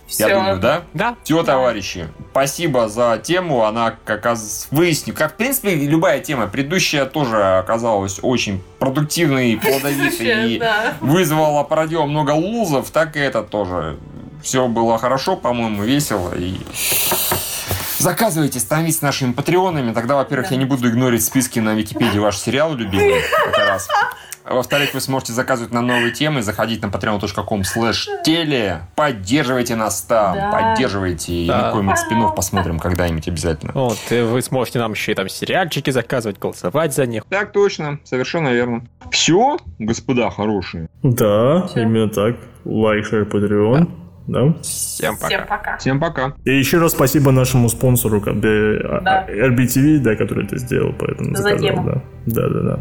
Все, 0.09 0.27
я 0.27 0.35
думаю, 0.35 0.59
да? 0.59 0.81
Да. 0.93 1.15
Все, 1.23 1.43
товарищи, 1.43 2.07
спасибо 2.31 2.89
за 2.89 3.19
тему. 3.23 3.63
Она 3.63 3.95
как 4.05 4.25
раз 4.25 4.67
выясню. 4.71 5.13
Как, 5.13 5.33
в 5.33 5.35
принципе, 5.35 5.75
любая 5.75 6.19
тема. 6.19 6.47
Предыдущая 6.47 7.05
тоже 7.05 7.59
оказалась 7.59 8.19
очень 8.21 8.61
продуктивной, 8.79 9.57
плодовитой 9.57 10.55
и 10.55 10.59
Да. 10.59 10.95
вызвала, 10.99 11.63
породила 11.63 12.05
много 12.05 12.31
лузов. 12.31 12.89
Так 12.89 13.15
и 13.15 13.19
это 13.19 13.43
тоже. 13.43 13.97
Все 14.41 14.67
было 14.67 14.97
хорошо, 14.97 15.35
по-моему, 15.35 15.83
весело. 15.83 16.33
И 16.35 16.57
Заказывайте, 17.97 18.59
становитесь 18.59 19.01
нашими 19.01 19.33
патреонами. 19.33 19.91
Тогда, 19.91 20.15
во-первых, 20.15 20.51
я 20.51 20.57
не 20.57 20.63
буду 20.63 20.89
игнорить 20.89 21.23
списки 21.23 21.59
на 21.59 21.73
Википедии 21.73 22.17
ваших 22.19 22.41
сериалов 22.41 22.77
любимых. 22.77 23.23
Это 23.47 23.65
раз. 23.65 23.89
А 24.49 24.55
Во-вторых, 24.55 24.95
вы 24.95 24.99
сможете 24.99 25.33
заказывать 25.33 25.71
на 25.71 25.81
новые 25.81 26.11
темы, 26.11 26.41
заходить 26.41 26.81
на 26.81 26.87
patreon.com 26.87 27.61
slash 27.61 28.07
теле. 28.25 28.81
Поддерживайте 28.95 29.75
нас 29.75 30.01
там, 30.01 30.33
Да. 30.35 30.49
поддерживайте. 30.51 31.31
И 31.33 31.47
Да. 31.47 31.67
какой-нибудь 31.67 31.97
спин 31.99 32.23
посмотрим 32.35 32.79
когда-нибудь 32.79 33.27
обязательно. 33.27 33.73
Вот, 33.75 33.99
и 34.09 34.21
вы 34.21 34.41
сможете 34.41 34.79
нам 34.79 34.93
еще 34.93 35.11
и 35.11 35.15
там 35.15 35.29
сериальчики 35.29 35.91
заказывать, 35.91 36.39
голосовать 36.39 36.95
за 36.95 37.05
них. 37.05 37.25
Так 37.29 37.51
точно, 37.51 37.99
совершенно 38.03 38.49
верно. 38.49 38.85
Все, 39.11 39.57
господа 39.77 40.31
хорошие. 40.31 40.89
Да, 41.03 41.67
Всё. 41.67 41.81
именно 41.81 42.09
так. 42.09 42.35
Лайк, 42.65 43.05
шер, 43.05 43.23
Patreon. 43.25 43.87
Да. 44.25 44.53
Всем 44.61 45.15
пока. 45.15 45.27
Всем 45.27 45.47
пока. 45.47 45.77
Всем 45.77 45.99
пока. 45.99 46.33
И 46.45 46.57
еще 46.57 46.77
раз 46.79 46.91
спасибо 46.93 47.31
нашему 47.31 47.69
спонсору, 47.69 48.19
как 48.21 48.35
бы, 48.39 48.79
а- 48.83 49.01
Да. 49.01 49.25
RBTV, 49.27 49.99
да, 49.99 50.15
который 50.15 50.45
это 50.45 50.57
сделал, 50.57 50.93
поэтому 50.99 51.35
За 51.35 51.43
заказал, 51.43 51.67
тему. 51.67 51.83
да. 51.83 52.01
Да, 52.25 52.49
да, 52.49 52.59
да. 52.61 52.79